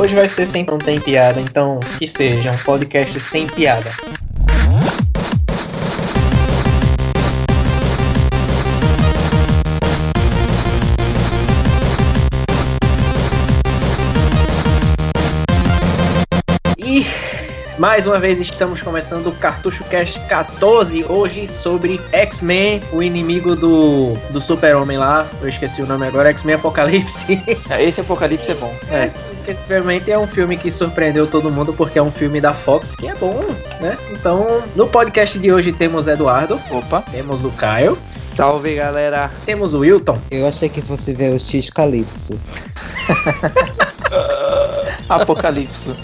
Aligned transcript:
Hoje 0.00 0.14
vai 0.14 0.26
ser 0.26 0.46
sem 0.46 0.64
não 0.64 0.78
tem 0.78 0.98
piada, 0.98 1.38
então 1.42 1.78
que 1.98 2.08
seja 2.08 2.50
um 2.50 2.56
podcast 2.56 3.20
sem 3.20 3.46
piada. 3.46 3.90
Mais 17.80 18.06
uma 18.06 18.18
vez 18.18 18.38
estamos 18.38 18.82
começando 18.82 19.28
o 19.28 19.32
Cartucho 19.32 19.82
Cast 19.84 20.20
14, 20.26 21.02
hoje 21.08 21.48
sobre 21.48 21.98
X-Men, 22.12 22.82
o 22.92 23.02
inimigo 23.02 23.56
do, 23.56 24.12
do 24.28 24.38
Super-Homem 24.38 24.98
lá, 24.98 25.26
eu 25.40 25.48
esqueci 25.48 25.80
o 25.80 25.86
nome 25.86 26.06
agora, 26.06 26.28
X-Men 26.28 26.56
Apocalipse. 26.56 27.42
Esse 27.80 28.02
Apocalipse 28.02 28.50
é 28.50 28.54
bom. 28.54 28.70
É, 28.90 29.06
porque 29.06 29.56
realmente 29.66 30.12
é 30.12 30.18
um 30.18 30.26
filme 30.26 30.58
que 30.58 30.70
surpreendeu 30.70 31.26
todo 31.26 31.50
mundo 31.50 31.72
porque 31.72 31.98
é 31.98 32.02
um 32.02 32.10
filme 32.10 32.38
da 32.38 32.52
Fox, 32.52 32.94
que 32.94 33.08
é 33.08 33.14
bom, 33.14 33.46
né? 33.80 33.96
Então, 34.10 34.62
no 34.76 34.86
podcast 34.86 35.38
de 35.38 35.50
hoje 35.50 35.72
temos 35.72 36.06
Eduardo, 36.06 36.60
Opa. 36.70 37.00
temos 37.10 37.46
o 37.46 37.50
Caio, 37.52 37.96
Salve 38.14 38.74
galera! 38.74 39.30
temos 39.46 39.72
o 39.72 39.78
Wilton, 39.78 40.18
Eu 40.30 40.46
achei 40.46 40.68
que 40.68 40.82
fosse 40.82 41.14
ver 41.14 41.32
o 41.32 41.40
X 41.40 41.70
Calypso. 41.70 42.38
Apocalipse. 45.08 45.94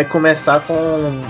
Vai 0.00 0.04
começar 0.04 0.60
com 0.60 0.74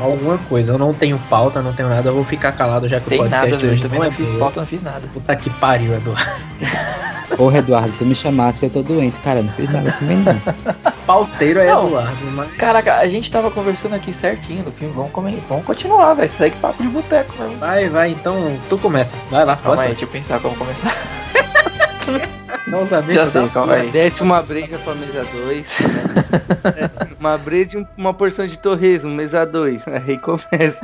alguma 0.01 0.39
coisa. 0.39 0.73
Eu 0.73 0.79
não 0.79 0.95
tenho 0.95 1.19
pauta, 1.29 1.61
não 1.61 1.73
tenho 1.73 1.89
nada, 1.89 2.09
eu 2.09 2.15
vou 2.15 2.25
ficar 2.25 2.53
calado 2.53 2.89
já 2.89 3.01
que 3.01 3.09
Tem 3.11 3.19
o 3.19 3.23
podcast 3.23 3.47
nada, 3.51 3.61
velho. 3.61 3.73
hoje 3.73 3.83
Também 3.83 3.99
não 3.99 4.07
não 4.07 4.13
é 4.13 4.17
fiz 4.17 4.31
pauta, 4.33 4.61
não 4.61 4.67
fiz 4.67 4.83
nada. 4.83 5.03
Puta 5.13 5.37
que 5.37 5.51
pariu, 5.51 5.95
Eduardo. 5.95 6.31
Porra, 7.37 7.59
Eduardo, 7.59 7.93
tu 7.98 8.05
me 8.05 8.15
chamasse, 8.15 8.65
eu 8.65 8.71
tô 8.71 8.83
doente. 8.83 9.17
Cara, 9.25 9.43
não 9.43 9.53
fiz 9.53 9.71
nada 9.71 9.93
também 9.98 10.19
não. 10.19 10.37
Pauteiro 11.07 11.61
é 11.61 11.67
Não. 11.67 11.87
Eduardo, 11.87 12.27
mas 12.35 12.53
Caraca, 12.53 12.97
a 12.97 13.09
gente 13.09 13.31
tava 13.31 13.51
conversando 13.51 13.95
aqui 13.95 14.13
certinho 14.13 14.65
no 14.65 14.73
filme. 14.73 14.93
Vamos, 14.95 15.11
comer, 15.11 15.39
vamos 15.48 15.65
continuar, 15.65 16.15
velho. 16.15 16.29
Segue 16.29 16.57
papo 16.57 16.83
de 16.83 16.89
boteco 16.89 17.35
mesmo. 17.41 17.57
vai, 17.59 17.89
vai, 17.89 18.11
então 18.11 18.59
tu 18.69 18.79
começa. 18.79 19.15
Vai 19.31 19.45
lá, 19.45 19.57
Calma 19.57 19.83
aí, 19.83 19.89
deixa 19.89 20.05
eu 20.05 20.09
pensar 20.09 20.41
como 20.41 20.55
começar. 20.57 20.93
Não 22.67 22.87
sabia. 22.87 23.15
Já 23.15 23.27
sei, 23.27 23.48
calma 23.48 23.75
aí. 23.75 23.91
Desce 23.91 24.23
uma 24.23 24.43
breja 24.43 24.79
pra 24.79 24.95
mesa 24.95 25.25
2. 25.25 25.77
uma 27.19 27.37
breja 27.39 27.79
e 27.79 27.81
um- 27.83 27.87
uma 27.97 28.15
porção 28.15 28.47
de 28.47 28.59
torresmo, 28.59 29.11
mesa 29.11 29.45
2. 29.47 29.84
Aí 29.89 30.19
começa. 30.19 30.81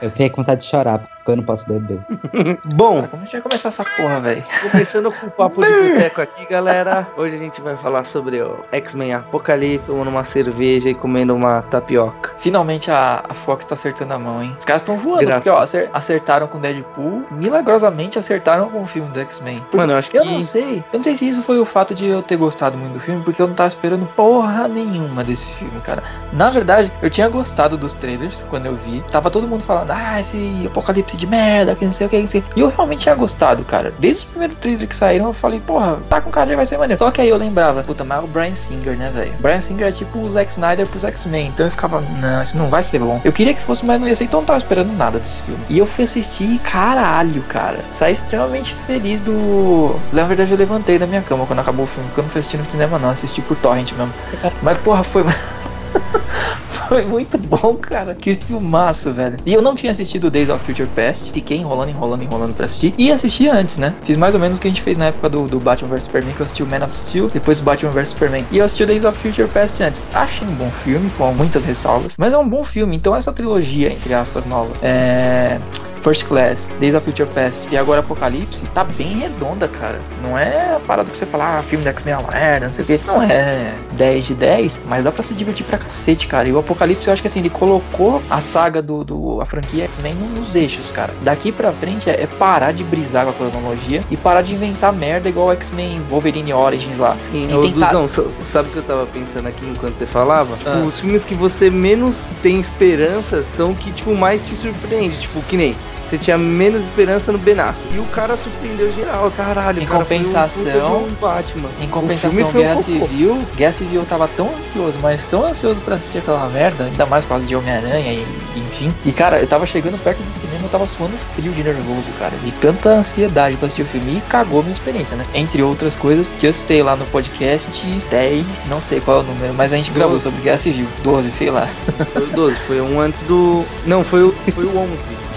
Eu 0.00 0.10
fiquei 0.10 0.30
com 0.30 0.36
vontade 0.42 0.60
de 0.62 0.66
chorar, 0.66 1.06
eu 1.32 1.36
não 1.36 1.44
posso 1.44 1.66
beber. 1.66 2.00
Bom, 2.74 2.96
Cara, 2.96 3.08
como 3.08 3.22
a 3.22 3.24
gente 3.24 3.32
vai 3.32 3.40
começar 3.42 3.68
essa 3.68 3.84
porra, 3.84 4.20
velho? 4.20 4.44
começando 4.70 5.12
com 5.12 5.26
o 5.26 5.30
papo 5.30 5.62
de 5.62 5.68
boteco 5.92 6.20
aqui, 6.20 6.46
galera. 6.46 7.08
Hoje 7.16 7.34
a 7.34 7.38
gente 7.38 7.60
vai 7.60 7.76
falar 7.76 8.04
sobre 8.04 8.40
o 8.42 8.58
X-Men 8.72 9.14
Apocalipse, 9.14 9.86
tomando 9.86 10.08
uma 10.08 10.24
cerveja 10.24 10.88
e 10.90 10.94
comendo 10.94 11.34
uma 11.34 11.62
tapioca. 11.62 12.32
Finalmente 12.38 12.90
a, 12.90 13.24
a 13.28 13.34
Fox 13.34 13.64
tá 13.66 13.74
acertando 13.74 14.14
a 14.14 14.18
mão, 14.18 14.42
hein? 14.42 14.54
Os 14.58 14.64
caras 14.64 14.82
estão 14.82 14.96
voando, 14.98 15.20
Graças 15.26 15.44
porque 15.44 15.50
ó, 15.50 15.58
acer- 15.62 15.90
acertaram 15.92 16.46
com 16.46 16.58
Deadpool, 16.60 17.24
milagrosamente 17.30 18.18
acertaram 18.18 18.68
com 18.70 18.82
o 18.82 18.86
filme 18.86 19.08
do 19.10 19.20
X-Men. 19.20 19.62
Mano, 19.72 19.92
eu 19.92 19.98
acho 19.98 20.10
que. 20.10 20.16
Eu 20.18 20.24
não 20.24 20.40
sei. 20.40 20.78
Eu 20.92 20.98
não 20.98 21.02
sei 21.02 21.14
se 21.14 21.28
isso 21.28 21.42
foi 21.42 21.58
o 21.58 21.64
fato 21.64 21.94
de 21.94 22.06
eu 22.06 22.22
ter 22.22 22.36
gostado 22.36 22.76
muito 22.76 22.94
do 22.94 23.00
filme, 23.00 23.22
porque 23.22 23.40
eu 23.40 23.46
não 23.48 23.54
tava 23.54 23.68
esperando 23.68 24.06
porra 24.14 24.68
nenhuma 24.68 25.24
desse 25.24 25.50
filme, 25.52 25.80
cara. 25.80 26.02
Na 26.32 26.48
verdade, 26.50 26.90
eu 27.02 27.10
tinha 27.10 27.28
gostado 27.28 27.76
dos 27.76 27.94
trailers 27.94 28.44
quando 28.50 28.66
eu 28.66 28.74
vi. 28.76 29.02
Tava 29.10 29.30
todo 29.30 29.46
mundo 29.46 29.62
falando, 29.64 29.90
ah, 29.90 30.20
esse 30.20 30.64
apocalipse 30.66 31.15
de 31.16 31.26
merda, 31.26 31.74
que 31.74 31.84
não 31.84 31.92
sei 31.92 32.06
o 32.06 32.10
que, 32.10 32.16
que 32.16 32.22
não 32.22 32.28
sei. 32.28 32.40
o 32.40 32.44
quê. 32.44 32.50
E 32.56 32.60
eu 32.60 32.68
realmente 32.68 33.00
tinha 33.00 33.14
gostado, 33.14 33.64
cara. 33.64 33.92
Desde 33.98 34.20
os 34.22 34.24
primeiros 34.24 34.56
trailers 34.58 34.88
que 34.88 34.96
saíram, 34.96 35.26
eu 35.26 35.32
falei, 35.32 35.60
porra, 35.60 35.98
tá 36.08 36.20
com 36.20 36.30
cara 36.30 36.54
vai 36.56 36.66
ser 36.66 36.78
maneiro. 36.78 37.02
Só 37.02 37.10
que 37.10 37.20
aí 37.20 37.28
eu 37.28 37.36
lembrava, 37.36 37.82
puta, 37.82 38.04
mas 38.04 38.18
é 38.18 38.20
o 38.22 38.26
Brian 38.26 38.54
Singer, 38.54 38.96
né, 38.96 39.10
velho? 39.14 39.32
Brian 39.40 39.60
Singer 39.60 39.86
é 39.86 39.92
tipo 39.92 40.18
o 40.18 40.28
Zack 40.28 40.50
Snyder 40.50 40.86
pros 40.86 41.04
X-Men. 41.04 41.48
Então 41.48 41.66
eu 41.66 41.72
ficava, 41.72 42.00
não, 42.20 42.42
isso 42.42 42.56
não 42.56 42.68
vai 42.68 42.82
ser 42.82 42.98
bom. 42.98 43.20
Eu 43.24 43.32
queria 43.32 43.54
que 43.54 43.60
fosse, 43.60 43.84
mas 43.84 44.00
não 44.00 44.08
ia 44.08 44.14
ser, 44.14 44.24
então 44.24 44.38
eu 44.38 44.42
não 44.42 44.46
tava 44.46 44.58
esperando 44.58 44.92
nada 44.96 45.18
desse 45.18 45.42
filme. 45.42 45.60
E 45.68 45.78
eu 45.78 45.86
fui 45.86 46.04
assistir 46.04 46.44
e 46.44 46.58
caralho, 46.58 47.42
cara. 47.42 47.78
Saí 47.92 48.14
extremamente 48.14 48.74
feliz 48.86 49.20
do. 49.20 49.96
Na 50.12 50.24
verdade, 50.24 50.52
eu 50.52 50.58
levantei 50.58 50.98
da 50.98 51.06
minha 51.06 51.22
cama 51.22 51.46
quando 51.46 51.60
acabou 51.60 51.84
o 51.84 51.88
filme, 51.88 52.08
porque 52.08 52.20
eu 52.20 52.24
não 52.24 52.30
fui 52.30 52.40
assistir 52.40 52.58
no 52.58 52.70
cinema, 52.70 52.98
não. 52.98 53.10
Assisti 53.10 53.40
por 53.42 53.56
torrent 53.56 53.92
mesmo. 53.92 54.12
Mas, 54.62 54.78
porra, 54.78 55.02
foi. 55.02 55.24
Foi 56.88 57.04
muito 57.04 57.36
bom, 57.38 57.74
cara. 57.74 58.14
Que 58.14 58.36
filmaço, 58.36 59.12
velho. 59.12 59.38
E 59.44 59.52
eu 59.52 59.62
não 59.62 59.74
tinha 59.74 59.92
assistido 59.92 60.30
Days 60.30 60.48
of 60.48 60.64
Future 60.64 60.88
Past. 60.94 61.32
Fiquei 61.32 61.58
enrolando, 61.58 61.90
enrolando, 61.90 62.22
enrolando 62.22 62.54
pra 62.54 62.66
assistir. 62.66 62.94
E 62.96 63.10
assisti 63.10 63.48
antes, 63.48 63.78
né? 63.78 63.94
Fiz 64.02 64.16
mais 64.16 64.34
ou 64.34 64.40
menos 64.40 64.58
o 64.58 64.60
que 64.60 64.68
a 64.68 64.70
gente 64.70 64.82
fez 64.82 64.96
na 64.96 65.06
época 65.06 65.28
do, 65.28 65.46
do 65.46 65.58
Batman 65.58 65.88
vs 65.90 66.04
Superman, 66.04 66.34
que 66.34 66.40
eu 66.40 66.44
assisti 66.44 66.62
o 66.62 66.66
Man 66.66 66.84
of 66.84 66.94
Steel, 66.94 67.28
depois 67.28 67.60
Batman 67.60 67.90
vs 67.90 68.08
Superman. 68.10 68.46
E 68.50 68.58
eu 68.58 68.64
assisti 68.64 68.82
o 68.82 68.86
Days 68.86 69.04
of 69.04 69.18
Future 69.18 69.48
Past 69.48 69.82
antes. 69.82 70.04
Achei 70.12 70.46
um 70.46 70.54
bom 70.54 70.70
filme, 70.70 71.10
com 71.10 71.32
muitas 71.32 71.64
ressalvas. 71.64 72.14
Mas 72.18 72.32
é 72.32 72.38
um 72.38 72.48
bom 72.48 72.64
filme. 72.64 72.96
Então 72.96 73.14
essa 73.14 73.32
trilogia, 73.32 73.92
entre 73.92 74.14
aspas, 74.14 74.46
nova, 74.46 74.72
é... 74.82 75.58
First 76.00 76.24
Class, 76.26 76.70
Days 76.80 76.94
of 76.94 77.04
Future 77.04 77.28
Past 77.34 77.68
e 77.72 77.76
agora 77.76 78.00
Apocalipse, 78.00 78.64
tá 78.74 78.84
bem 78.84 79.18
redonda, 79.18 79.66
cara. 79.66 79.98
Não 80.22 80.38
é 80.38 80.74
a 80.76 80.80
parada 80.86 81.10
que 81.10 81.18
você 81.18 81.26
falar, 81.26 81.58
ah, 81.58 81.62
filme 81.62 81.84
da 81.84 81.90
X-Men 81.90 82.14
é 82.14 82.18
uma 82.18 82.30
merda, 82.30 82.66
não 82.66 82.72
sei 82.72 82.84
o 82.84 82.86
quê. 82.86 83.00
Não 83.06 83.22
é 83.22 83.74
10 83.92 84.26
de 84.26 84.34
10, 84.34 84.80
mas 84.86 85.04
dá 85.04 85.10
pra 85.12 85.22
se 85.22 85.34
divertir 85.34 85.66
pra 85.66 85.78
cacete, 85.78 86.26
cara. 86.28 86.48
E 86.48 86.52
o 86.52 86.58
Apocalipse, 86.58 87.06
eu 87.08 87.12
acho 87.12 87.22
que 87.22 87.26
assim, 87.28 87.40
ele 87.40 87.50
colocou 87.50 88.22
a 88.30 88.40
saga 88.40 88.80
do, 88.80 89.02
do 89.02 89.40
a 89.40 89.46
franquia 89.46 89.84
X-Men 89.84 90.14
no- 90.14 90.28
nos 90.40 90.54
eixos, 90.54 90.90
cara. 90.92 91.12
Daqui 91.22 91.50
pra 91.50 91.72
frente 91.72 92.08
é, 92.08 92.22
é 92.22 92.26
parar 92.38 92.72
de 92.72 92.84
brisar 92.84 93.24
com 93.24 93.30
a 93.30 93.50
cronologia 93.50 94.00
e 94.10 94.16
parar 94.16 94.42
de 94.42 94.52
inventar 94.54 94.92
merda 94.92 95.28
igual 95.28 95.48
o 95.48 95.52
X-Men 95.52 96.00
Wolverine 96.08 96.52
Origins 96.52 96.98
lá. 96.98 97.16
Sim, 97.32 97.44
E 97.50 97.72
tentar- 97.72 97.86
Duzão, 97.86 98.08
sa- 98.08 98.24
sabe 98.52 98.68
o 98.68 98.72
que 98.72 98.78
eu 98.78 98.82
tava 98.84 99.06
pensando 99.06 99.48
aqui 99.48 99.66
enquanto 99.66 99.98
você 99.98 100.06
falava? 100.06 100.56
Tipo, 100.56 100.70
Ah. 100.70 100.84
os 100.86 101.00
filmes 101.00 101.24
que 101.24 101.34
você 101.34 101.68
menos 101.70 102.16
tem 102.42 102.60
esperança 102.60 103.44
são 103.56 103.74
que, 103.74 103.90
tipo, 103.92 104.14
mais 104.14 104.42
te 104.42 104.54
surpreende. 104.54 105.18
Tipo, 105.18 105.40
que 105.42 105.56
nem 105.56 105.74
você 106.08 106.18
tinha 106.18 106.38
menos 106.38 106.82
esperança 106.84 107.32
no 107.32 107.38
Ben 107.38 107.58
Affleck. 107.58 107.94
E 107.96 107.98
o 107.98 108.04
cara 108.04 108.36
surpreendeu 108.36 108.92
geral, 108.94 109.30
caralho. 109.36 109.82
Em 109.82 109.86
cara 109.86 109.98
um 109.98 110.02
compensação- 110.02 111.04
um 111.04 111.14
Batman. 111.20 111.68
Em 111.80 111.88
compensação, 111.88 112.48
um 112.48 112.52
Guerra 112.52 112.74
cocô. 112.76 112.82
Civil, 112.84 113.38
Guerra 113.56 113.72
Civil 113.72 114.00
eu 114.00 114.06
tava 114.06 114.28
tão 114.36 114.50
ansioso, 114.60 114.98
mas 115.02 115.24
tão 115.24 115.44
ansioso 115.46 115.80
pra 115.80 115.94
assistir 115.96 116.18
aquela 116.18 116.46
merda, 116.48 116.84
ainda 116.84 117.06
mais 117.06 117.24
por 117.24 117.30
causa 117.30 117.46
de 117.46 117.54
Homem-Aranha 117.56 118.12
e 118.12 118.26
e 118.56 118.58
enfim. 118.60 118.92
E 119.04 119.12
cara, 119.12 119.38
eu 119.38 119.46
tava 119.46 119.66
chegando 119.66 119.98
perto 120.02 120.18
do 120.22 120.32
cinema, 120.32 120.60
eu 120.64 120.68
tava 120.68 120.86
suando 120.86 121.12
frio 121.34 121.52
de 121.52 121.62
nervoso, 121.62 122.10
cara, 122.18 122.34
de 122.42 122.52
tanta 122.52 122.90
ansiedade 122.90 123.56
pra 123.56 123.66
assistir 123.66 123.82
o 123.82 123.86
filme 123.86 124.16
e 124.18 124.20
cagou 124.28 124.62
minha 124.62 124.72
experiência, 124.72 125.16
né? 125.16 125.24
Entre 125.34 125.62
outras 125.62 125.94
coisas 125.96 126.28
que 126.40 126.46
eu 126.46 126.52
citei 126.52 126.82
lá 126.82 126.96
no 126.96 127.04
podcast 127.06 127.70
10, 128.10 128.44
não 128.68 128.80
sei 128.80 129.00
qual 129.00 129.18
é 129.18 129.20
o 129.20 129.22
número, 129.24 129.54
mas 129.54 129.72
a 129.72 129.76
gente 129.76 129.90
gravou 129.90 130.18
sobre 130.20 130.40
Guerra 130.40 130.58
Civil, 130.58 130.86
12, 131.02 131.30
sei 131.30 131.50
lá. 131.50 131.68
Foi 132.12 132.22
o 132.22 132.26
12, 132.28 132.56
foi 132.66 132.80
um 132.80 133.00
antes 133.00 133.22
do. 133.24 133.64
Não, 133.84 134.02
foi 134.04 134.22
o, 134.22 134.32
foi 134.54 134.64
o 134.64 134.78
11. 134.78 134.90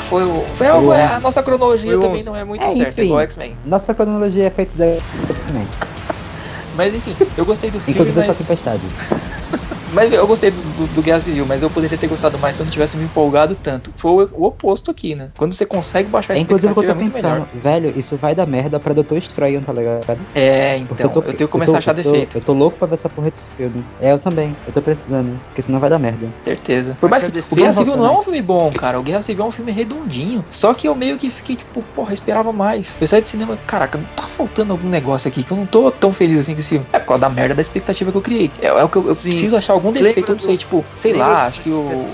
Foi 0.09 0.23
o. 0.23 0.41
Foi 0.57 0.67
o 0.67 0.93
é, 0.93 1.05
onze. 1.05 1.15
a 1.15 1.19
nossa 1.19 1.43
cronologia 1.43 1.97
o 1.97 2.01
também 2.01 2.23
não 2.23 2.35
é 2.35 2.43
muito 2.43 2.63
É, 2.63 2.71
certa, 2.71 2.89
enfim. 2.89 3.03
igual 3.03 3.21
X-Men. 3.21 3.55
Nossa 3.65 3.93
cronologia 3.93 4.47
é 4.47 4.49
feita 4.49 4.71
da 4.75 5.33
X-Men. 5.35 5.67
Mas 6.75 6.95
enfim, 6.95 7.15
eu 7.37 7.45
gostei 7.45 7.69
do 7.69 7.79
filme. 7.79 7.91
Inclusive, 7.91 8.17
eu 8.17 8.23
só 8.23 8.29
mas... 8.29 8.37
tempestade. 8.39 8.81
Mas 9.91 10.11
eu 10.13 10.25
gostei 10.27 10.51
do, 10.51 10.61
do, 10.63 10.87
do 10.87 11.01
Guerra 11.01 11.21
Civil, 11.21 11.45
mas 11.45 11.61
eu 11.61 11.69
poderia 11.69 11.97
ter 11.97 12.07
gostado 12.07 12.37
mais 12.37 12.55
se 12.55 12.61
eu 12.61 12.65
não 12.65 12.71
tivesse 12.71 12.97
me 12.97 13.03
empolgado 13.05 13.55
tanto. 13.55 13.91
Foi 13.97 14.25
o, 14.25 14.29
o 14.33 14.45
oposto 14.45 14.91
aqui, 14.91 15.15
né? 15.15 15.31
Quando 15.37 15.53
você 15.53 15.65
consegue 15.65 16.09
baixar 16.09 16.33
a 16.33 16.37
É 16.37 16.39
inclusive 16.39 16.71
o 16.71 16.75
que 16.75 16.79
eu 16.81 16.83
tô 16.85 16.91
expectativa, 16.91 17.19
é 17.19 17.21
pensando, 17.21 17.39
muito 17.39 17.53
melhor. 17.55 17.81
velho, 17.81 17.97
isso 17.97 18.17
vai 18.17 18.35
dar 18.35 18.45
merda 18.45 18.79
pra 18.79 18.93
Doutor 18.93 19.17
Estranho, 19.17 19.61
tá 19.63 19.73
ligado? 19.73 20.25
É, 20.33 20.77
então, 20.77 20.95
Porque 20.95 21.03
eu, 21.03 21.09
tenho 21.23 21.37
que 21.37 21.47
começar 21.47 21.71
tô- 21.71 21.75
a 21.75 21.79
achar 21.79 21.97
eu 21.97 22.03
tô- 22.03 22.11
defeito, 22.11 22.37
Eu 22.37 22.41
tô 22.41 22.53
louco 22.53 22.77
pra 22.77 22.87
ver 22.87 22.95
essa 22.95 23.09
porra 23.09 23.31
desse 23.31 23.47
filme. 23.57 23.85
É, 23.99 24.11
eu 24.11 24.19
também. 24.19 24.55
Eu 24.65 24.71
tô 24.73 24.81
precisando, 24.81 25.39
porque 25.47 25.61
senão 25.61 25.79
vai 25.79 25.89
dar 25.89 25.99
merda. 25.99 26.33
certeza. 26.43 26.97
Por 26.99 27.09
mais 27.09 27.23
que 27.23 27.29
o 27.49 27.55
Guerra 27.55 27.73
Civil 27.73 27.95
não 27.97 28.05
é 28.05 28.11
um 28.11 28.21
filme 28.21 28.41
bom, 28.41 28.71
cara. 28.71 28.99
O 28.99 29.03
Guerra 29.03 29.21
Civil 29.21 29.43
é 29.43 29.47
um 29.47 29.51
filme 29.51 29.71
redondinho. 29.71 30.45
Só 30.49 30.73
que 30.73 30.87
eu 30.87 30.95
meio 30.95 31.17
que 31.17 31.29
fiquei 31.31 31.55
tipo, 31.55 31.83
porra, 31.93 32.11
eu 32.11 32.13
esperava 32.13 32.51
mais. 32.53 32.95
Eu 32.99 33.07
saí 33.07 33.21
de 33.21 33.29
cinema, 33.29 33.57
caraca, 33.65 33.97
não 33.97 34.05
tá 34.15 34.23
faltando 34.23 34.71
algum 34.73 34.89
negócio 34.89 35.27
aqui 35.27 35.43
que 35.43 35.51
eu 35.51 35.57
não 35.57 35.65
tô 35.65 35.91
tão 35.91 36.11
feliz 36.13 36.39
assim 36.39 36.53
com 36.53 36.59
esse 36.59 36.69
filme. 36.69 36.85
É 36.93 36.99
por 36.99 37.07
causa 37.07 37.21
da 37.21 37.29
merda 37.29 37.55
da 37.55 37.61
expectativa 37.61 38.11
que 38.11 38.17
eu 38.17 38.21
criei. 38.21 38.51
É, 38.59 38.67
é 38.67 38.83
o 38.83 38.89
que 38.89 38.97
eu, 38.97 39.07
eu 39.09 39.15
preciso 39.15 39.55
achar 39.57 39.73
algum 39.79 39.91
defeito, 39.91 40.31
eu 40.31 40.35
não 40.35 40.35
do- 40.35 40.43
sei, 40.43 40.57
tipo, 40.57 40.85
sei 40.95 41.11
Lembra 41.13 41.27
lá, 41.27 41.43
do- 41.43 41.47
acho 41.47 41.61
que 41.61 41.69
o. 41.69 42.09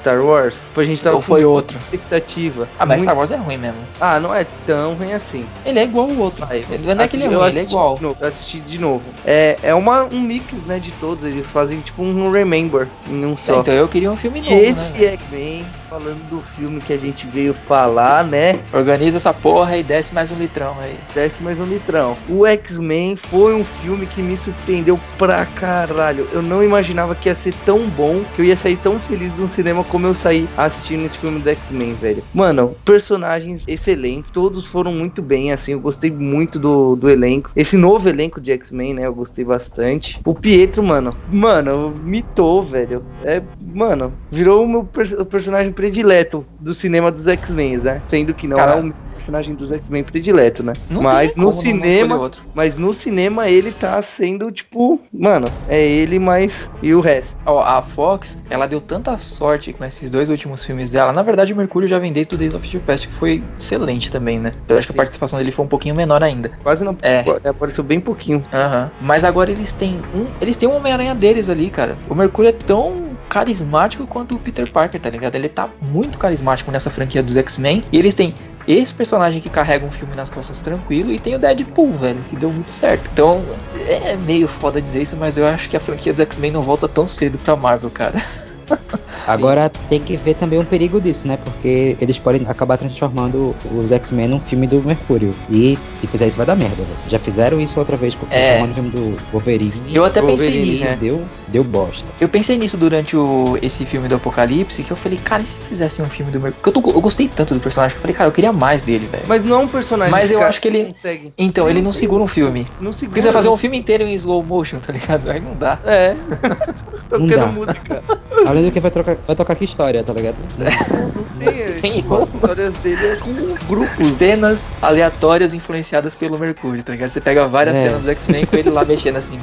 Star 0.00 0.20
Wars? 0.22 0.70
A 0.76 0.84
gente 0.84 1.02
tava 1.02 1.16
Ou 1.16 1.20
foi 1.22 1.44
outro? 1.44 1.76
expectativa. 1.78 2.68
Ah, 2.78 2.86
mas 2.86 2.98
Muito- 2.98 3.02
Star 3.10 3.16
Wars 3.18 3.30
é 3.32 3.36
ruim 3.36 3.56
mesmo. 3.56 3.78
Ah, 4.00 4.20
não 4.20 4.32
é 4.32 4.46
tão 4.64 4.94
ruim 4.94 5.12
assim. 5.12 5.44
Ele 5.64 5.80
é 5.80 5.84
igual 5.84 6.06
o 6.06 6.18
outro. 6.20 6.46
Vai, 6.46 6.64
Ele- 6.70 6.94
Não 6.94 7.04
é 7.04 7.08
que 7.08 7.16
ele 7.16 7.24
é 7.24 7.26
eu 7.26 7.38
ruim, 7.40 7.48
ele 7.48 7.58
é 7.58 7.62
igual. 7.62 7.96
de 7.96 8.02
novo, 8.02 8.16
eu 8.20 8.28
assisti 8.28 8.60
de 8.60 8.78
novo. 8.78 9.02
É, 9.24 9.56
é 9.64 9.74
uma, 9.74 10.04
um 10.04 10.20
mix, 10.20 10.46
né, 10.64 10.78
de 10.78 10.92
todos. 10.92 11.24
Eles 11.24 11.46
fazem 11.50 11.80
tipo 11.80 12.02
um 12.02 12.30
Remember 12.30 12.86
em 13.08 13.24
um 13.24 13.36
só. 13.36 13.60
Então 13.60 13.74
eu 13.74 13.88
queria 13.88 14.10
um 14.10 14.16
filme 14.16 14.40
novo, 14.40 14.52
esse 14.54 14.92
né? 14.92 15.06
X-Men, 15.14 15.66
falando 15.96 16.28
do 16.28 16.42
filme 16.42 16.78
que 16.82 16.92
a 16.92 16.98
gente 16.98 17.26
veio 17.26 17.54
falar, 17.54 18.22
né? 18.22 18.60
Organiza 18.70 19.16
essa 19.16 19.32
porra 19.32 19.78
e 19.78 19.82
desce 19.82 20.12
mais 20.12 20.30
um 20.30 20.36
litrão 20.36 20.76
aí. 20.78 20.94
Desce 21.14 21.42
mais 21.42 21.58
um 21.58 21.64
litrão. 21.64 22.14
O 22.28 22.46
X-Men 22.46 23.16
foi 23.16 23.54
um 23.54 23.64
filme 23.64 24.06
que 24.06 24.20
me 24.20 24.36
surpreendeu 24.36 25.00
pra 25.16 25.46
caralho. 25.46 26.28
Eu 26.34 26.42
não 26.42 26.62
imaginava 26.62 27.14
que 27.14 27.30
ia 27.30 27.34
ser 27.34 27.54
tão 27.64 27.88
bom, 27.88 28.22
que 28.34 28.42
eu 28.42 28.44
ia 28.44 28.56
sair 28.56 28.76
tão 28.76 29.00
feliz 29.00 29.38
no 29.38 29.48
cinema 29.48 29.82
como 29.84 30.06
eu 30.06 30.12
saí 30.12 30.46
assistindo 30.54 31.06
esse 31.06 31.16
filme 31.18 31.40
do 31.40 31.48
X-Men, 31.48 31.94
velho. 31.94 32.22
Mano, 32.34 32.76
personagens 32.84 33.64
excelentes, 33.66 34.30
todos 34.30 34.66
foram 34.66 34.92
muito 34.92 35.22
bem, 35.22 35.50
assim, 35.50 35.72
eu 35.72 35.80
gostei 35.80 36.10
muito 36.10 36.58
do, 36.58 36.94
do 36.94 37.08
elenco. 37.08 37.50
Esse 37.56 37.78
novo 37.78 38.06
elenco 38.06 38.38
de 38.38 38.52
X-Men, 38.52 38.92
né, 38.92 39.06
eu 39.06 39.14
gostei 39.14 39.46
bastante. 39.46 40.20
O 40.26 40.34
Pietro, 40.34 40.82
mano, 40.82 41.16
mano, 41.26 41.90
mitou, 42.04 42.62
velho. 42.62 43.02
É, 43.24 43.40
mano, 43.58 44.12
virou 44.30 44.62
o 44.62 44.68
meu 44.68 44.84
pers- 44.84 45.12
o 45.12 45.24
personagem 45.24 45.72
predileto 45.86 46.44
do 46.58 46.74
cinema 46.74 47.12
dos 47.12 47.26
X-Men, 47.28 47.78
né? 47.78 48.02
Sendo 48.06 48.34
que 48.34 48.48
não 48.48 48.56
Cara, 48.56 48.78
é 48.78 48.82
o 48.82 48.94
personagem 49.14 49.54
dos 49.54 49.70
X-Men 49.72 50.02
predileto, 50.04 50.62
né? 50.62 50.74
Não 50.90 51.00
Mas 51.02 51.34
no 51.36 51.52
cinema, 51.52 52.30
mas 52.52 52.76
no 52.76 52.92
cinema 52.92 53.48
ele 53.48 53.72
tá 53.72 54.00
sendo 54.02 54.50
tipo, 54.50 55.00
mano, 55.12 55.52
é 55.66 55.80
ele 55.80 56.18
mais 56.18 56.70
e 56.82 56.92
o 56.92 57.00
resto. 57.00 57.36
Ó, 57.46 57.60
a 57.62 57.80
Fox, 57.80 58.38
ela 58.50 58.66
deu 58.66 58.80
tanta 58.80 59.16
sorte 59.16 59.72
com 59.72 59.84
esses 59.84 60.10
dois 60.10 60.28
últimos 60.28 60.64
filmes 60.64 60.90
dela. 60.90 61.12
Na 61.12 61.22
verdade, 61.22 61.52
o 61.52 61.56
Mercúrio 61.56 61.88
já 61.88 61.98
vem 61.98 62.12
desde 62.12 62.34
o 62.34 62.38
Days 62.38 62.54
of 62.54 62.68
the 62.68 62.78
Past, 62.80 63.08
que 63.08 63.14
foi 63.14 63.44
excelente 63.58 64.10
também, 64.10 64.38
né? 64.38 64.52
Eu 64.68 64.76
acho 64.76 64.88
que 64.88 64.92
a 64.92 64.96
participação 64.96 65.38
dele 65.38 65.50
foi 65.52 65.64
um 65.64 65.68
pouquinho 65.68 65.94
menor 65.94 66.22
ainda. 66.22 66.50
Quase 66.62 66.84
não 66.84 66.96
É. 67.00 67.24
apareceu 67.48 67.84
bem 67.84 68.00
pouquinho. 68.00 68.44
Aham. 68.52 68.90
Mas 69.00 69.24
agora 69.24 69.50
eles 69.50 69.72
têm 69.72 70.00
um. 70.12 70.26
Eles 70.40 70.56
têm 70.56 70.68
um 70.68 70.76
Homem-Aranha 70.76 71.14
deles 71.14 71.48
ali, 71.48 71.70
cara. 71.70 71.96
O 72.08 72.14
Mercúrio 72.14 72.48
é 72.48 72.52
tão 72.52 73.05
carismático 73.28 74.06
quanto 74.06 74.34
o 74.34 74.38
Peter 74.38 74.70
Parker, 74.70 75.00
tá 75.00 75.10
ligado? 75.10 75.34
Ele 75.34 75.48
tá 75.48 75.68
muito 75.80 76.18
carismático 76.18 76.70
nessa 76.70 76.90
franquia 76.90 77.22
dos 77.22 77.36
X-Men. 77.36 77.82
E 77.92 77.98
eles 77.98 78.14
têm 78.14 78.34
esse 78.66 78.92
personagem 78.92 79.40
que 79.40 79.48
carrega 79.48 79.86
um 79.86 79.90
filme 79.90 80.14
nas 80.16 80.28
costas 80.28 80.60
tranquilo 80.60 81.12
e 81.12 81.18
tem 81.18 81.34
o 81.34 81.38
Deadpool, 81.38 81.92
velho, 81.92 82.20
que 82.28 82.36
deu 82.36 82.50
muito 82.50 82.72
certo. 82.72 83.08
Então, 83.12 83.44
é 83.88 84.16
meio 84.16 84.48
foda 84.48 84.82
dizer 84.82 85.02
isso, 85.02 85.16
mas 85.16 85.38
eu 85.38 85.46
acho 85.46 85.68
que 85.68 85.76
a 85.76 85.80
franquia 85.80 86.12
dos 86.12 86.20
X-Men 86.20 86.50
não 86.50 86.62
volta 86.62 86.88
tão 86.88 87.06
cedo 87.06 87.38
pra 87.38 87.54
Marvel, 87.54 87.90
cara. 87.90 88.20
Agora 89.26 89.68
tem 89.88 90.00
que 90.00 90.16
ver 90.16 90.34
também 90.34 90.58
o 90.58 90.64
perigo 90.64 91.00
disso, 91.00 91.26
né? 91.26 91.36
Porque 91.42 91.96
eles 92.00 92.18
podem 92.18 92.42
acabar 92.46 92.76
transformando 92.76 93.54
os 93.76 93.90
X-Men 93.90 94.28
num 94.28 94.40
filme 94.40 94.66
do 94.66 94.80
Mercúrio. 94.82 95.34
E 95.50 95.78
se 95.96 96.06
fizer 96.06 96.26
isso 96.28 96.36
vai 96.36 96.46
dar 96.46 96.54
merda, 96.56 96.76
velho. 96.76 96.88
Já 97.08 97.18
fizeram 97.18 97.60
isso 97.60 97.78
outra 97.78 97.96
vez 97.96 98.14
com 98.14 98.26
É. 98.30 98.62
o 98.62 98.74
filme 98.74 98.90
do 98.90 99.16
Wolverine. 99.32 99.72
Eu 99.92 100.04
até 100.04 100.20
pensei 100.20 100.36
Wolverine, 100.46 100.70
nisso. 100.70 100.84
né? 100.84 100.96
Deu, 101.00 101.22
deu 101.48 101.64
bosta. 101.64 102.04
Eu 102.20 102.28
pensei 102.28 102.56
nisso 102.56 102.76
durante 102.76 103.16
o, 103.16 103.58
esse 103.62 103.84
filme 103.84 104.06
do 104.08 104.14
Apocalipse, 104.16 104.82
que 104.82 104.90
eu 104.90 104.96
falei, 104.96 105.18
cara, 105.18 105.42
e 105.42 105.46
se 105.46 105.58
fizessem 105.58 106.04
um 106.04 106.08
filme 106.08 106.30
do 106.30 106.38
Mercúrio? 106.40 106.56
Porque 106.62 106.78
eu, 106.78 106.82
tô- 106.82 106.98
eu 106.98 107.00
gostei 107.00 107.28
tanto 107.28 107.54
do 107.54 107.60
personagem 107.60 107.94
que 107.94 107.98
eu 107.98 108.02
falei, 108.02 108.14
cara, 108.16 108.28
eu 108.28 108.32
queria 108.32 108.52
mais 108.52 108.82
dele, 108.82 109.06
velho. 109.10 109.24
Mas 109.26 109.44
não 109.44 109.56
é 109.56 109.58
um 109.64 109.68
personagem 109.68 110.10
Mas 110.12 110.30
eu 110.30 110.42
acho 110.42 110.60
que 110.60 110.68
ele- 110.68 110.84
consegue. 110.86 111.32
Então, 111.36 111.68
ele 111.68 111.82
não 111.82 111.92
segura 111.92 112.22
um 112.22 112.26
filme. 112.28 112.66
Não 112.80 112.92
segura. 112.92 113.08
Porque 113.10 113.20
você 113.22 113.28
vai 113.28 113.32
fazer 113.34 113.48
um 113.48 113.56
filme 113.56 113.76
inteiro 113.78 114.04
em 114.04 114.14
slow 114.14 114.42
motion, 114.42 114.78
tá 114.78 114.92
ligado? 114.92 115.28
Aí 115.30 115.40
não 115.40 115.54
dá. 115.54 115.78
É. 115.84 116.14
Não 117.08 117.20
Tocando 117.20 117.36
dá. 117.36 117.46
música. 117.46 118.02
Além 118.56 118.70
do 118.70 118.72
que 118.72 118.80
vai, 118.80 118.90
trocar, 118.90 119.18
vai 119.26 119.36
tocar 119.36 119.54
que 119.54 119.64
história, 119.66 120.02
tá 120.02 120.14
ligado? 120.14 120.36
Não 120.58 121.24
tem. 121.38 121.72
Tem 121.78 121.92
tipo, 122.00 122.14
as 122.14 122.32
histórias 122.32 122.74
dele 122.76 123.06
é 123.06 123.16
com 123.16 123.66
grupos. 123.68 124.08
Cenas 124.08 124.64
aleatórias 124.80 125.52
influenciadas 125.52 126.14
pelo 126.14 126.38
Mercúrio, 126.38 126.82
tá 126.82 126.92
ligado? 126.92 127.10
Você 127.10 127.20
pega 127.20 127.46
várias 127.46 127.76
É. 127.76 127.88
cenas 127.88 128.04
do 128.04 128.10
X-Men 128.12 128.46
com 128.46 128.56
ele 128.56 128.70
lá 128.70 128.82
mexendo 128.82 129.16
assim, 129.16 129.38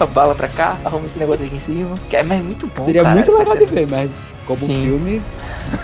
a 0.00 0.06
bala 0.08 0.34
pra 0.34 0.48
cá, 0.48 0.78
arruma 0.82 1.04
esse 1.04 1.18
negócio 1.18 1.44
aqui 1.44 1.56
em 1.56 1.60
cima. 1.60 1.94
Que 2.08 2.16
é 2.16 2.22
mas 2.22 2.40
é 2.40 2.42
muito 2.42 2.66
bom, 2.74 2.86
Seria 2.86 3.02
cara, 3.02 3.14
muito 3.14 3.30
legal 3.36 3.56
de 3.58 3.66
ver, 3.66 3.86
mas 3.90 4.10
como 4.46 4.60
Sim. 4.60 4.84
filme. 4.84 5.22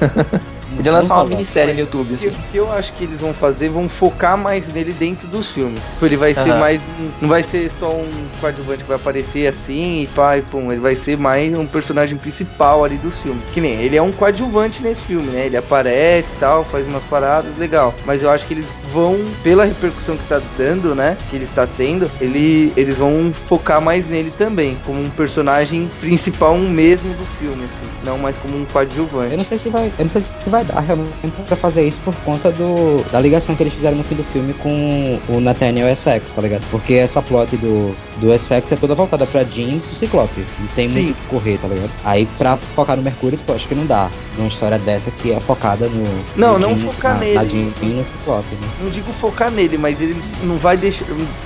Podia 0.83 0.93
lançar 0.93 1.15
uma 1.15 1.27
minissérie 1.27 1.75
no 1.75 1.81
YouTube, 1.81 2.15
O 2.15 2.17
que, 2.17 2.27
assim. 2.27 2.37
o 2.37 2.51
que 2.51 2.57
eu 2.57 2.73
acho 2.73 2.93
que 2.95 3.05
eles 3.05 3.21
vão 3.21 3.33
fazer, 3.33 3.69
vão 3.69 3.89
focar 3.89 4.37
mais 4.37 4.67
nele 4.73 4.93
dentro 4.93 5.29
dos 5.29 5.47
filmes. 5.47 5.81
Tipo, 5.93 6.07
ele 6.07 6.17
vai 6.17 6.35
ser 6.35 6.55
mais 6.55 6.81
um, 6.99 7.11
Não 7.21 7.29
vai 7.29 7.45
ser 7.45 7.71
só 7.71 7.89
um 7.91 8.11
coadjuvante 8.41 8.83
que 8.83 8.89
vai 8.89 8.97
aparecer 8.97 9.47
assim 9.47 10.03
e 10.03 10.07
pá, 10.09 10.37
e 10.37 10.43
pum. 10.43 10.73
Ele 10.73 10.81
vai 10.81 10.97
ser 10.97 11.17
mais 11.17 11.57
um 11.57 11.67
personagem 11.67 12.19
principal 12.19 12.85
ali 12.85 12.97
dos 12.97 13.17
filmes. 13.23 13.43
Que 13.55 13.61
nem 13.61 13.81
ele 13.81 13.97
é 13.97 14.03
um 14.03 14.11
coadjuvante 14.11 14.83
nesse 14.83 15.03
filme, 15.03 15.29
né? 15.29 15.47
Ele 15.47 15.57
aparece 15.57 16.33
e 16.33 16.41
tal, 16.41 16.65
faz 16.65 16.85
umas 16.89 17.05
paradas, 17.05 17.57
legal. 17.57 17.95
Mas 18.05 18.25
eu 18.25 18.31
acho 18.31 18.45
que 18.47 18.55
eles 18.55 18.67
vão, 18.93 19.19
pela 19.43 19.65
repercussão 19.65 20.17
que 20.17 20.25
tá 20.29 20.41
dando, 20.57 20.95
né? 20.95 21.17
Que 21.31 21.37
ele 21.37 21.45
está 21.45 21.67
tendo, 21.67 22.11
ele, 22.21 22.73
eles 22.77 22.99
vão 22.99 23.33
focar 23.49 23.81
mais 23.81 24.07
nele 24.07 24.33
também. 24.37 24.77
Como 24.85 25.01
um 25.01 25.11
personagem 25.11 25.89
principal 26.01 26.57
mesmo 26.59 27.13
do 27.15 27.25
filme, 27.39 27.65
assim. 27.65 27.91
Não 28.05 28.19
mais 28.19 28.37
como 28.39 28.57
um 28.57 28.65
coadjuvante. 28.67 29.33
Eu 29.33 29.39
não 29.39 29.45
sei 29.45 29.59
se 29.59 29.69
vai. 29.69 29.93
Eu 29.99 30.05
não 30.05 30.11
sei 30.11 30.23
se 30.23 30.33
vai 30.47 30.65
dar 30.65 30.81
realmente 30.81 31.13
pra 31.47 31.57
fazer 31.57 31.87
isso 31.87 32.01
por 32.01 32.15
conta 32.17 32.51
do, 32.53 33.05
da 33.11 33.21
ligação 33.21 33.55
que 33.55 33.63
eles 33.63 33.73
fizeram 33.73 33.97
no 33.97 34.05
fim 34.05 34.15
do 34.15 34.25
filme 34.25 34.53
com 34.55 35.19
o 35.29 35.41
Nathaniel 35.41 35.89
Essex, 35.89 36.33
tá 36.33 36.43
ligado? 36.43 36.65
Porque 36.71 36.95
essa 36.95 37.23
plot 37.23 37.57
do, 37.57 37.95
do 38.21 38.33
Essex 38.33 38.73
é 38.73 38.77
toda 38.77 38.95
voltada 38.95 39.27
pra 39.27 39.45
Jean 39.45 39.77
e 39.77 39.81
pro 39.81 39.95
Ciclope. 39.95 40.45
Não 40.59 40.67
tem 40.69 40.89
Sim. 40.89 41.03
muito 41.03 41.13
o 41.13 41.23
que 41.23 41.29
correr, 41.29 41.59
tá 41.59 41.69
ligado? 41.69 41.91
Aí 42.05 42.27
pra 42.39 42.57
focar 42.57 42.97
no 42.97 43.03
Mercúrio, 43.03 43.39
tu 43.47 43.53
acho 43.53 43.67
que 43.69 43.75
não 43.75 43.87
dá. 43.87 44.11
Numa 44.37 44.49
história 44.49 44.79
dessa 44.79 45.11
que 45.11 45.33
é 45.33 45.41
focada 45.41 45.89
no. 45.89 46.03
Não, 46.37 46.59
no 46.59 46.71
não 46.71 46.77
focar 46.79 47.15
na, 47.15 47.21
nele. 47.21 47.35
Na 47.35 47.45
Jean 47.45 48.05
Ciclope, 48.05 48.55
né? 48.55 48.69
não 48.83 48.91
digo 48.91 49.13
focar 49.13 49.51
nele, 49.51 49.77
mas 49.77 50.01
ele 50.01 50.17
não 50.45 50.57
vai 50.57 50.77
deixar, 50.77 51.05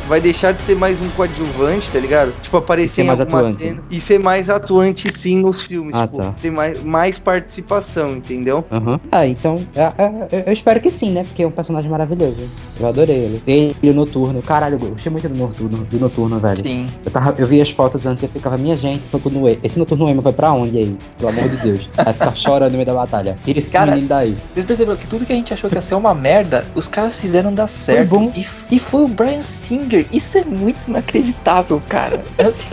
vai 0.09 0.21
deixar 0.21 0.53
de 0.53 0.63
ser 0.63 0.77
mais 0.77 1.01
um 1.01 1.09
coadjuvante, 1.11 1.91
tá 1.91 1.99
ligado? 1.99 2.33
Tipo, 2.43 2.57
aparecer 2.59 3.05
mais 3.05 3.21
atuante, 3.21 3.59
cenas 3.65 3.85
e 3.91 4.01
ser 4.01 4.19
mais 4.19 4.49
atuante 4.49 5.13
sim 5.13 5.39
nos 5.39 5.63
filmes, 5.63 5.95
Ah, 5.95 6.07
tipo, 6.07 6.19
tá. 6.19 6.35
ter 6.41 6.51
mais, 6.51 6.83
mais 6.83 7.19
participação, 7.19 8.17
entendeu? 8.17 8.65
Aham. 8.71 9.01
Ah, 9.11 9.27
então. 9.27 9.67
é- 9.75 9.93
é- 10.39 10.45
eu 10.47 10.53
espero 10.53 10.81
que 10.81 10.91
sim, 10.91 11.11
né? 11.11 11.25
Porque 11.25 11.43
é 11.43 11.47
um 11.47 11.51
personagem 11.51 11.91
maravilhoso. 11.91 12.37
Eu 12.79 12.87
adorei 12.87 13.17
ele. 13.17 13.43
Ele 13.47 13.77
e 13.83 13.91
o 13.91 13.95
Noturno. 13.95 14.41
Caralho, 14.43 14.75
eu 14.81 14.91
gostei 14.91 15.11
muito 15.11 15.29
do 15.29 15.35
Noturno, 15.35 15.79
do 15.79 15.99
Noturno 15.99 16.39
velho. 16.39 16.63
Sim. 16.63 16.87
Eu, 17.05 17.11
tava, 17.11 17.35
eu 17.39 17.47
vi 17.47 17.61
as 17.61 17.71
fotos 17.71 18.07
antes 18.07 18.23
e 18.23 18.27
eu 18.27 18.31
ficava, 18.31 18.57
minha 18.57 18.77
gente, 18.77 19.03
noturno 19.13 19.49
esse 19.63 19.79
noturno 19.79 20.09
emo 20.09 20.23
vai 20.23 20.33
pra 20.33 20.53
onde 20.53 20.79
aí? 20.79 20.97
Pelo 21.19 21.31
amor 21.31 21.49
de 21.49 21.57
Deus. 21.57 21.89
Vai 21.95 22.13
ficar 22.13 22.35
chorando 22.37 22.76
no 22.77 22.85
meio 22.85 22.87
da 22.87 22.95
batalha. 22.95 23.37
Tira 23.45 23.59
esse 23.59 23.71
Cara, 23.71 23.93
menino 23.93 24.09
daí. 24.09 24.37
Vocês 24.53 24.65
perceberam 24.65 24.97
que 24.99 25.07
tudo 25.07 25.25
que 25.25 25.33
a 25.33 25.37
gente 25.37 25.53
achou 25.53 25.69
que 25.69 25.77
ia 25.77 25.83
ser 25.83 25.95
uma 25.95 26.15
merda, 26.15 26.67
os 26.75 26.87
caras 26.87 27.19
fizeram 27.19 27.53
dar 27.53 27.69
certo. 27.69 28.09
bom. 28.09 28.33
E, 28.37 28.47
e 28.71 28.79
foi 28.79 29.03
o 29.05 29.09
Brian 29.09 29.41
Singer. 29.41 30.07
Isso 30.13 30.39
é 30.39 30.45
muito 30.45 30.79
inacreditável, 30.89 31.83
cara. 31.89 32.25
É 32.39 32.45
assim- 32.45 32.67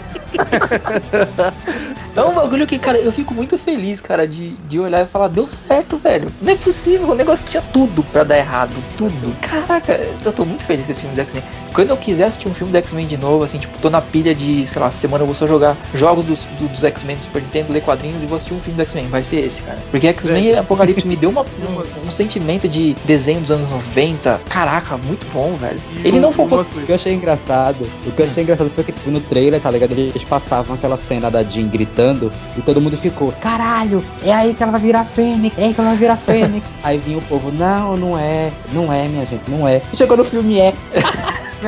É 2.16 2.21
um 2.23 2.33
bagulho 2.33 2.68
que, 2.68 2.78
cara, 2.78 2.97
eu 2.97 3.11
fico 3.11 3.33
muito 3.33 3.57
feliz, 3.57 3.99
cara, 4.01 4.28
de, 4.28 4.51
de 4.68 4.80
olhar 4.80 5.04
e 5.04 5.07
falar, 5.07 5.28
deu 5.28 5.47
certo, 5.47 5.97
velho. 5.97 6.28
Não 6.42 6.54
é 6.54 6.56
possível, 6.56 7.09
o 7.09 7.16
negócio 7.16 7.45
tinha 7.47 7.61
tudo 7.73 8.04
pra 8.04 8.23
dar 8.23 8.37
errado, 8.37 8.75
tudo. 8.97 9.35
Caraca, 9.42 9.94
eu 10.23 10.31
tô 10.31 10.45
muito 10.45 10.63
feliz 10.66 10.85
com 10.85 10.92
esse 10.92 11.01
filme 11.01 11.16
do 11.16 11.21
X-Men. 11.21 11.44
Quando 11.73 11.89
eu 11.89 11.97
quiser 11.97 12.25
assistir 12.25 12.47
um 12.47 12.54
filme 12.54 12.71
do 12.71 12.78
X-Men 12.78 13.07
de 13.07 13.18
novo, 13.18 13.44
assim, 13.44 13.57
tipo, 13.57 13.78
tô 13.80 13.89
na 13.89 14.01
pilha 14.01 14.35
de, 14.35 14.66
sei 14.68 14.80
lá, 14.81 14.92
semana 14.92 15.23
eu 15.23 15.25
vou 15.28 15.35
só 15.35 15.47
jogar 15.47 15.75
jogos 15.94 16.23
dos, 16.23 16.44
do- 16.59 16.68
dos 16.68 16.83
X-Men 16.83 17.18
do 17.18 17.23
Super 17.23 17.42
Nintendo, 17.42 17.73
ler 17.73 17.81
quadrinhos 17.81 18.21
e 18.21 18.25
vou 18.28 18.35
assistir 18.37 18.54
um 18.54 18.59
filme 18.59 18.78
do 18.78 18.81
X-Men. 18.83 19.07
Vai 19.07 19.23
ser 19.23 19.37
esse, 19.45 19.61
cara. 19.61 19.80
Porque 19.94 20.07
X-Men 20.07 20.57
Apocalipse 20.57 21.07
me 21.07 21.16
deu 21.16 21.30
uma, 21.30 21.42
um, 21.62 22.07
um 22.07 22.09
sentimento 22.09 22.68
de 22.68 22.95
desenho 23.06 23.42
dos 23.42 23.52
anos 23.52 23.69
90. 23.69 24.42
Caraca, 24.50 24.97
muito 24.97 25.28
bom, 25.31 25.56
velho. 25.56 25.80
E 26.04 26.07
Ele 26.07 26.19
não 26.19 26.30
uma 26.30 26.35
focou. 26.35 26.62
O 26.62 26.66
que 26.66 26.92
eu 26.92 26.95
achei 26.95 27.14
engraçado, 27.14 27.88
o 28.04 28.12
que 28.12 28.19
eu 28.19 28.26
achei 28.26 28.42
engraçado 28.42 28.71
foi 28.71 28.83
que 28.83 28.92
tipo, 28.92 29.12
no 29.12 29.19
trailer, 29.19 29.62
tá 29.62 29.69
ligado? 29.69 29.92
Eles 29.92 30.23
passavam 30.23 30.73
aquela 30.73 30.97
cena 30.97 31.30
da 31.30 31.44
Jean 31.44 31.68
gritando 31.68 32.33
e 32.57 32.62
todo 32.64 32.81
mundo 32.81 32.97
ficou, 32.97 33.31
caralho, 33.33 34.04
é 34.23 34.33
aí 34.33 34.56
que 34.56 34.64
ela 34.64 34.71
vai 34.71 34.81
virar 34.81 35.06
Fênix, 35.06 35.56
é 35.59 35.66
aí 35.66 35.73
que 35.76 35.80
ela 35.80 35.90
vai 35.92 36.00
virar 36.00 36.18
Fênix. 36.18 36.68
aí 36.81 36.97
vinha 36.97 37.19
o 37.19 37.21
povo, 37.21 37.52
não, 37.52 37.95
não 37.95 38.18
é, 38.18 38.52
não 38.73 38.92
é, 38.92 39.07
minha 39.07 39.28
gente, 39.28 39.44
não 39.47 39.68
é. 39.68 39.80
E 39.94 39.95
chegou 39.95 40.18
no 40.18 40.26
filme, 40.26 40.59
é. 40.59 40.73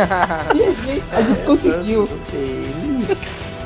e 0.55 0.63
a 0.63 0.72
gente, 0.72 1.03
a 1.12 1.22
gente 1.22 1.41
conseguiu. 1.46 2.10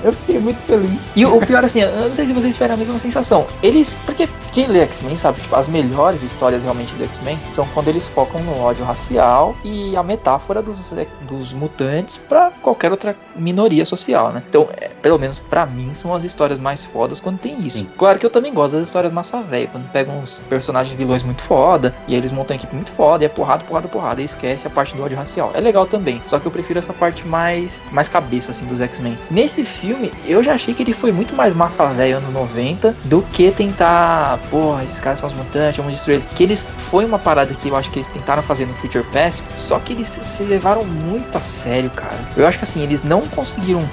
Eu 0.03 0.13
fiquei 0.13 0.39
muito 0.39 0.60
feliz. 0.63 1.00
E 1.15 1.25
o 1.25 1.39
pior, 1.39 1.63
assim, 1.63 1.82
eu 1.82 2.08
não 2.08 2.13
sei 2.13 2.27
se 2.27 2.34
vocês 2.34 2.53
tiveram 2.53 2.75
a 2.75 2.77
mesma 2.77 3.00
sensação. 3.00 3.48
Eles. 3.62 4.00
Porque 4.06 4.27
quem 4.51 4.68
lê 4.68 4.82
X-Men 4.82 5.15
sabe, 5.15 5.41
tipo, 5.41 5.56
as 5.56 5.68
melhores 5.68 6.24
histórias 6.24 6.63
realmente 6.63 6.94
do 6.96 7.03
X-Men 7.03 7.39
são 7.50 7.68
quando 7.74 7.88
eles 7.88 8.08
focam 8.08 8.41
no 8.41 8.60
ódio 8.60 8.84
racial 8.84 9.56
e 9.63 9.96
a 9.96 10.03
metáfora 10.03 10.62
dos, 10.62 10.94
dos 11.22 11.53
mutantes 11.53 12.18
pra 12.18 12.51
qualquer 12.62 12.91
outra 12.91 13.15
minoria 13.36 13.86
social, 13.86 14.32
né? 14.32 14.44
Então, 14.50 14.68
é, 14.77 14.89
pelo 15.01 15.20
menos 15.20 15.39
pra 15.39 15.65
mim, 15.65 15.94
são 15.94 16.13
as 16.13 16.24
histórias 16.24 16.60
mais 16.60 16.84
fodas 16.84 17.20
quando 17.20 17.39
tem 17.39 17.60
isso. 17.60 17.77
Sim. 17.77 17.88
Claro 17.98 18.18
que 18.20 18.25
eu 18.25 18.29
também 18.29 18.53
gosto 18.53 18.77
das 18.77 18.88
histórias 18.88 19.13
massa 19.13 19.41
velha, 19.41 19.68
quando 19.68 19.89
pegam 19.91 20.20
uns 20.20 20.41
personagens 20.50 20.96
vilões 20.98 21.24
muito 21.24 21.41
foda 21.44 21.94
e 22.08 22.13
aí 22.13 22.20
eles 22.20 22.32
montam 22.32 22.56
a 22.56 22.58
equipe 22.58 22.75
muito 22.75 22.91
foda 22.94 23.24
e 23.24 23.25
é 23.25 23.29
porrada, 23.29 23.63
porrada, 23.63 23.88
porrada 23.88 24.22
e 24.22 24.25
esquece 24.25 24.68
a 24.68 24.70
parte 24.70 24.96
do 24.96 25.03
ódio 25.03 25.18
racial. 25.18 25.51
É 25.53 25.60
legal 25.60 25.86
também, 25.86 26.22
só 26.25 26.39
que 26.39 26.46
eu 26.46 26.51
prefiro 26.51 26.79
essa 26.79 26.94
parte 26.94 27.27
mais, 27.27 27.84
mais 27.91 28.08
cabeça, 28.08 28.51
assim, 28.51 28.65
dos 28.65 28.82
X-Men. 28.82 29.18
Nesse 29.29 29.63
filme, 29.63 29.88
filme, 29.89 30.12
eu 30.27 30.43
já 30.43 30.53
achei 30.53 30.74
que 30.74 30.84
ele 30.84 30.93
foi 30.93 31.12
muito 31.12 31.36
mais 31.36 31.55
massa 31.55 31.88
velho 31.88 32.17
anos 32.17 32.31
90 32.31 32.96
do 33.05 33.24
que 33.34 33.50
tentar, 33.50 34.38
porra, 34.51 34.84
esses 34.84 35.00
caras 35.00 35.19
são 35.19 35.27
os 35.27 35.36
mutantes, 35.36 35.77
vamos 35.77 35.93
destruir 35.93 36.15
eles. 36.15 36.27
Que 36.27 36.43
eles 36.43 36.69
foi 36.91 37.05
uma 37.05 37.17
parada 37.17 37.53
que 37.55 37.69
eu 37.69 37.75
acho 37.75 37.89
que 37.89 37.98
eles 37.98 38.08
tentaram 38.08 38.43
fazer 38.43 38.67
no 38.67 38.74
Future 38.75 39.03
Past, 39.12 39.43
só 39.55 39.79
que 39.79 39.93
eles 39.93 40.08
se 40.22 40.43
levaram 40.43 40.86
muito 40.86 41.36
a 41.36 41.41
sério, 41.41 41.89
cara. 41.89 42.19
Eu 42.38 42.46
acho 42.46 42.60
que 42.60 42.65
assim, 42.65 42.84
eles 42.84 43.01
não 43.01 43.22
conseguiram 43.22 43.84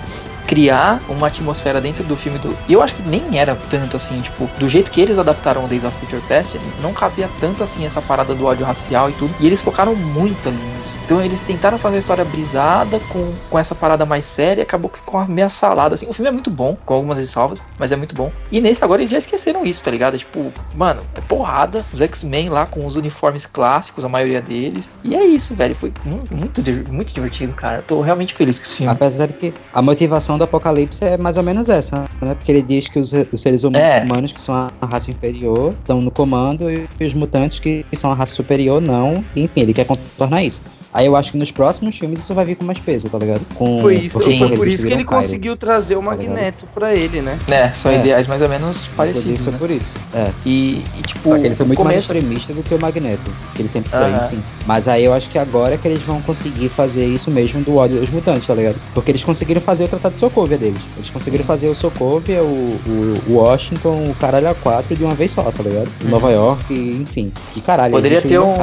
criar 0.46 1.00
uma 1.08 1.26
atmosfera 1.26 1.80
dentro 1.80 2.04
do 2.04 2.16
filme 2.16 2.38
do. 2.38 2.56
Eu 2.68 2.82
acho 2.82 2.94
que 2.94 3.08
nem 3.08 3.38
era 3.38 3.56
tanto 3.68 3.96
assim, 3.96 4.20
tipo, 4.20 4.48
do 4.58 4.68
jeito 4.68 4.90
que 4.90 5.00
eles 5.00 5.18
adaptaram 5.18 5.64
o 5.64 5.68
Days 5.68 5.84
of 5.84 5.96
Future 5.98 6.22
Past, 6.28 6.60
não 6.80 6.92
cabia 6.92 7.28
tanto 7.40 7.62
assim 7.64 7.84
essa 7.84 8.00
parada 8.00 8.34
do 8.34 8.46
ódio 8.46 8.64
racial 8.64 9.10
e 9.10 9.12
tudo. 9.14 9.34
E 9.40 9.46
eles 9.46 9.62
focaram 9.62 9.94
muito 9.94 10.48
ali 10.48 10.58
nisso. 10.76 10.98
Então 11.04 11.22
eles 11.22 11.40
tentaram 11.40 11.78
fazer 11.78 11.96
a 11.96 11.98
história 11.98 12.24
brisada 12.24 13.00
com, 13.08 13.32
com 13.50 13.58
essa 13.58 13.74
parada 13.74 14.06
mais 14.06 14.24
séria 14.24 14.62
e 14.62 14.64
acabou 14.64 14.90
que 14.90 15.00
a 15.16 15.26
meia 15.26 15.48
salada, 15.48 15.94
assim. 15.94 16.06
O 16.08 16.12
filme 16.12 16.28
é 16.28 16.32
muito 16.32 16.50
bom, 16.50 16.76
com 16.84 16.94
algumas 16.94 17.18
ressalvas, 17.18 17.62
mas 17.78 17.90
é 17.90 17.96
muito 17.96 18.14
bom. 18.14 18.30
E 18.52 18.60
nesse 18.60 18.84
agora 18.84 19.00
eles 19.00 19.10
já 19.10 19.18
esqueceram 19.18 19.64
isso, 19.64 19.82
tá 19.82 19.90
ligado? 19.90 20.18
Tipo, 20.18 20.52
mano, 20.74 21.02
é 21.14 21.20
porrada. 21.22 21.84
Os 21.92 22.00
X-Men 22.00 22.50
lá 22.50 22.66
com 22.66 22.86
os 22.86 22.96
uniformes 22.96 23.46
clássicos, 23.46 24.04
a 24.04 24.08
maioria 24.08 24.40
deles. 24.40 24.90
E 25.02 25.16
é 25.16 25.24
isso, 25.24 25.54
velho. 25.54 25.74
Foi 25.74 25.92
muito, 26.04 26.34
muito, 26.34 26.62
muito 26.92 27.12
divertido, 27.12 27.52
cara. 27.54 27.78
Eu 27.78 27.82
tô 27.82 28.00
realmente 28.00 28.34
feliz 28.34 28.58
com 28.58 28.64
esse 28.64 28.76
filme. 28.76 28.92
Apesar 28.92 29.26
de 29.26 29.32
que 29.34 29.54
a 29.72 29.82
motivação 29.82 30.35
do 30.38 30.44
Apocalipse 30.44 31.04
é 31.04 31.16
mais 31.16 31.36
ou 31.36 31.42
menos 31.42 31.68
essa, 31.68 32.04
né? 32.20 32.34
Porque 32.34 32.50
ele 32.52 32.62
diz 32.62 32.88
que 32.88 32.98
os, 32.98 33.12
os 33.12 33.40
seres 33.40 33.64
hum- 33.64 33.70
É. 33.74 34.02
humanos, 34.02 34.32
que 34.32 34.40
são 34.42 34.54
a 34.54 34.70
raça 34.86 35.10
inferior, 35.10 35.74
estão 35.80 36.00
no 36.00 36.10
comando 36.10 36.70
e 36.70 36.86
os 37.04 37.14
mutantes, 37.14 37.58
que 37.60 37.84
são 37.94 38.10
a 38.10 38.14
raça 38.14 38.34
superior, 38.34 38.80
não. 38.80 39.24
Enfim, 39.34 39.60
ele 39.60 39.72
quer 39.72 39.84
contornar 39.86 40.42
isso. 40.42 40.60
Aí 40.96 41.04
eu 41.06 41.14
acho 41.14 41.32
que 41.32 41.36
nos 41.38 41.50
próximos 41.50 41.98
filmes 41.98 42.20
isso 42.20 42.32
vai 42.34 42.44
vir 42.46 42.56
com 42.56 42.64
mais 42.64 42.78
peso, 42.78 43.08
tá 43.10 43.18
ligado? 43.18 43.42
Com, 43.54 43.82
Foi 43.82 43.94
isso, 43.96 44.22
Sim. 44.22 44.38
foi 44.38 44.56
por 44.56 44.66
isso 44.66 44.86
que 44.86 44.92
ele 44.92 45.04
conseguiu 45.04 45.54
trazer 45.56 45.94
o 45.94 45.98
Tá? 45.98 46.04
Magneto 46.06 46.64
pra 46.74 46.94
ele, 46.94 47.20
né? 47.20 47.38
É, 47.48 47.68
são 47.70 47.92
É. 47.92 47.96
ideais 47.98 48.26
mais 48.26 48.40
ou 48.40 48.48
menos 48.48 48.86
parecidos, 48.96 49.42
foi 49.42 49.52
né? 49.52 49.58
por 49.58 49.70
isso. 49.70 49.94
É. 50.14 50.30
E, 50.46 50.82
e, 50.98 51.02
tipo, 51.02 51.28
Só 51.28 51.38
que 51.38 51.46
ele 51.46 51.54
foi 51.54 51.66
muito 51.66 51.84
mais 51.84 52.06
começo, 52.06 52.12
extremista 52.12 52.54
do 52.54 52.62
que 52.62 52.74
o 52.74 52.80
Magneto, 52.80 53.30
que 53.54 53.60
ele 53.62 53.68
sempre 53.68 53.90
foi, 53.90 54.10
enfim. 54.10 54.42
Mas 54.66 54.88
aí 54.88 55.04
eu 55.04 55.12
acho 55.12 55.28
que 55.28 55.38
agora 55.38 55.74
é 55.74 55.78
que 55.78 55.86
eles 55.86 56.00
vão 56.00 56.22
conseguir 56.22 56.68
fazer 56.70 57.04
isso 57.06 57.30
mesmo 57.30 57.60
do 57.62 57.76
ódio 57.76 58.00
dos 58.00 58.10
mutantes, 58.10 58.46
tá 58.46 58.54
ligado? 58.54 58.76
Porque 58.94 59.10
eles 59.10 59.22
conseguiram 59.22 59.60
fazer 59.60 59.84
o 59.84 59.88
Tratado 59.88 60.14
de 60.14 60.20
Sokovia 60.20 60.56
deles. 60.56 60.80
Eles 60.96 61.10
conseguiram 61.10 61.44
fazer 61.44 61.68
o 61.68 61.74
Sokovia, 61.74 62.42
o, 62.42 62.46
o, 62.86 63.18
o 63.28 63.32
Washington, 63.34 64.08
o 64.10 64.14
caralho 64.18 64.46
A4 64.48 64.96
de 64.96 65.04
uma 65.04 65.14
vez 65.14 65.32
só, 65.32 65.42
tá 65.42 65.62
ligado? 65.62 65.88
Uhum. 66.02 66.08
Nova 66.10 66.30
York, 66.30 66.72
enfim. 66.72 67.30
Que 67.52 67.60
caralho, 67.60 67.92
Poderia 67.92 68.18
eles 68.18 68.28
ter 68.28 68.38
um- 68.40 68.56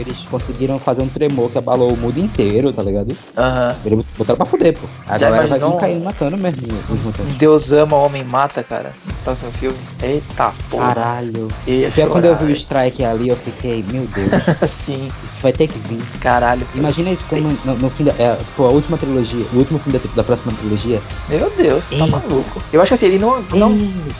eles 0.00 0.18
conseguiram 0.30 0.78
fazer 0.78 1.02
um 1.02 1.08
tremor 1.08 1.50
que 1.50 1.58
abalou 1.58 1.79
o 1.88 1.96
mundo 1.96 2.18
inteiro, 2.18 2.72
tá 2.72 2.82
ligado? 2.82 3.16
Aham. 3.36 3.74
Eles 3.84 4.04
botaram 4.16 4.36
pra 4.36 4.46
fuder, 4.46 4.74
pô. 4.78 4.86
A 5.06 5.18
Já 5.18 5.26
galera 5.30 5.46
vai 5.48 5.58
imaginou? 5.58 5.78
vir 5.78 5.80
caindo 5.80 6.04
matando 6.04 6.36
mesmo 6.36 6.62
os 6.88 7.00
mutantes. 7.02 7.34
Deus 7.36 7.72
ama, 7.72 7.96
homem 7.96 8.24
mata, 8.24 8.62
cara. 8.62 8.92
No 9.06 9.14
próximo 9.24 9.52
filme. 9.52 9.76
Eita 10.02 10.52
porra. 10.70 10.94
Caralho. 10.94 11.48
Ia 11.66 11.90
Pior 11.90 12.08
quando 12.10 12.24
eu 12.24 12.36
vi 12.36 12.44
o 12.52 12.56
strike 12.56 13.04
ali, 13.04 13.28
eu 13.28 13.36
fiquei, 13.36 13.84
meu 13.90 14.06
Deus, 14.06 14.30
Sim, 14.86 15.10
isso 15.26 15.40
vai 15.40 15.52
ter 15.52 15.66
que 15.68 15.78
vir. 15.80 16.02
caralho. 16.20 16.66
Imagina 16.74 17.10
isso 17.10 17.26
como 17.26 17.42
no, 17.64 17.74
no 17.76 17.90
fim 17.90 18.04
da. 18.04 18.12
É, 18.18 18.36
tipo, 18.36 18.64
a 18.64 18.68
última 18.70 18.96
trilogia, 18.98 19.44
o 19.52 19.56
último 19.58 19.78
filme 19.78 19.98
da, 19.98 20.04
da 20.16 20.24
próxima 20.24 20.52
trilogia. 20.52 21.00
Meu 21.28 21.50
Deus, 21.56 21.88
tá 21.90 22.06
maluco. 22.06 22.62
Eu 22.72 22.80
acho 22.80 22.90
que 22.90 22.94
assim, 22.94 23.06
ele 23.06 23.18
não, 23.18 23.42
não, 23.54 23.70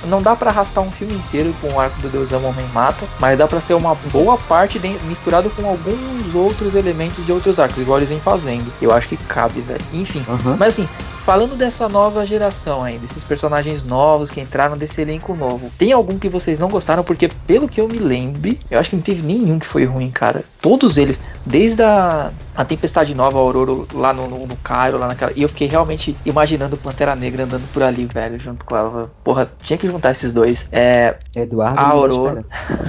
não 0.06 0.22
dá 0.22 0.34
pra 0.36 0.50
arrastar 0.50 0.82
um 0.84 0.90
filme 0.90 1.14
inteiro 1.14 1.54
com 1.60 1.68
o 1.72 1.80
arco 1.80 2.00
do 2.00 2.08
Deus 2.08 2.32
ama, 2.32 2.48
homem 2.48 2.64
mata, 2.74 3.04
mas 3.18 3.38
dá 3.38 3.46
pra 3.46 3.60
ser 3.60 3.74
uma 3.74 3.94
boa 4.12 4.36
parte 4.36 4.78
de- 4.78 4.88
misturado 5.08 5.48
com 5.50 5.66
alguns 5.68 6.34
outros 6.34 6.74
elementos 6.74 7.24
de 7.24 7.32
outros 7.40 7.58
arcos, 7.58 7.78
igual 7.78 7.98
eles 7.98 8.10
vêm 8.10 8.20
fazendo. 8.20 8.70
Eu 8.80 8.92
acho 8.92 9.08
que 9.08 9.16
cabe, 9.16 9.60
velho. 9.60 9.80
Enfim. 9.92 10.24
aham. 10.28 10.56
Mas 10.58 10.74
assim, 10.74 10.88
falando 11.24 11.56
dessa 11.56 11.88
nova 11.88 12.26
geração 12.26 12.82
aí, 12.82 12.98
desses 12.98 13.22
personagens 13.22 13.84
novos 13.84 14.30
que 14.30 14.40
entraram 14.40 14.76
desse 14.76 15.00
elenco 15.00 15.34
novo, 15.34 15.70
tem 15.78 15.92
algum 15.92 16.18
que 16.18 16.28
vocês 16.28 16.58
não 16.58 16.68
gostaram? 16.68 17.04
Porque, 17.04 17.28
pelo 17.46 17.68
que 17.68 17.80
eu 17.80 17.88
me 17.88 17.98
lembre, 17.98 18.58
eu 18.70 18.78
acho 18.78 18.90
que 18.90 18.96
não 18.96 19.02
teve 19.02 19.22
nenhum 19.22 19.58
que 19.58 19.66
foi 19.66 19.84
ruim, 19.84 20.10
cara. 20.10 20.44
Todos 20.60 20.98
eles, 20.98 21.20
desde 21.46 21.82
a, 21.82 22.32
a 22.54 22.64
Tempestade 22.64 23.14
Nova, 23.14 23.38
a 23.38 23.40
Aurora 23.40 23.86
lá 23.94 24.12
no, 24.12 24.28
no, 24.28 24.46
no 24.46 24.56
Cairo, 24.56 24.98
lá 24.98 25.08
naquela. 25.08 25.32
E 25.34 25.42
eu 25.42 25.48
fiquei 25.48 25.68
realmente 25.68 26.16
imaginando 26.24 26.74
o 26.74 26.78
Pantera 26.78 27.14
Negra 27.14 27.44
andando 27.44 27.70
por 27.72 27.82
ali, 27.82 28.06
velho, 28.06 28.38
junto 28.38 28.64
com 28.64 28.76
ela. 28.76 29.10
Porra, 29.24 29.50
tinha 29.62 29.78
que 29.78 29.86
juntar 29.86 30.12
esses 30.12 30.32
dois. 30.32 30.68
É. 30.72 31.16
Eduardo 31.34 31.78
A 31.78 31.82
Aurora. 31.82 32.44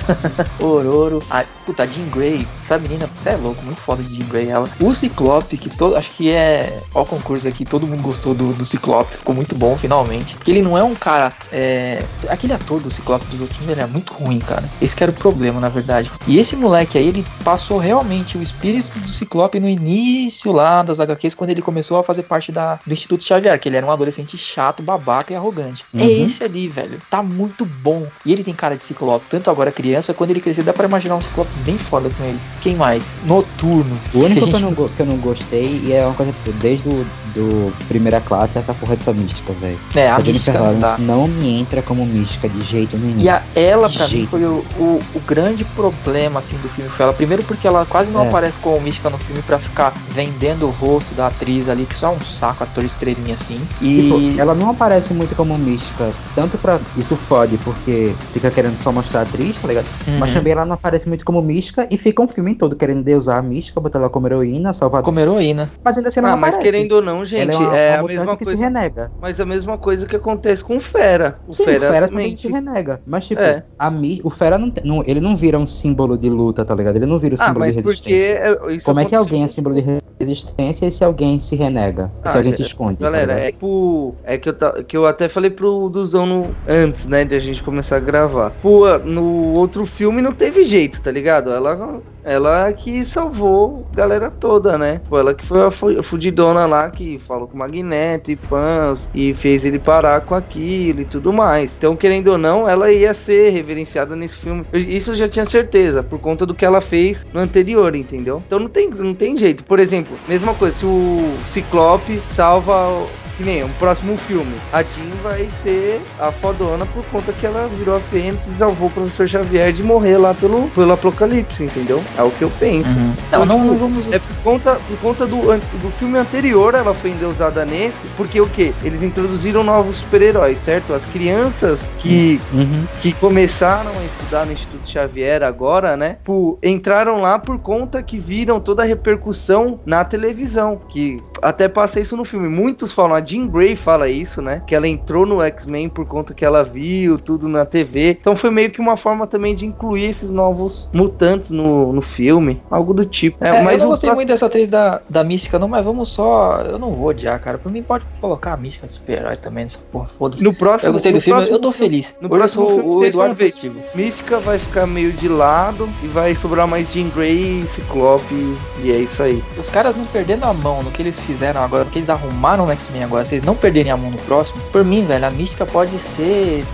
Ororo, 0.59 1.23
a 1.29 1.43
puta, 1.65 1.87
Jean 1.87 2.07
Grey, 2.09 2.47
essa 2.59 2.77
menina, 2.77 3.07
você 3.17 3.29
é 3.29 3.35
louco, 3.35 3.63
muito 3.63 3.79
foda 3.81 4.03
de 4.03 4.15
Jean 4.15 4.27
Grey 4.27 4.49
ela. 4.49 4.69
O 4.79 4.93
Ciclope, 4.93 5.57
que 5.57 5.69
todo, 5.69 5.95
acho 5.95 6.11
que 6.11 6.31
é, 6.31 6.77
ó 6.93 7.01
o 7.01 7.05
concurso 7.05 7.47
aqui, 7.47 7.65
todo 7.65 7.87
mundo 7.87 8.01
gostou 8.21 8.33
do, 8.35 8.53
do 8.53 8.63
Ciclope, 8.63 9.17
ficou 9.17 9.33
muito 9.33 9.55
bom 9.55 9.75
finalmente. 9.77 10.35
Que 10.43 10.51
ele 10.51 10.61
não 10.61 10.77
é 10.77 10.83
um 10.83 10.93
cara, 10.93 11.33
é, 11.51 12.03
aquele 12.29 12.53
ator 12.53 12.79
do 12.79 12.91
Ciclope 12.91 13.25
dos 13.25 13.41
outros 13.41 13.57
filmes, 13.57 13.75
ele 13.75 13.81
é 13.83 13.87
muito 13.91 14.13
ruim, 14.13 14.39
cara. 14.39 14.63
Esse 14.81 14.95
que 14.95 15.03
era 15.03 15.11
o 15.11 15.15
problema, 15.15 15.59
na 15.59 15.69
verdade. 15.69 16.11
E 16.27 16.37
esse 16.37 16.55
moleque 16.55 16.97
aí, 16.97 17.07
ele 17.07 17.25
passou 17.43 17.77
realmente 17.79 18.37
o 18.37 18.41
espírito 18.43 18.97
do 18.99 19.09
Ciclope 19.09 19.59
no 19.59 19.67
início 19.67 20.51
lá 20.51 20.83
das 20.83 20.99
HQs, 20.99 21.33
quando 21.33 21.49
ele 21.49 21.61
começou 21.61 21.97
a 21.97 22.03
fazer 22.03 22.23
parte 22.23 22.51
da, 22.51 22.79
do 22.85 22.93
Instituto 22.93 23.23
Xavier, 23.23 23.59
que 23.59 23.67
ele 23.67 23.77
era 23.77 23.85
um 23.85 23.91
adolescente 23.91 24.37
chato, 24.37 24.83
babaca 24.83 25.33
e 25.33 25.35
arrogante. 25.35 25.83
É 25.97 26.01
Uhum. 26.03 26.25
esse 26.25 26.43
ali, 26.43 26.67
velho. 26.67 26.99
Tá 27.09 27.23
muito 27.23 27.65
bom. 27.65 28.05
E 28.25 28.31
ele 28.31 28.43
tem 28.43 28.53
cara 28.53 28.75
de 28.75 28.83
Ciclope, 28.83 29.25
tanto 29.29 29.49
agora 29.49 29.71
criança, 29.71 30.13
quando 30.13 30.29
ele 30.31 30.41
crescer, 30.41 30.63
dá 30.63 30.73
pra 30.73 30.85
imaginar 30.87 31.15
um 31.15 31.21
Ciclope 31.21 31.49
bem 31.65 31.77
foda 31.77 32.09
com 32.17 32.23
ele. 32.23 32.39
Quem 32.61 32.75
mais? 32.75 33.01
Noturno. 33.25 33.97
O 34.13 34.19
único 34.19 34.41
que 34.41 34.49
eu, 34.49 34.51
Gente, 34.51 34.61
não, 34.61 34.73
go- 34.73 34.89
que 34.89 34.99
eu 35.01 35.05
não 35.05 35.17
gostei, 35.17 35.81
e 35.85 35.93
é 35.93 36.05
uma 36.05 36.13
coisa, 36.13 36.31
tipo, 36.31 36.51
desde 36.53 36.87
o 36.87 37.05
do 37.33 37.71
primeira 38.11 38.21
classe, 38.21 38.57
é 38.57 38.61
essa 38.61 38.73
porra 38.73 38.95
dessa 38.95 39.13
mística, 39.13 39.53
velho. 39.53 39.77
É, 39.95 40.09
a 40.09 40.15
A 40.17 40.21
Jennifer 40.21 40.33
mística 40.33 40.57
não 40.57 40.65
Lawrence 40.65 40.97
dá. 40.97 40.97
não 40.97 41.27
me 41.27 41.59
entra 41.61 41.81
como 41.81 42.05
mística 42.05 42.49
de 42.49 42.61
jeito 42.63 42.97
nenhum. 42.97 43.19
E 43.19 43.29
a, 43.29 43.41
ela, 43.55 43.87
De 43.87 43.97
pra 43.97 44.05
mim, 44.07 44.11
jeito 44.11 44.29
foi 44.29 44.43
o, 44.43 44.65
o, 44.77 45.01
o 45.15 45.19
grande 45.25 45.63
problema, 45.63 46.39
assim, 46.39 46.57
do 46.57 46.67
filme. 46.69 46.89
Foi 46.89 47.03
ela. 47.05 47.13
Primeiro 47.13 47.43
porque 47.43 47.67
ela 47.67 47.85
quase 47.85 48.11
não 48.11 48.25
É. 48.25 48.27
aparece 48.27 48.59
como 48.59 48.79
mística 48.81 49.09
no 49.09 49.17
filme 49.17 49.41
pra 49.43 49.57
ficar 49.59 49.93
vendendo 50.09 50.65
o 50.67 50.69
rosto 50.71 51.13
da 51.15 51.27
atriz 51.27 51.69
ali, 51.69 51.85
que 51.85 51.95
só 51.95 52.07
é 52.07 52.09
um 52.15 52.21
saco, 52.21 52.63
ator 52.63 52.83
estrelinha 52.83 53.35
assim. 53.35 53.59
E... 53.81 54.01
Tipo, 54.01 54.41
ela 54.41 54.53
não 54.53 54.69
aparece 54.71 55.13
muito 55.13 55.35
como 55.35 55.57
mística, 55.57 56.11
tanto 56.35 56.57
pra. 56.57 56.79
Isso 56.97 57.15
fode, 57.15 57.57
porque 57.59 58.13
fica 58.33 58.51
querendo 58.51 58.77
só 58.77 58.91
mostrar 58.91 59.21
a 59.21 59.23
atriz, 59.23 59.57
tá 59.57 59.67
ligado? 59.67 59.85
Uhum. 60.07 60.19
Mas 60.19 60.33
também 60.33 60.53
ela 60.53 60.65
não 60.65 60.73
aparece 60.73 61.07
muito 61.07 61.23
como 61.25 61.41
mística 61.41 61.87
e 61.89 61.97
fica 61.97 62.21
um 62.21 62.27
filme 62.27 62.55
todo 62.55 62.75
querendo 62.75 63.03
deusar 63.03 63.37
a 63.37 63.41
mística, 63.41 63.79
botar 63.79 63.99
ela 63.99 64.09
como 64.09 64.27
heroína, 64.27 64.73
salvador. 64.73 65.05
Como 65.05 65.19
heroína. 65.19 65.69
Mas 65.83 65.97
ainda 65.97 66.09
assim 66.09 66.19
ela 66.19 66.29
Ah, 66.29 66.31
não 66.31 66.37
mas 66.41 66.55
aparece. 66.55 66.71
querendo 66.71 66.91
ou 66.93 67.01
não, 67.01 67.23
gente, 67.25 67.51
ela 67.51 67.53
é 67.53 67.57
uma, 67.57 67.77
é 67.77 68.00
mutante 68.01 68.17
mesma 68.19 68.37
que 68.37 68.43
se 68.45 68.51
coisa. 68.51 68.63
renega. 68.63 69.11
Mas 69.19 69.39
a 69.39 69.45
mesma 69.45 69.77
coisa 69.77 70.05
que 70.05 70.15
acontece 70.15 70.63
com 70.63 70.77
o 70.77 70.81
Fera. 70.81 71.39
O 71.47 71.53
Sim, 71.53 71.65
Fera, 71.65 71.77
o 71.77 71.93
Fera 71.93 72.07
também 72.07 72.35
se 72.35 72.47
renega. 72.51 73.01
Mas, 73.05 73.27
tipo, 73.27 73.41
É. 73.41 73.63
a 73.77 73.89
Mi, 73.91 74.21
o 74.23 74.29
Fera 74.29 74.57
não, 74.57 74.71
não- 74.83 75.03
ele 75.05 75.19
não 75.21 75.35
vira 75.37 75.57
um 75.57 75.65
símbolo 75.67 76.17
de 76.17 76.29
luta, 76.29 76.63
tá 76.65 76.73
ligado? 76.75 76.95
Ele 76.95 77.05
não 77.05 77.19
vira 77.19 77.35
um 77.35 77.37
Ah, 77.41 77.45
símbolo 77.45 77.65
de 77.65 77.73
porque 77.81 77.87
resistência. 78.13 78.31
é- 78.69 78.73
isso 78.73 78.85
Como 78.85 78.99
é 78.99 79.05
que 79.05 79.15
alguém 79.15 79.43
é 79.43 79.47
símbolo 79.47 79.75
de 79.75 79.83
resistência 80.19 80.85
e 80.85 80.91
se 80.91 81.03
alguém 81.03 81.39
se 81.39 81.55
renega? 81.55 82.11
Ah, 82.23 82.29
se 82.29 82.37
alguém 82.37 82.53
é- 82.53 82.55
se 82.55 82.61
esconde? 82.61 82.97
tá 82.99 83.05
Galera, 83.05 83.33
ligado? 83.33 83.47
é 83.47 83.51
tipo. 83.51 84.15
É 84.23 84.37
que 84.37 84.49
eu, 84.49 84.55
que 84.87 84.97
eu 84.97 85.05
até 85.05 85.27
falei 85.27 85.49
pro 85.49 85.89
Duzão 85.89 86.25
no, 86.25 86.55
antes, 86.67 87.05
né, 87.07 87.25
de 87.25 87.35
a 87.35 87.39
gente 87.39 87.61
começar 87.63 87.97
a 87.97 87.99
gravar. 87.99 88.51
Pô, 88.61 88.97
no 88.99 89.53
outro 89.53 89.85
filme 89.85 90.21
não 90.21 90.31
teve 90.33 90.63
jeito, 90.63 91.01
tá 91.01 91.11
ligado? 91.11 91.51
Ela, 91.51 92.01
ela 92.23 92.71
que 92.73 93.03
salvou 93.05 93.85
a 93.93 93.95
galera 93.95 94.29
toda, 94.31 94.77
né? 94.77 95.01
Foi 95.09 95.19
ela 95.19 95.33
que 95.33 95.45
foi 95.45 95.65
a 95.65 95.71
fu- 95.71 96.03
fudidona 96.03 96.65
lá 96.65 96.89
que 96.89 97.19
falou 97.27 97.47
com 97.47 97.55
o 97.55 97.59
Magneto 97.59 98.31
e 98.31 98.35
Pans 98.35 99.07
e 99.13 99.33
fez 99.33 99.65
ele 99.65 99.79
parar 99.79 100.21
com 100.21 100.35
aquilo 100.35 101.01
e 101.01 101.05
tudo 101.05 101.31
mais. 101.33 101.75
Então, 101.77 101.95
querendo 101.95 102.27
ou 102.29 102.37
não, 102.37 102.67
ela 102.67 102.91
ia 102.91 103.13
ser 103.13 103.49
reverenciada 103.51 104.15
nesse 104.15 104.37
filme. 104.37 104.65
Eu- 104.71 104.79
Isso 104.79 105.11
eu 105.11 105.15
já 105.15 105.27
tinha 105.27 105.45
certeza, 105.45 106.03
por 106.03 106.19
conta 106.19 106.45
do 106.45 106.53
que 106.53 106.65
ela 106.65 106.81
fez 106.81 107.25
no 107.33 107.39
anterior, 107.39 107.95
entendeu? 107.95 108.41
Então 108.45 108.59
não 108.59 108.69
tem, 108.69 108.89
não 108.89 109.13
tem 109.13 109.35
jeito. 109.37 109.63
Por 109.63 109.79
exemplo, 109.79 110.15
mesma 110.27 110.53
coisa, 110.53 110.77
se 110.77 110.85
o 110.85 111.33
Ciclope 111.47 112.19
salva 112.29 113.05
que 113.37 113.43
nem 113.43 113.63
um 113.63 113.69
próximo 113.73 114.17
filme. 114.17 114.53
A 114.71 114.81
Jean 114.83 115.09
vai 115.23 115.47
ser 115.63 116.01
a 116.19 116.31
fodona 116.31 116.85
por 116.85 117.03
conta 117.05 117.31
que 117.33 117.45
ela 117.45 117.67
virou 117.77 117.95
a 117.97 117.99
Fênix 117.99 118.47
e 118.47 118.51
salvou 118.55 118.87
o 118.87 118.91
professor 118.91 119.27
Xavier 119.27 119.71
de 119.73 119.83
morrer 119.83 120.17
lá 120.17 120.33
pelo, 120.33 120.67
pelo 120.69 120.91
apocalipse, 120.93 121.63
entendeu? 121.63 122.03
É 122.17 122.21
o 122.23 122.31
que 122.31 122.43
eu 122.43 122.51
penso. 122.59 122.89
Não, 122.89 123.13
Então, 123.27 123.45
não, 123.45 123.55
tipo, 123.59 123.67
não 123.71 123.77
vamos. 123.77 124.11
É 124.11 124.19
por 124.19 124.35
conta, 124.43 124.75
por 124.87 124.97
conta 124.99 125.25
do, 125.25 125.37
do 125.37 125.91
filme 125.97 126.17
anterior, 126.17 126.73
ela 126.75 126.93
foi 126.93 127.11
endeusada 127.11 127.65
nesse, 127.65 128.05
porque 128.17 128.39
o 128.41 128.47
que? 128.47 128.73
Eles 128.83 129.01
introduziram 129.01 129.63
novos 129.63 129.97
super-heróis, 129.97 130.59
certo? 130.59 130.93
As 130.93 131.05
crianças 131.05 131.89
que, 131.97 132.39
Uhum. 132.53 132.85
que 133.01 133.13
começaram 133.13 133.91
a 133.91 134.03
estudar 134.05 134.45
no 134.45 134.51
Instituto 134.51 134.87
Xavier 134.89 135.43
agora, 135.43 135.95
né? 135.95 136.17
Por, 136.23 136.57
entraram 136.63 137.19
lá 137.21 137.37
por 137.39 137.59
conta 137.59 138.01
que 138.03 138.17
viram 138.17 138.59
toda 138.59 138.83
a 138.83 138.85
repercussão 138.85 139.79
na 139.85 140.03
televisão. 140.03 140.81
Que 140.89 141.17
até 141.41 141.67
passa 141.67 141.99
isso 141.99 142.15
no 142.15 142.23
filme. 142.23 142.47
Muitos 142.47 142.91
falam, 142.91 143.15
a 143.15 143.21
Jean 143.23 143.47
Grey 143.47 143.75
fala 143.75 144.07
isso, 144.07 144.41
né? 144.41 144.61
Que 144.67 144.75
ela 144.75 144.87
entrou 144.87 145.25
no 145.25 145.41
X-Men 145.41 145.89
por 145.89 146.05
conta 146.05 146.33
que 146.33 146.45
ela 146.45 146.63
viu 146.63 147.17
tudo 147.17 147.47
na 147.47 147.65
TV. 147.65 148.17
Então 148.19 148.35
foi 148.35 148.51
meio 148.51 148.69
que 148.69 148.79
uma 148.79 148.95
forma 148.95 149.25
também 149.25 149.55
de 149.55 149.65
incluir 149.65 150.05
esses 150.05 150.31
novos 150.31 150.89
mutantes 150.93 151.51
no, 151.51 151.91
no 151.91 152.01
filme. 152.01 152.61
Algo 152.69 152.93
do 152.93 153.05
tipo. 153.05 153.43
É, 153.43 153.59
eu 153.59 153.63
mas 153.63 153.79
não 153.79 153.87
o 153.87 153.89
gostei 153.89 154.11
muito 154.11 154.27
dessa 154.27 154.45
atriz 154.45 154.69
da, 154.69 155.01
da 155.09 155.23
mística, 155.23 155.57
não, 155.57 155.67
mas 155.67 155.83
vamos 155.83 156.09
só. 156.09 156.61
Eu 156.61 156.77
não 156.77 156.91
vou 156.91 157.07
odiar, 157.07 157.39
cara. 157.41 157.57
Por 157.57 157.71
mim, 157.71 157.81
pode 157.81 158.05
colocar 158.19 158.53
a 158.53 158.57
mística 158.57 158.87
super-herói 158.87 159.35
também 159.35 159.63
nessa 159.63 159.79
porra. 159.91 160.09
Foda-se. 160.17 160.43
No 160.43 160.53
próximo, 160.53 160.89
Eu 160.89 160.93
gostei 160.93 161.11
do 161.11 161.21
filme, 161.21 161.37
próximo 161.37 161.55
eu 161.55 161.59
tô 161.59 161.71
feliz. 161.71 162.15
No 162.21 162.27
Hoje 162.27 162.33
eu 162.33 162.37
próximo 162.37 162.65
sou 162.65 162.75
filme 162.75 162.89
o 162.89 162.93
vocês 162.93 163.15
vão 163.15 163.25
Eduardo. 163.31 163.81
Mística 163.95 164.39
vai 164.39 164.59
ficar 164.59 164.85
meio 164.85 165.11
de 165.11 165.27
lado 165.27 165.89
e 166.03 166.07
vai 166.07 166.35
sobrar 166.35 166.67
mais 166.67 166.91
Jean 166.91 167.09
Grey, 167.09 167.65
Ciclope 167.67 168.55
e 168.83 168.91
é 168.91 168.97
isso 168.97 169.21
aí. 169.23 169.43
Os 169.57 169.69
caras 169.69 169.95
não 169.95 170.05
perdendo 170.05 170.45
a 170.45 170.53
mão 170.53 170.83
no 170.83 170.91
que 170.91 171.01
eles 171.01 171.19
fizeram 171.19 171.30
agora, 171.63 171.85
no 171.85 171.91
que 171.91 171.99
eles 171.99 172.09
arrumaram 172.09 172.65
no 172.65 172.71
X-Men 172.71 173.03
agora, 173.03 173.25
vocês 173.25 173.43
não 173.43 173.55
perderem 173.55 173.91
a 173.91 173.97
mão 173.97 174.11
no 174.11 174.17
próximo, 174.19 174.61
por 174.71 174.83
mim, 174.83 175.05
velho, 175.05 175.25
a 175.25 175.31
mística 175.31 175.65
pode 175.65 175.97
ser. 175.99 176.65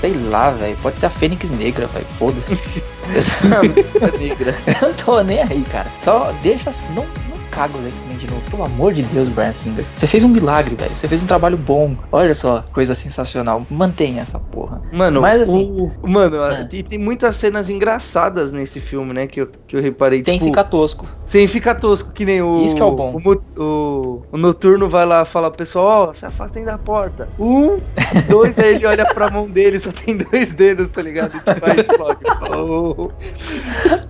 Sei 0.00 0.12
lá, 0.28 0.50
velho. 0.50 0.76
Pode 0.82 1.00
ser 1.00 1.06
a 1.06 1.10
Fênix 1.10 1.48
Negra, 1.48 1.86
velho. 1.86 2.06
Foda-se. 2.18 2.82
Eu 3.08 4.18
Negra. 4.18 4.54
Eu 4.80 4.88
não 4.88 4.94
tô 4.94 5.22
nem 5.22 5.40
aí, 5.40 5.64
cara. 5.72 5.86
Só 6.02 6.32
deixa. 6.42 6.72
Não, 6.94 7.06
caga 7.50 7.76
os 7.78 7.86
X-Men 7.86 8.16
de 8.18 8.26
novo. 8.30 8.42
Pelo 8.50 8.64
amor 8.64 8.92
de 8.92 9.02
Deus, 9.02 9.28
Brian 9.28 9.52
Singer. 9.52 9.84
Você 9.94 10.06
fez 10.06 10.24
um 10.24 10.28
milagre, 10.28 10.74
velho. 10.76 10.90
Você 10.96 11.08
fez 11.08 11.22
um 11.22 11.26
trabalho 11.26 11.56
bom. 11.56 11.96
Olha 12.12 12.34
só, 12.34 12.64
coisa 12.72 12.94
sensacional. 12.94 13.66
Mantenha 13.70 14.22
essa 14.22 14.38
porra. 14.38 14.80
Mano, 14.92 15.20
Mas, 15.20 15.42
assim- 15.42 15.90
o- 16.02 16.08
mano, 16.08 16.42
Ah. 16.42 16.64
tem, 16.68 16.82
tem 16.82 16.98
muitas 16.98 17.36
cenas 17.36 17.68
engraçadas 17.70 18.52
nesse 18.52 18.80
filme, 18.80 19.12
né? 19.12 19.26
Que 19.26 19.40
eu, 19.40 19.48
que 19.66 19.76
eu 19.76 19.80
reparei. 19.82 20.22
Sem 20.24 20.34
tipo, 20.34 20.46
ficar 20.46 20.64
tosco. 20.64 21.06
sem 21.24 21.46
ficar 21.46 21.74
tosco, 21.76 22.12
que 22.12 22.24
nem 22.24 22.40
o. 22.42 22.62
Isso 22.64 22.74
que 22.76 22.82
é 22.82 22.84
o 22.84 22.92
bom. 22.92 23.20
O, 23.24 23.60
o- 23.62 24.22
o 24.32 24.36
noturno 24.38 24.88
vai 24.88 25.04
lá 25.06 25.24
falar, 25.24 25.50
pessoal, 25.50 26.08
ó, 26.10 26.14
se 26.14 26.24
afastem 26.26 26.64
da 26.64 26.78
porta. 26.78 27.28
Um, 27.38 27.76
dois, 28.28 28.58
aí 28.58 28.74
ele 28.76 28.86
olha 28.86 29.04
pra 29.06 29.30
mão 29.30 29.48
dele, 29.48 29.78
só 29.78 29.90
tem 29.92 30.16
dois 30.16 30.54
dedos, 30.54 30.90
tá 30.90 31.02
ligado? 31.02 31.34
E 31.36 31.38
tipo, 31.38 31.70
aí 31.70 31.80
explode. 31.80 32.18
Oh. 32.58 33.10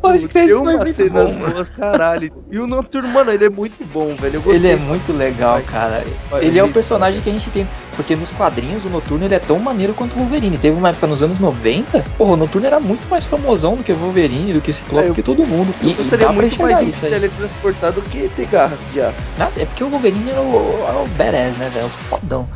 Acho 0.03 0.29
que 0.29 0.35
Tem 0.35 0.53
umas 0.55 0.89
cenas 0.91 1.35
bom, 1.37 1.51
boas, 1.51 1.69
caralho. 1.71 2.31
E 2.51 2.59
o 2.59 2.67
Noturno, 2.67 3.09
mano, 3.09 3.26
ele 3.35 3.45
é 3.47 3.51
muito 3.51 3.85
bom, 3.93 4.15
velho. 4.17 4.37
Eu 4.37 4.43
gostei. 4.43 4.57
Ele 4.57 4.69
é 4.69 4.77
muito 4.77 5.13
legal, 5.13 5.61
cara. 5.63 6.05
Ele 6.41 6.59
é 6.59 6.65
o 6.65 6.73
personagem 6.73 7.21
que 7.21 7.29
a 7.29 7.33
gente 7.33 7.51
tem. 7.51 7.67
Porque 7.97 8.15
nos 8.15 8.29
quadrinhos 8.31 8.85
o 8.85 8.91
Noturno 8.91 9.25
ele 9.25 9.35
é 9.35 9.39
tão 9.39 9.59
maneiro 9.59 9.95
quanto 9.95 10.15
o 10.15 10.19
Wolverine. 10.19 10.59
Teve 10.59 10.77
uma 10.77 10.91
época 10.91 11.07
nos 11.07 11.23
anos 11.23 11.39
90, 11.39 12.05
porra, 12.19 12.33
o 12.33 12.37
Noturno 12.37 12.67
era 12.67 12.79
muito 12.79 13.09
mais 13.09 13.25
famosão 13.25 13.75
do 13.75 13.83
que 13.83 13.91
o 13.91 13.97
Wolverine, 13.97 14.53
do 14.53 14.61
que 14.61 14.71
Ciclope, 14.71 15.07
É, 15.07 15.09
do 15.09 15.15
que 15.15 15.23
todo 15.23 15.47
mundo. 15.47 15.75
E, 15.83 15.93
Eu 15.99 16.05
e 16.05 16.17
dá 16.19 16.31
muito 16.31 16.61
mais 16.61 16.87
isso 16.87 17.07
aí. 17.07 17.13
teletransportado 17.13 18.03
do 18.03 18.11
que 18.11 18.29
ter 18.37 18.47
garras 18.49 18.79
de 18.93 19.01
aço. 19.01 19.17
Nossa, 19.39 19.63
é 19.63 19.65
porque 19.65 19.83
o 19.83 19.89
Wolverine 19.89 20.31
é 20.31 20.35
o, 20.39 20.87
é 20.89 21.03
o 21.03 21.07
badass, 21.17 21.57
né, 21.57 21.71
velho? 21.73 21.87
O 21.87 21.89
fodão. 21.89 22.47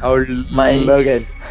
Mas. 0.50 0.84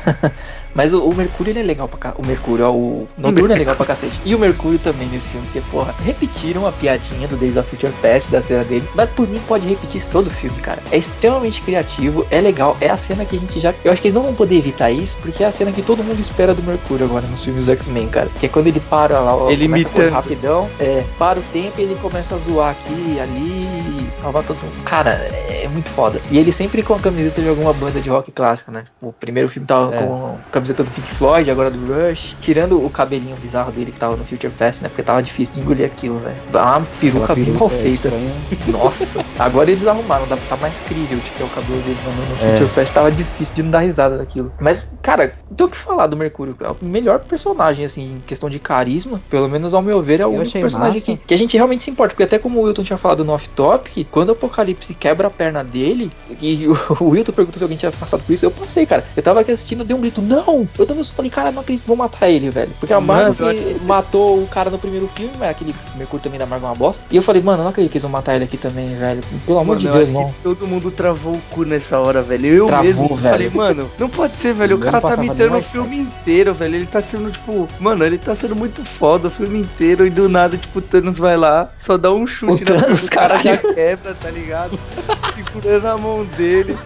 Mas 0.73 0.93
o, 0.93 1.01
o 1.03 1.15
Mercúrio 1.15 1.51
ele 1.51 1.59
é 1.59 1.63
legal 1.63 1.87
pra 1.87 1.97
cá. 1.99 2.13
O 2.17 2.25
Mercúrio, 2.25 2.65
ó, 2.65 2.71
o 2.71 3.07
Noturno 3.17 3.53
é 3.53 3.57
legal 3.57 3.75
pra 3.75 3.85
cacete. 3.85 4.19
E 4.25 4.35
o 4.35 4.39
Mercúrio 4.39 4.79
também 4.79 5.07
nesse 5.07 5.27
filme, 5.29 5.45
porque, 5.47 5.61
porra, 5.71 5.93
repetiram 6.03 6.65
a 6.67 6.71
piadinha 6.71 7.27
do 7.27 7.35
Days 7.37 7.57
of 7.57 7.69
Future 7.69 7.91
Past 8.01 8.31
da 8.31 8.41
cena 8.41 8.63
dele. 8.63 8.87
Mas 8.95 9.09
por 9.11 9.27
mim 9.27 9.41
pode 9.47 9.67
repetir 9.67 9.99
isso 9.99 10.09
todo 10.09 10.27
o 10.27 10.29
filme, 10.29 10.57
cara. 10.61 10.79
É 10.91 10.97
extremamente 10.97 11.61
criativo, 11.61 12.25
é 12.29 12.39
legal. 12.41 12.77
É 12.81 12.89
a 12.89 12.97
cena 12.97 13.25
que 13.25 13.35
a 13.35 13.39
gente 13.39 13.59
já. 13.59 13.73
Eu 13.83 13.91
acho 13.91 14.01
que 14.01 14.07
eles 14.07 14.15
não 14.15 14.23
vão 14.23 14.33
poder 14.33 14.55
evitar 14.57 14.91
isso, 14.91 15.15
porque 15.21 15.43
é 15.43 15.47
a 15.47 15.51
cena 15.51 15.71
que 15.71 15.81
todo 15.81 16.03
mundo 16.03 16.19
espera 16.19 16.53
do 16.53 16.61
Mercúrio 16.63 17.05
agora 17.05 17.25
nos 17.27 17.43
filmes 17.43 17.65
do 17.65 17.71
X-Men, 17.71 18.07
cara. 18.09 18.29
Que 18.39 18.45
é 18.45 18.49
quando 18.49 18.67
ele 18.67 18.79
para 18.79 19.19
lá, 19.19 19.35
ó, 19.35 19.49
Ele 19.49 19.65
começa 19.67 19.87
a 19.87 19.91
correr 19.91 20.03
imitando. 20.07 20.15
rapidão, 20.15 20.69
é, 20.79 21.03
para 21.17 21.39
o 21.39 21.43
tempo 21.51 21.73
e 21.79 21.81
ele 21.83 21.95
começa 22.01 22.35
a 22.35 22.37
zoar 22.37 22.71
aqui 22.71 23.15
e 23.15 23.19
ali 23.19 24.07
e 24.07 24.11
salvar 24.11 24.43
todo 24.43 24.57
mundo. 24.57 24.83
Cara, 24.85 25.11
é 25.11 25.67
muito 25.71 25.89
foda. 25.91 26.21
E 26.31 26.37
ele 26.37 26.51
sempre 26.51 26.83
com 26.83 26.93
a 26.93 26.99
camiseta 26.99 27.41
de 27.41 27.49
alguma 27.49 27.73
banda 27.73 27.99
de 27.99 28.09
rock 28.09 28.31
clássica, 28.31 28.71
né? 28.71 28.83
O 29.01 29.11
primeiro 29.11 29.49
filme 29.49 29.65
tava 29.67 29.93
É. 29.95 30.01
com 30.01 30.35
a 30.35 30.58
camiseta 30.59 30.83
do 30.83 30.91
Pink 30.91 31.07
Floyd, 31.07 31.49
agora 31.49 31.71
do 31.71 31.79
Rush. 31.87 32.35
Tirando 32.41 32.83
o 32.83 32.89
cabelinho 32.89 33.35
bizarro 33.37 33.71
dele 33.71 33.91
que 33.91 33.99
tava 33.99 34.15
no 34.15 34.25
Future 34.25 34.51
Past, 34.57 34.83
né? 34.83 34.89
Porque 34.89 35.01
tava 35.01 35.23
difícil 35.23 35.55
de 35.55 35.61
engolir 35.61 35.85
aquilo, 35.85 36.19
velho. 36.19 36.35
Uma 36.53 36.85
peruca 36.99 37.35
bem 37.35 37.51
mal 37.51 37.67
é 37.67 37.77
feita. 37.77 38.09
Nossa, 38.67 39.25
agora 39.37 39.71
eles 39.71 39.87
arrumaram, 39.87 40.27
dá, 40.27 40.37
tá 40.49 40.57
mais 40.57 40.77
crível 40.87 41.17
de 41.17 41.29
que 41.31 41.41
é 41.41 41.45
o 41.45 41.49
cabelo 41.49 41.81
dele 41.81 41.97
no, 42.05 42.11
no 42.11 42.53
É. 42.53 42.57
Future 42.57 42.75
Past, 42.75 42.93
tava 42.93 43.11
difícil 43.11 43.55
de 43.55 43.63
não 43.63 43.71
dar 43.71 43.79
risada 43.79 44.17
daquilo. 44.17 44.51
Mas, 44.59 44.87
cara, 45.01 45.33
tem 45.55 45.65
o 45.65 45.69
que 45.69 45.77
falar 45.77 46.07
do 46.07 46.17
Mercúrio. 46.17 46.55
É 46.61 46.69
o 46.69 46.77
melhor 46.81 47.19
personagem, 47.19 47.85
assim, 47.85 48.15
em 48.15 48.23
questão 48.25 48.49
de 48.49 48.59
carisma, 48.59 49.21
pelo 49.29 49.47
menos 49.47 49.73
ao 49.73 49.81
meu 49.81 50.01
ver, 50.01 50.19
é 50.19 50.25
o 50.25 50.29
único 50.29 50.59
personagem 50.59 51.01
que, 51.01 51.17
que 51.17 51.33
a 51.33 51.37
gente 51.37 51.55
realmente 51.55 51.83
se 51.83 51.91
importa. 51.91 52.13
Porque 52.13 52.23
até 52.23 52.37
como 52.37 52.59
o 52.59 52.63
Wilton 52.63 52.83
tinha 52.83 52.97
falado 52.97 53.23
no 53.23 53.31
off-topic, 53.33 54.07
quando 54.11 54.29
o 54.29 54.31
Apocalipse 54.33 54.93
quebra 54.93 55.27
a 55.27 55.31
perna 55.31 55.63
dele, 55.63 56.11
e 56.41 56.67
o, 56.67 56.77
o 57.03 57.09
Wilton 57.09 57.31
perguntou 57.31 57.57
se 57.57 57.63
alguém 57.63 57.77
tinha 57.77 57.91
passado 57.91 58.23
por 58.23 58.33
isso, 58.33 58.45
eu 58.45 58.51
passei, 58.51 58.85
cara. 58.85 59.05
Eu 59.15 59.23
tava 59.23 59.39
aqui 59.41 59.51
assistindo, 59.51 59.83
dei 59.83 59.95
um 59.95 60.01
grito, 60.01 60.21
não! 60.21 60.48
Eu 60.77 60.85
também 60.85 61.03
falei, 61.03 61.31
cara, 61.31 61.51
não 61.51 61.61
acredito, 61.61 61.85
vou 61.85 61.95
matar 61.95 62.29
ele, 62.29 62.49
velho. 62.49 62.71
Porque 62.79 62.93
a 62.93 62.99
Marvel 63.01 63.47
matou 63.83 64.41
o 64.43 64.47
cara 64.47 64.69
no 64.69 64.77
primeiro 64.77 65.07
filme, 65.09 65.33
mas 65.37 65.49
aquele 65.49 65.73
Mercúrio 65.95 66.23
também 66.23 66.39
da 66.39 66.45
Marvel 66.45 66.67
é 66.67 66.71
uma 66.71 66.77
bosta. 66.77 67.05
E 67.11 67.15
eu 67.15 67.21
falei, 67.23 67.41
mano, 67.41 67.63
não 67.63 67.69
acredito 67.69 67.91
que 67.91 67.97
eles 67.97 68.03
vão 68.03 68.11
matar 68.11 68.35
ele 68.35 68.45
aqui 68.45 68.57
também, 68.57 68.95
velho. 68.95 69.21
Pelo 69.45 69.59
amor 69.59 69.75
Mano, 69.75 69.79
de 69.79 69.87
eu 69.87 69.93
Deus, 69.93 70.09
não. 70.09 70.33
Todo 70.43 70.67
mundo 70.67 70.91
travou 70.91 71.33
o 71.33 71.41
cu 71.51 71.63
nessa 71.63 71.99
hora, 71.99 72.21
velho. 72.21 72.45
Eu 72.47 72.67
Travou, 72.67 72.85
mesmo 72.85 73.15
velho. 73.15 73.29
falei, 73.31 73.49
mano, 73.49 73.91
não 73.99 74.09
pode 74.09 74.37
ser, 74.37 74.53
velho. 74.53 74.75
O 74.75 74.79
Não 74.79 74.85
cara 74.91 75.01
tá 75.01 75.17
nem 75.17 75.29
o 75.29 75.61
filme 75.63 75.99
inteiro, 75.99 76.53
velho. 76.53 76.75
Ele 76.75 76.85
tá 76.85 77.01
sendo, 77.01 77.31
tipo, 77.31 77.67
mano, 77.79 78.05
ele 78.05 78.17
tá 78.17 78.35
sendo 78.35 78.55
muito 78.55 78.83
foda 78.85 79.27
o 79.27 79.31
filme 79.31 79.59
inteiro. 79.59 80.05
E 80.05 80.09
do 80.09 80.27
nada, 80.29 80.57
tipo, 80.57 80.79
o 80.79 80.81
Thanos 80.81 81.17
vai 81.17 81.37
lá, 81.37 81.69
só 81.79 81.97
dá 81.97 82.11
um 82.11 82.25
chute 82.25 82.63
O 82.63 82.73
na 82.73 82.81
Thanos, 82.81 83.09
cara 83.09 83.41
já 83.41 83.57
quebra, 83.57 84.13
tá 84.13 84.29
ligado? 84.29 84.79
Segurando 85.35 85.85
a 85.87 85.97
mão 85.97 86.25
dele. 86.37 86.77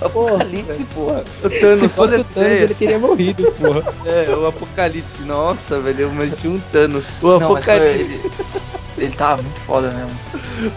Apocalipse, 0.00 0.84
porra. 0.94 1.24
o 1.44 1.48
Thanos, 1.50 1.82
Se 1.82 1.88
fosse 1.88 2.14
o 2.20 2.24
Thanos, 2.24 2.50
ele 2.62 2.74
teria 2.74 2.98
morrido, 2.98 3.50
porra. 3.52 3.82
É, 4.06 4.30
o 4.34 4.46
Apocalipse. 4.46 5.22
Nossa, 5.22 5.78
velho, 5.80 6.00
eu 6.02 6.10
meti 6.10 6.48
um 6.48 6.58
Thanos. 6.72 7.04
O 7.22 7.26
Não, 7.28 7.36
Apocalipse. 7.36 7.98
ele, 8.00 8.30
ele 8.98 9.14
tava 9.16 9.42
muito 9.42 9.60
foda 9.60 9.90
mesmo. 9.90 10.10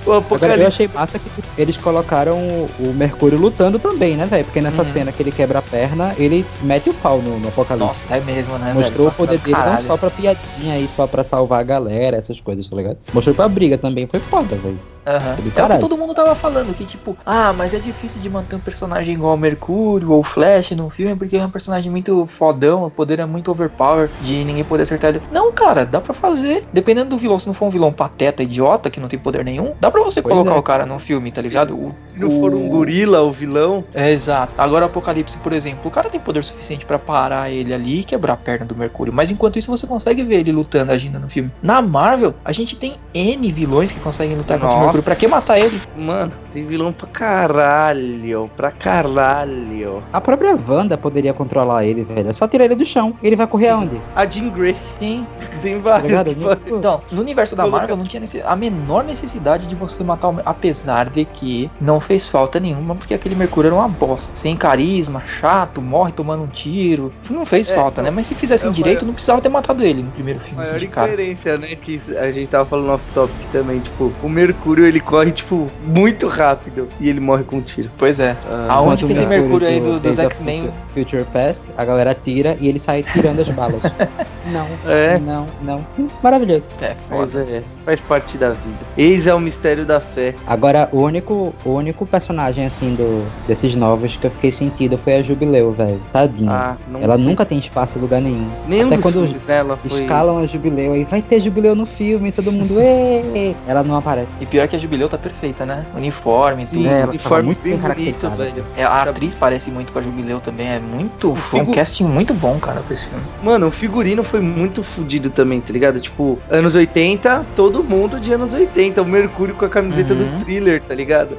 O 0.05 0.11
Agora, 0.11 0.13
eu 0.13 0.17
Apocalipse. 0.19 0.63
achei 0.67 0.87
massa 0.87 1.19
que 1.19 1.29
eles 1.57 1.75
colocaram 1.77 2.37
o, 2.37 2.69
o 2.79 2.93
Mercúrio 2.93 3.37
lutando 3.39 3.79
também, 3.79 4.15
né, 4.15 4.25
velho? 4.25 4.45
Porque 4.45 4.61
nessa 4.61 4.79
Uhum. 4.79 4.85
cena 4.85 5.11
que 5.11 5.21
ele 5.23 5.31
quebra 5.31 5.59
a 5.59 5.61
perna, 5.61 6.13
ele 6.17 6.45
mete 6.61 6.89
o 6.89 6.93
pau 6.93 7.19
no, 7.21 7.39
no 7.39 7.47
Apocalipse. 7.49 7.87
Nossa, 7.87 8.15
é 8.17 8.21
mesmo, 8.21 8.57
né, 8.57 8.73
Mostrou 8.73 9.09
velho? 9.09 9.13
o 9.13 9.15
poder 9.17 9.39
dele 9.39 9.51
não 9.55 9.63
caralho. 9.63 9.83
só 9.83 9.97
pra 9.97 10.09
piadinha 10.09 10.79
e 10.79 10.87
só 10.87 11.07
pra 11.07 11.23
salvar 11.23 11.59
a 11.59 11.63
galera, 11.63 12.17
essas 12.17 12.39
coisas, 12.39 12.67
tá 12.67 12.75
ligado? 12.75 12.97
Mostrou 13.13 13.35
pra 13.35 13.47
briga 13.47 13.77
também, 13.77 14.05
foi 14.07 14.19
foda, 14.19 14.55
velho. 14.55 14.79
Aham. 15.05 15.35
Do 15.35 15.59
É 15.59 15.63
o 15.63 15.69
que 15.69 15.79
todo 15.79 15.97
mundo 15.97 16.13
tava 16.13 16.33
falando, 16.35 16.73
que 16.73 16.85
tipo, 16.85 17.17
ah, 17.25 17.51
mas 17.53 17.73
é 17.73 17.79
difícil 17.79 18.21
de 18.21 18.29
manter 18.29 18.55
um 18.55 18.59
personagem 18.59 19.13
igual 19.15 19.35
Mercúrio 19.37 20.11
ou 20.11 20.19
o 20.19 20.23
Flash 20.23 20.71
num 20.71 20.89
filme, 20.89 21.15
porque 21.15 21.37
é 21.37 21.45
um 21.45 21.49
personagem 21.49 21.91
muito 21.91 22.25
fodão, 22.25 22.83
o 22.85 22.91
poder 22.91 23.19
é 23.19 23.25
muito 23.25 23.51
overpower, 23.51 24.09
de 24.19 24.43
ninguém 24.45 24.63
poder 24.63 24.83
acertar 24.83 25.09
ele. 25.11 25.21
Não, 25.31 25.51
cara, 25.51 25.85
dá 25.85 25.99
pra 25.99 26.13
fazer. 26.13 26.65
Dependendo 26.71 27.09
do 27.11 27.17
vilão, 27.17 27.37
se 27.39 27.47
não 27.47 27.53
for 27.53 27.65
um 27.65 27.69
vilão 27.69 27.91
pateta, 27.91 28.43
idiota, 28.43 28.89
que 28.89 28.99
não 28.99 29.07
tem 29.07 29.19
poder 29.19 29.43
nenhum, 29.43 29.73
dá 29.79 29.91
pra 29.91 30.01
você 30.03 30.21
Pois 30.21 30.33
colocar 30.33 30.55
é. 30.55 30.57
o 30.57 30.63
cara 30.63 30.85
num 30.85 30.99
filme, 30.99 31.31
tá 31.31 31.41
ligado? 31.41 31.75
O- 31.75 31.93
Se 32.07 32.19
não 32.19 32.29
for 32.39 32.53
um 32.53 32.65
o- 32.67 32.69
gorila, 32.69 33.21
o 33.21 33.31
vilão. 33.31 33.83
É, 33.93 34.11
exato. 34.11 34.53
Agora 34.57 34.85
o 34.85 34.87
Apocalipse, 34.87 35.37
por 35.39 35.53
exemplo, 35.53 35.81
o 35.87 35.91
cara 35.91 36.09
tem 36.09 36.19
poder 36.19 36.43
suficiente 36.43 36.85
pra 36.85 36.97
parar 36.99 37.49
ele 37.51 37.73
ali 37.73 37.99
e 37.99 38.03
quebrar 38.03 38.33
a 38.33 38.37
perna 38.37 38.65
do 38.65 38.75
Mercúrio. 38.75 39.13
Mas 39.13 39.31
enquanto 39.31 39.57
isso 39.59 39.69
você 39.69 39.85
consegue 39.87 40.23
ver 40.23 40.35
ele 40.39 40.51
lutando, 40.51 40.91
agindo 40.91 41.19
no 41.19 41.29
filme. 41.29 41.51
Na 41.61 41.81
Marvel, 41.81 42.33
a 42.45 42.51
gente 42.51 42.75
tem 42.75 42.95
N 43.13 43.51
vilões 43.51 43.91
que 43.91 43.99
conseguem 43.99 44.35
lutar 44.35 44.59
contra 44.59 44.77
o 44.77 44.92
Mercúrio. 44.93 45.03
Pra 45.03 45.15
que 45.15 45.27
matar 45.27 45.59
ele? 45.59 45.81
Mano, 45.97 46.31
tem 46.51 46.65
vilão 46.65 46.93
pra 46.93 47.07
caralho. 47.07 48.49
Pra 48.55 48.71
caralho. 48.71 50.03
A 50.11 50.21
própria 50.21 50.55
Wanda 50.67 50.97
poderia 50.97 51.33
controlar 51.33 51.85
ele, 51.85 52.03
velho. 52.03 52.29
É 52.29 52.33
só 52.33 52.47
tirar 52.47 52.65
ele 52.65 52.75
do 52.75 52.85
chão. 52.85 53.13
Ele 53.23 53.35
vai 53.35 53.47
correr 53.47 53.69
aonde? 53.69 54.01
A 54.15 54.25
Jean 54.25 54.49
Grey. 54.49 54.75
Tem. 54.99 55.27
Tem 55.61 55.75
Tá 55.75 55.79
vários. 55.99 56.33
podem- 56.35 56.77
Então, 56.77 57.01
no 57.11 57.21
universo 57.21 57.55
da 57.55 57.65
Marvel 57.65 57.97
não 57.97 58.03
tinha 58.03 58.21
a 58.45 58.55
menor 58.55 59.03
necessidade 59.03 59.65
de 59.67 59.75
você 59.75 60.03
matar 60.03 60.29
o 60.29 60.33
apesar 60.45 61.09
de 61.09 61.25
que 61.25 61.69
não 61.79 61.99
fez 61.99 62.27
falta 62.27 62.59
nenhuma, 62.59 62.95
porque 62.95 63.13
aquele 63.13 63.35
Mercúrio 63.35 63.67
era 63.69 63.75
uma 63.75 63.87
bosta. 63.87 64.31
Sem 64.35 64.55
carisma, 64.55 65.23
chato, 65.25 65.81
morre 65.81 66.11
tomando 66.11 66.43
um 66.43 66.47
tiro. 66.47 67.11
Isso 67.21 67.33
não 67.33 67.45
fez 67.45 67.69
É, 67.69 67.75
falta, 67.75 68.01
então, 68.01 68.03
né? 68.05 68.11
Mas 68.11 68.27
se 68.27 68.35
fizessem 68.35 68.69
é 68.69 68.71
direito, 68.73 69.01
maior- 69.01 69.07
não 69.07 69.13
precisava 69.13 69.41
ter 69.41 69.49
matado 69.49 69.83
ele 69.83 70.03
no 70.03 70.11
primeiro 70.11 70.39
filme, 70.39 70.61
assim, 70.61 70.71
Maior 70.73 70.79
de 70.79 70.87
cara. 70.87 71.11
incoerência, 71.13 71.57
né? 71.57 71.67
Que 71.75 71.99
a 72.19 72.31
gente 72.31 72.47
tava 72.47 72.65
falando 72.65 72.89
off-topic 72.91 73.35
também. 73.51 73.79
Tipo, 73.79 74.11
o 74.21 74.29
Mercúrio 74.29 74.82
ele 74.85 74.99
corre, 74.99 75.31
tipo, 75.31 75.67
muito 75.85 76.27
rápido. 76.27 76.87
E 76.99 77.09
ele 77.09 77.19
morre 77.19 77.43
com 77.43 77.57
um 77.57 77.61
tiro. 77.61 77.89
Pois 77.97 78.19
é. 78.19 78.35
Ah, 78.49 78.73
Aonde 78.73 79.05
que 79.05 79.13
esse 79.13 79.25
Mercúrio 79.25 79.67
aí 79.67 79.79
do- 79.79 79.99
dos 79.99 80.01
Days 80.01 80.17
of 80.19 80.27
X-Men- 80.27 80.71
Future- 80.93 81.23
Past, 81.25 81.63
a 81.77 81.85
galera 81.85 82.13
tira 82.13 82.57
e 82.59 82.67
ele 82.67 82.79
sai 82.79 83.03
tirando 83.03 83.39
as 83.39 83.49
balas. 83.49 83.81
não, 84.51 84.67
É. 84.91 85.17
não, 85.19 85.45
não. 85.61 85.85
Maravilhoso. 86.21 86.69
É 86.81 86.95
foda. 87.09 87.39
é, 87.49 87.61
faz 87.83 87.99
parte 88.01 88.37
da 88.37 88.49
vida. 88.49 88.77
Eis 88.97 89.27
é 89.27 89.33
o 89.33 89.39
mistério 89.39 89.85
da 89.85 89.99
fé. 89.99 90.33
Agora, 90.47 90.89
o 90.91 91.01
único, 91.01 91.53
o 91.65 91.71
único 91.71 92.05
personagem, 92.05 92.65
assim, 92.65 92.95
do, 92.95 93.25
desses 93.47 93.75
novos 93.75 94.15
que 94.17 94.25
eu 94.27 94.31
fiquei 94.31 94.51
sentido 94.51 94.97
foi 94.97 95.15
a 95.15 95.23
Jubileu, 95.23 95.71
velho. 95.71 96.01
Tadinho. 96.11 96.51
Ah, 96.51 96.77
não 96.87 97.01
Ela 97.01 97.17
nunca 97.17 97.45
tem 97.45 97.59
espaço 97.59 97.97
em 97.97 98.01
lugar 98.01 98.21
nenhum. 98.21 98.47
Nenhum 98.67 98.87
até 98.87 98.95
dos 98.95 99.03
quando 99.03 99.23
filmes 99.25 99.43
dela 99.43 99.79
foi... 99.85 100.01
Escalam 100.01 100.37
a 100.39 100.45
Jubileu 100.45 100.93
aí, 100.93 101.03
vai 101.03 101.21
ter 101.21 101.39
Jubileu 101.41 101.75
no 101.75 101.85
filme, 101.85 102.31
todo 102.31 102.51
mundo, 102.51 102.79
ê! 102.79 103.55
Ela 103.67 103.83
não 103.83 103.95
aparece. 103.95 104.31
E 104.39 104.45
pior 104.45 104.67
que 104.67 104.75
a 104.75 104.79
Jubileu 104.79 105.09
tá 105.09 105.17
perfeita, 105.17 105.65
né? 105.65 105.85
Uniforme, 105.95 106.65
Sim, 106.65 106.77
tudo. 106.83 106.87
É, 106.89 106.99
ela 107.01 107.09
uniforme 107.09 107.45
muito 107.45 107.61
bem 107.61 107.77
bonito, 107.77 108.29
velho. 108.31 108.65
É, 108.77 108.83
a 108.83 109.03
atriz 109.03 109.35
parece 109.35 109.69
muito 109.69 109.91
com 109.91 109.99
a 109.99 110.01
Jubileu 110.01 110.39
também. 110.39 110.67
É 110.67 110.79
muito. 110.79 111.35
Foi 111.35 111.59
um 111.59 111.63
figu- 111.63 111.75
casting 111.75 112.05
muito 112.05 112.33
bom, 112.33 112.59
cara, 112.59 112.81
pra 112.81 112.93
esse 112.93 113.05
filme. 113.05 113.23
Mano, 113.43 113.67
o 113.67 113.71
figurino 113.71 114.23
foi 114.23 114.39
muito 114.39 114.83
fodido 114.83 115.29
também, 115.29 115.59
tá 115.61 115.73
ligado? 115.73 115.99
Tipo, 115.99 116.39
anos 116.49 116.75
80, 116.75 117.45
todo 117.55 117.72
todo 117.73 117.83
mundo 117.83 118.19
de 118.19 118.31
anos 118.31 118.53
80. 118.53 119.01
O 119.01 119.05
Mercúrio 119.05 119.55
com 119.55 119.65
a 119.65 119.69
camiseta 119.69 120.13
Uhum. 120.13 120.19
do 120.37 120.45
thriller, 120.45 120.81
tá 120.81 120.93
ligado? 120.95 121.37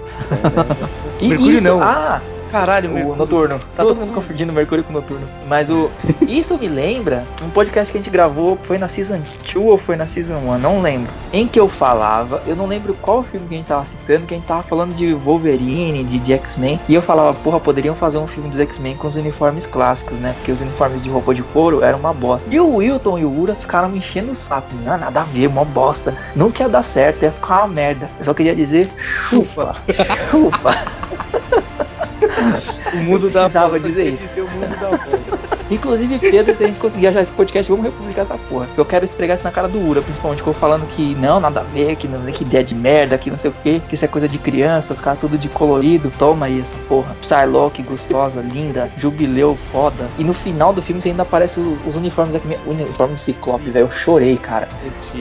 E 1.20 1.28
Mercúrio 1.28 1.54
isso, 1.54 1.64
não. 1.64 1.80
Ah, 1.82 2.20
Caralho, 2.54 2.88
o 2.88 2.92
Mercúrio. 2.92 3.18
Noturno. 3.18 3.58
Tá 3.76 3.82
todo 3.82 3.98
mundo 3.98 4.12
confundindo 4.12 4.52
Mercúrio 4.52 4.84
com 4.84 4.92
Noturno. 4.92 5.26
Mas 5.48 5.70
o. 5.70 5.90
Isso 6.22 6.56
me 6.56 6.68
lembra 6.68 7.26
um 7.42 7.50
podcast 7.50 7.90
que 7.90 7.98
a 7.98 8.00
gente 8.00 8.10
gravou, 8.10 8.56
foi 8.62 8.78
na 8.78 8.86
Season 8.86 9.20
2 9.42 9.56
ou 9.56 9.76
foi 9.76 9.96
na 9.96 10.06
Season 10.06 10.36
1, 10.36 10.58
não 10.58 10.80
lembro. 10.80 11.10
Em 11.32 11.48
que 11.48 11.58
eu 11.58 11.68
falava, 11.68 12.40
eu 12.46 12.54
não 12.54 12.66
lembro 12.66 12.94
qual 13.02 13.24
filme 13.24 13.48
que 13.48 13.54
a 13.54 13.56
gente 13.56 13.66
tava 13.66 13.84
citando, 13.84 14.24
que 14.24 14.34
a 14.34 14.36
gente 14.36 14.46
tava 14.46 14.62
falando 14.62 14.94
de 14.94 15.12
Wolverine, 15.12 16.04
de, 16.04 16.20
de 16.20 16.32
X-Men. 16.32 16.78
E 16.88 16.94
eu 16.94 17.02
falava, 17.02 17.36
porra, 17.40 17.58
poderiam 17.58 17.96
fazer 17.96 18.18
um 18.18 18.26
filme 18.28 18.48
dos 18.48 18.60
X-Men 18.60 18.96
com 18.96 19.08
os 19.08 19.16
uniformes 19.16 19.66
clássicos, 19.66 20.20
né? 20.20 20.32
Porque 20.36 20.52
os 20.52 20.60
uniformes 20.60 21.02
de 21.02 21.10
roupa 21.10 21.34
de 21.34 21.42
couro 21.42 21.82
eram 21.82 21.98
uma 21.98 22.14
bosta. 22.14 22.48
E 22.54 22.60
o 22.60 22.76
Wilton 22.76 23.18
e 23.18 23.24
o 23.24 23.36
Ura 23.36 23.56
ficaram 23.56 23.88
me 23.88 23.98
enchendo 23.98 24.30
o 24.30 24.34
saco. 24.34 24.68
Não, 24.84 24.96
nada 24.96 25.22
a 25.22 25.24
ver, 25.24 25.48
uma 25.48 25.64
bosta. 25.64 26.16
Nunca 26.36 26.62
ia 26.62 26.68
dar 26.68 26.84
certo, 26.84 27.24
ia 27.24 27.32
ficar 27.32 27.64
uma 27.64 27.68
merda. 27.68 28.08
Eu 28.16 28.24
só 28.24 28.32
queria 28.32 28.54
dizer, 28.54 28.88
chupa, 28.96 29.74
chupa. 30.30 30.72
O 32.94 33.02
mundo 33.02 33.30
da 33.30 33.40
precisava 33.42 33.80
dizer 33.80 34.12
isso. 34.14 34.28
dizer 34.28 34.40
O 34.40 34.50
mundo 34.50 34.78
da. 34.80 35.53
Inclusive, 35.70 36.18
Pedro, 36.18 36.54
se 36.54 36.62
a 36.64 36.66
gente 36.66 36.78
conseguir 36.78 37.06
achar 37.08 37.20
esse 37.22 37.32
podcast, 37.32 37.70
vamos 37.70 37.86
republicar 37.86 38.22
essa 38.22 38.36
porra. 38.48 38.68
Eu 38.76 38.84
quero 38.84 39.04
esfregar 39.04 39.34
isso 39.36 39.44
na 39.44 39.50
cara 39.50 39.66
do 39.68 39.78
Ura, 39.78 40.02
principalmente, 40.02 40.42
que 40.42 40.48
eu 40.48 40.54
falando 40.54 40.86
que 40.88 41.14
não, 41.16 41.40
nada 41.40 41.60
a 41.60 41.62
ver, 41.64 41.96
que, 41.96 42.06
não, 42.06 42.20
que 42.26 42.42
ideia 42.44 42.62
de 42.62 42.74
merda, 42.74 43.16
que 43.18 43.30
não 43.30 43.38
sei 43.38 43.50
o 43.50 43.54
que, 43.62 43.80
que 43.80 43.94
isso 43.94 44.04
é 44.04 44.08
coisa 44.08 44.28
de 44.28 44.38
criança, 44.38 44.92
os 44.92 45.00
caras 45.00 45.18
tudo 45.18 45.38
de 45.38 45.48
colorido. 45.48 46.12
Toma 46.18 46.46
aí 46.46 46.60
essa 46.60 46.76
porra. 46.88 47.14
Psylocke, 47.20 47.82
gostosa, 47.82 48.40
linda, 48.40 48.90
jubileu, 48.96 49.56
foda. 49.72 50.08
E 50.18 50.24
no 50.24 50.34
final 50.34 50.72
do 50.72 50.82
filme 50.82 51.00
você 51.00 51.08
ainda 51.10 51.22
aparece 51.22 51.58
os, 51.60 51.78
os 51.86 51.96
uniformes 51.96 52.34
aqui, 52.34 52.46
uniforme 52.66 53.14
do 53.14 53.20
Ciclope, 53.20 53.70
velho. 53.70 53.84
Eu 53.86 53.90
chorei, 53.90 54.36
cara. 54.36 54.68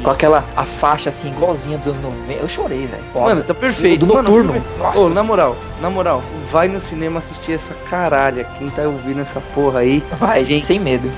Com 0.03 0.09
aquela 0.09 0.43
a 0.55 0.65
faixa 0.65 1.09
assim, 1.09 1.29
igualzinha 1.29 1.77
dos 1.77 1.87
anos 1.87 2.01
90. 2.01 2.33
Eu 2.41 2.47
chorei, 2.47 2.87
velho. 2.87 3.03
Mano, 3.13 3.43
tá 3.43 3.53
perfeito. 3.53 4.05
Do 4.05 4.13
Mano, 4.13 4.23
Noturno. 4.29 4.53
filme- 4.53 4.67
Nossa. 4.77 4.99
Ô, 4.99 5.09
na 5.09 5.23
moral, 5.23 5.55
na 5.81 5.89
moral, 5.89 6.21
vai 6.51 6.67
no 6.67 6.79
cinema 6.79 7.19
assistir 7.19 7.53
essa 7.53 7.73
caralha. 7.89 8.43
Quem 8.57 8.69
tá 8.69 8.83
ouvindo 8.83 9.21
essa 9.21 9.41
porra 9.53 9.79
aí, 9.79 10.03
Vai, 10.19 10.32
gente, 10.41 10.65
sem 10.65 10.79
medo. 10.79 11.11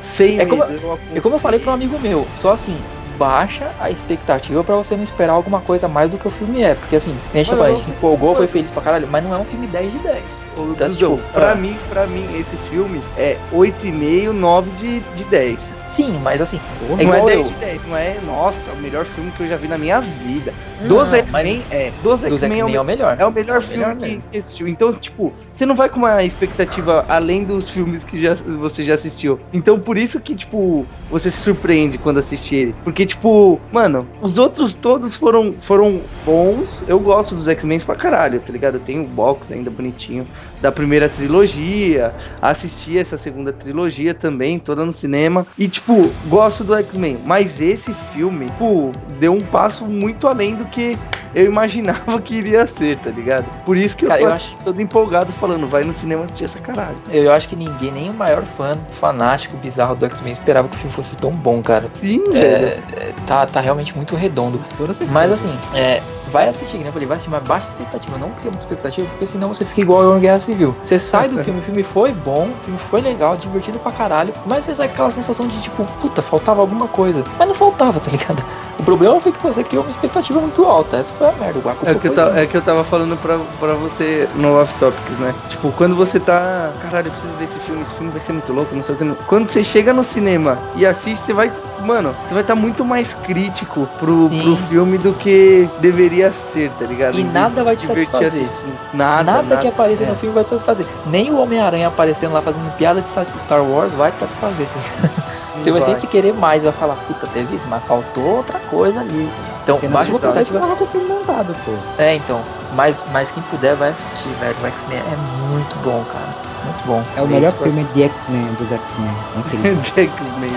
sem 0.00 0.38
É 0.38 0.46
como- 0.46 0.64
medo, 0.66 0.80
eu 0.84 0.98
E 1.16 1.20
como 1.20 1.34
eu 1.36 1.38
falei 1.38 1.58
pra 1.58 1.70
um 1.70 1.74
amigo 1.74 1.98
meu, 1.98 2.26
só 2.36 2.52
assim, 2.52 2.76
baixa 3.18 3.70
a 3.80 3.90
expectativa 3.90 4.62
pra 4.62 4.74
você 4.76 4.96
não 4.96 5.02
esperar 5.04 5.32
alguma 5.32 5.60
coisa 5.60 5.88
mais 5.88 6.10
do 6.10 6.18
que 6.18 6.26
o 6.28 6.30
filme 6.30 6.62
é. 6.62 6.74
Porque 6.74 6.96
assim, 6.96 7.16
a 7.32 7.36
gente, 7.36 7.50
gente 7.50 7.80
se 7.82 7.90
empolgou, 7.90 8.34
foi 8.34 8.46
feliz 8.46 8.70
pra 8.70 8.82
caralho, 8.82 9.08
mas 9.10 9.24
não 9.24 9.34
é 9.34 9.38
um 9.38 9.44
filme 9.44 9.66
10 9.66 9.92
de 9.92 9.98
10. 9.98 10.22
Ô, 10.56 10.62
Então, 10.70 10.86
Duzão, 10.88 11.16
tipo, 11.16 11.28
pra 11.32 11.52
ah. 11.52 11.54
mim, 11.54 11.76
pra 11.88 12.06
mim, 12.06 12.26
esse 12.38 12.56
filme 12.70 13.00
é 13.16 13.36
8,5, 13.52 14.32
9 14.32 14.70
de, 14.72 15.00
de 15.00 15.24
10. 15.24 15.60
Sim, 15.94 16.18
mas 16.24 16.40
assim, 16.40 16.58
não 16.88 17.00
igual 17.00 17.28
é 17.28 17.36
10 17.36 17.46
eu. 17.46 17.52
de 17.52 17.54
10, 17.60 17.86
não 17.88 17.96
é, 17.96 18.16
nossa, 18.26 18.72
o 18.72 18.76
melhor 18.76 19.04
filme 19.04 19.30
que 19.30 19.44
eu 19.44 19.48
já 19.48 19.56
vi 19.56 19.68
na 19.68 19.78
minha 19.78 20.00
vida. 20.00 20.52
Não, 20.80 20.88
Dos 20.88 21.14
X-Men 21.14 21.62
é. 21.70 21.92
Dos 22.02 22.24
X-Men 22.24 22.52
é, 22.52 22.74
é 22.74 22.80
o 22.80 22.84
melhor. 22.84 23.16
É 23.18 23.24
o 23.24 23.30
melhor 23.30 23.56
É 23.56 23.58
o 23.58 23.62
filme 23.62 23.84
melhor 23.84 23.96
que, 23.96 24.20
que 24.32 24.38
assistiu. 24.38 24.66
Então, 24.66 24.92
tipo, 24.92 25.32
você 25.52 25.64
não 25.64 25.76
vai 25.76 25.88
com 25.88 25.98
uma 25.98 26.24
expectativa 26.24 27.04
além 27.08 27.44
dos 27.44 27.70
filmes 27.70 28.02
que 28.02 28.20
já, 28.20 28.34
você 28.34 28.82
já 28.82 28.94
assistiu. 28.94 29.38
Então, 29.52 29.78
por 29.78 29.96
isso 29.96 30.18
que, 30.20 30.34
tipo, 30.34 30.84
você 31.08 31.30
se 31.30 31.40
surpreende 31.40 31.96
quando 31.96 32.18
assiste 32.18 32.56
ele. 32.56 32.74
Porque, 32.82 33.06
tipo, 33.06 33.60
mano, 33.70 34.06
os 34.20 34.36
outros 34.36 34.74
todos 34.74 35.14
foram, 35.14 35.54
foram 35.60 36.00
bons. 36.24 36.82
Eu 36.88 36.98
gosto 36.98 37.36
dos 37.36 37.46
X-Men 37.46 37.78
pra 37.80 37.94
caralho, 37.94 38.40
tá 38.40 38.52
ligado? 38.52 38.74
Eu 38.74 38.80
tenho 38.80 39.04
o 39.04 39.06
box 39.06 39.52
ainda 39.52 39.70
bonitinho 39.70 40.26
da 40.64 40.72
primeira 40.72 41.10
trilogia. 41.10 42.14
Assisti 42.40 42.98
essa 42.98 43.18
segunda 43.18 43.52
trilogia 43.52 44.14
também, 44.14 44.58
toda 44.58 44.82
no 44.82 44.92
cinema. 44.94 45.46
E, 45.58 45.68
tipo, 45.68 46.10
gosto 46.26 46.64
do 46.64 46.74
X-Men. 46.74 47.18
Mas 47.26 47.60
esse 47.60 47.92
filme, 48.14 48.46
tipo, 48.46 48.90
deu 49.20 49.34
um 49.34 49.40
passo 49.42 49.84
muito 49.84 50.26
além 50.26 50.54
do 50.54 50.64
que 50.64 50.98
eu 51.34 51.44
imaginava 51.44 52.18
que 52.18 52.36
iria 52.36 52.66
ser, 52.66 52.96
tá 52.96 53.10
ligado? 53.10 53.44
Por 53.66 53.76
isso 53.76 53.94
que 53.94 54.06
Cara, 54.06 54.20
eu 54.20 54.24
tô 54.24 54.30
eu 54.30 54.36
acho- 54.36 54.56
todo 54.64 54.80
empolgado 54.80 55.30
falando, 55.32 55.66
vai 55.66 55.84
no 55.84 55.92
cinema 55.92 56.24
assistir 56.24 56.44
essa 56.46 56.58
caralho. 56.60 56.96
Eu 57.10 57.30
acho 57.32 57.46
que 57.48 57.56
ninguém, 57.56 57.92
nem 57.92 58.08
o 58.08 58.14
maior 58.14 58.42
fã, 58.44 58.78
fanático, 58.92 59.56
bizarro 59.58 59.94
do 59.96 60.06
X-Men 60.06 60.32
esperava 60.32 60.66
que 60.68 60.76
o 60.76 60.78
filme 60.78 60.94
fosse 60.94 61.14
tão 61.18 61.30
bom, 61.30 61.60
cara. 61.62 61.88
Sim. 61.94 62.22
É, 62.32 62.38
é, 62.38 63.12
tá, 63.26 63.44
tá 63.44 63.60
realmente 63.60 63.94
muito 63.94 64.16
redondo. 64.16 64.58
Toda 64.78 64.94
certeza. 64.94 65.12
Mas 65.12 65.30
assim, 65.30 65.52
é, 65.74 66.00
vai 66.34 66.48
assistir, 66.48 66.78
né? 66.78 66.88
Eu 66.88 66.92
falei, 66.92 67.06
vai 67.06 67.16
assistir, 67.16 67.30
mas 67.30 67.44
baixa 67.44 67.68
expectativa. 67.68 68.18
Não 68.18 68.30
cria 68.30 68.50
muita 68.50 68.64
expectativa, 68.64 69.06
porque 69.08 69.24
senão 69.24 69.54
você 69.54 69.64
fica 69.64 69.82
igual 69.82 70.02
eu 70.02 70.16
em 70.16 70.20
Guerra 70.20 70.40
Civil. 70.40 70.74
Você 70.82 70.98
sai 70.98 71.28
do 71.28 71.38
filme, 71.44 71.60
o 71.60 71.62
filme 71.62 71.84
foi 71.84 72.12
bom, 72.12 72.48
o 72.48 72.64
filme 72.64 72.80
foi 72.90 73.00
legal, 73.00 73.36
divertido 73.36 73.78
pra 73.78 73.92
caralho, 73.92 74.34
mas 74.44 74.64
você 74.64 74.74
sai 74.74 74.88
com 74.88 74.94
aquela 74.94 75.10
sensação 75.12 75.46
de 75.46 75.62
tipo, 75.62 75.84
puta, 76.02 76.20
faltava 76.20 76.60
alguma 76.60 76.88
coisa. 76.88 77.22
Mas 77.38 77.46
não 77.46 77.54
faltava, 77.54 78.00
tá 78.00 78.10
ligado? 78.10 78.42
O 78.78 78.82
problema 78.82 79.20
foi 79.20 79.32
que 79.32 79.42
você 79.42 79.62
criou 79.64 79.84
uma 79.84 79.90
expectativa 79.90 80.40
muito 80.40 80.64
alta. 80.64 80.96
Essa 80.96 81.14
foi 81.14 81.28
a 81.28 81.32
merda. 81.32 81.60
A 81.64 81.90
É 81.90 81.94
que, 81.94 82.06
eu 82.08 82.12
minha. 82.12 82.40
é 82.40 82.46
que 82.46 82.56
eu 82.56 82.62
tava 82.62 82.82
falando 82.84 83.16
pra, 83.20 83.38
pra 83.60 83.74
você 83.74 84.28
no 84.34 84.60
Off 84.60 84.72
Topics, 84.78 85.18
né? 85.18 85.34
Tipo, 85.48 85.72
quando 85.72 85.94
você 85.94 86.18
tá. 86.20 86.70
Caralho, 86.82 87.06
eu 87.08 87.12
preciso 87.12 87.32
ver 87.34 87.44
esse 87.44 87.58
filme, 87.60 87.82
esse 87.82 87.94
filme 87.94 88.10
vai 88.10 88.20
ser 88.20 88.32
muito 88.32 88.52
louco, 88.52 88.74
não 88.74 88.82
sei 88.82 88.94
o 88.94 88.98
que. 88.98 89.04
não- 89.04 89.14
Quando 89.26 89.50
você 89.50 89.62
chega 89.64 89.92
no 89.92 90.02
cinema 90.04 90.58
e 90.76 90.84
assiste, 90.84 91.24
você 91.24 91.32
vai. 91.32 91.52
Mano, 91.84 92.14
você 92.26 92.32
vai 92.34 92.42
estar 92.42 92.54
muito 92.54 92.84
mais 92.84 93.14
crítico 93.14 93.86
pro, 93.98 94.28
Sim. 94.30 94.40
pro 94.42 94.56
filme 94.68 94.96
do 94.98 95.12
que 95.12 95.68
deveria 95.80 96.32
ser, 96.32 96.70
tá 96.72 96.84
ligado? 96.86 97.18
E 97.18 97.24
nada 97.24 97.62
vai 97.62 97.76
te 97.76 97.86
satisfazer. 97.86 98.46
Nada, 98.92 99.24
Nada, 99.24 99.42
nada. 99.42 99.56
que 99.58 99.68
aparecer 99.68 100.04
é. 100.04 100.06
no 100.10 100.16
filme 100.16 100.34
vai 100.34 100.44
te 100.44 100.50
satisfazer. 100.50 100.86
Nem 101.06 101.30
o 101.30 101.38
Homem-Aranha 101.38 101.88
aparecendo 101.88 102.32
lá 102.32 102.40
fazendo 102.42 102.70
piada 102.76 103.00
de 103.00 103.08
Star- 103.08 103.26
Star 103.38 103.62
Wars 103.62 103.92
vai 103.92 104.10
te 104.12 104.18
satisfazer. 104.20 104.66
tá? 104.66 105.22
Você 105.56 105.70
vai, 105.70 105.82
sempre 105.82 106.06
querer 106.06 106.34
mais, 106.34 106.62
vai 106.62 106.72
falar, 106.72 106.96
puta, 106.96 107.26
teve 107.28 107.54
isso, 107.54 107.66
mas 107.68 107.82
faltou 107.84 108.36
outra 108.36 108.58
coisa 108.58 109.00
ali. 109.00 109.30
Então, 109.62 109.76
Porque 109.76 109.88
baixa 109.88 110.10
expectativa. 110.10 110.60
tava 110.60 110.76
com 110.76 110.84
o 110.84 110.86
filme 110.86 111.08
montado, 111.08 111.54
pô. 111.64 111.72
É, 111.98 112.16
então. 112.16 112.40
Mas, 112.74 113.02
mas 113.12 113.30
quem 113.30 113.42
puder 113.44 113.76
vai 113.76 113.90
assistir, 113.90 114.28
velho. 114.40 114.54
O 114.60 114.66
X-Men 114.66 114.98
é 114.98 115.52
muito 115.52 115.76
bom, 115.82 116.04
cara. 116.04 116.34
Muito 116.64 116.86
bom. 116.86 117.02
É 117.16 117.22
o 117.22 117.26
melhor 117.26 117.52
filme 117.52 117.84
de 117.94 118.02
X-Men, 118.02 118.52
dos 118.54 118.70
X-Men. 118.70 119.10
Incrível. 119.38 119.76
de 119.76 119.88
X-Men, 119.88 120.52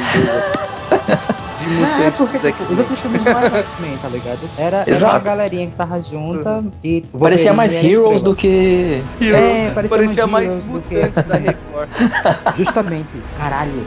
De 1.67 1.73
Não, 1.73 1.83
é 1.83 1.95
mutantes 1.97 2.17
porque 2.17 2.39
tipo, 2.39 2.71
os 2.71 2.79
outros 2.79 2.99
filmes 3.01 3.23
não 3.25 3.31
eram 3.37 3.57
X-Men, 3.57 3.97
tá 4.01 4.07
ligado? 4.07 4.39
Era, 4.57 4.83
era 4.87 5.05
uma 5.05 5.19
galerinha 5.19 5.67
que 5.67 5.75
tava 5.75 6.01
junta 6.01 6.63
e. 6.83 7.03
o 7.13 7.19
Parecia 7.19 7.51
mais 7.53 7.73
Heroes 7.73 8.21
do 8.21 8.35
que. 8.35 9.03
É, 9.21 9.71
parecia, 9.71 9.97
Parecia 9.97 10.27
mais 10.27 10.45
Heroes 10.45 10.67
do 10.67 10.79
que 10.81 10.95
mutantes 10.95 11.23
da 11.23 11.35
X-Men. 11.35 11.55
Record. 11.55 11.89
Justamente, 12.55 13.21
caralho. 13.37 13.85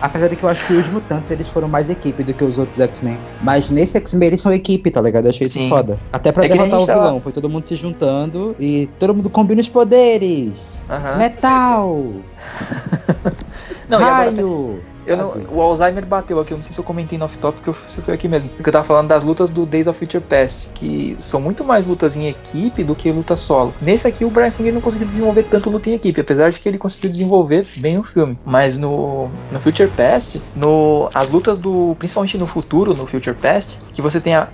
Apesar 0.00 0.28
de 0.28 0.36
que 0.36 0.42
eu 0.42 0.48
acho 0.48 0.66
que 0.66 0.72
os 0.74 0.88
mutantes 0.88 1.30
eles 1.30 1.48
foram 1.48 1.68
mais 1.68 1.88
equipe 1.88 2.22
do 2.24 2.34
que 2.34 2.42
os 2.44 2.58
outros 2.58 2.80
X-Men. 2.80 3.18
Mas 3.42 3.70
nesse 3.70 3.96
X-Men 3.96 4.26
eles 4.28 4.40
são 4.40 4.52
equipe, 4.52 4.90
tá 4.90 5.00
ligado? 5.00 5.26
Eu 5.26 5.30
achei 5.30 5.46
isso 5.46 5.58
Sim. 5.58 5.68
foda. 5.68 5.98
Até 6.12 6.32
pra 6.32 6.44
É 6.44 6.48
derrotar 6.48 6.80
o 6.80 6.86
tava- 6.86 7.00
vilão. 7.00 7.20
Foi 7.20 7.32
todo 7.32 7.48
mundo 7.48 7.66
se 7.66 7.76
juntando 7.76 8.56
e 8.58 8.88
todo 8.98 9.14
mundo 9.14 9.30
combina 9.30 9.60
os 9.60 9.68
poderes. 9.68 10.80
Aham. 10.90 11.16
Metal! 11.16 11.96
Não, 13.88 14.00
e 14.00 14.02
agora 14.04 14.14
raio! 14.30 14.80
Eu 15.06 15.16
não- 15.16 15.34
o 15.50 15.60
Alzheimer 15.60 16.04
bateu 16.06 16.38
aqui, 16.38 16.52
eu 16.52 16.56
não 16.56 16.62
sei 16.62 16.72
se 16.72 16.78
eu 16.78 16.84
comentei 16.84 17.18
no 17.18 17.24
off-top, 17.24 17.58
se 17.88 18.00
foi 18.02 18.14
aqui 18.14 18.28
mesmo. 18.28 18.48
Porque 18.50 18.68
eu 18.68 18.72
tava 18.72 18.84
falando 18.84 19.08
das 19.08 19.24
lutas 19.24 19.50
do 19.50 19.64
Days 19.66 19.86
of 19.86 19.98
Future 19.98 20.22
Past, 20.22 20.68
que 20.74 21.16
são 21.18 21.40
muito 21.40 21.64
mais 21.64 21.86
lutas 21.86 22.16
em 22.16 22.28
equipe 22.28 22.84
do 22.84 22.94
que 22.94 23.10
luta 23.10 23.34
solo. 23.36 23.74
Nesse 23.80 24.06
aqui, 24.06 24.24
o 24.24 24.30
Brian 24.30 24.50
Singer 24.50 24.72
não 24.72 24.80
conseguiu 24.80 25.06
desenvolver 25.06 25.44
tanto 25.44 25.70
luta 25.70 25.90
em 25.90 25.94
equipe, 25.94 26.20
apesar 26.20 26.50
de 26.50 26.60
que 26.60 26.68
ele 26.68 26.78
conseguiu 26.78 27.10
desenvolver 27.10 27.66
bem 27.76 27.98
o 27.98 28.02
filme. 28.02 28.38
Mas 28.44 28.76
no, 28.78 29.28
no 29.50 29.60
Future 29.60 29.88
Past, 29.88 30.40
no, 30.54 31.08
as 31.14 31.30
lutas 31.30 31.58
do. 31.58 31.96
principalmente 31.98 32.36
no 32.38 32.46
futuro, 32.46 32.94
no 32.94 33.06
Future 33.06 33.36
Past, 33.36 33.78
que 33.92 34.02
você 34.02 34.20
tem 34.20 34.34
a, 34.34 34.48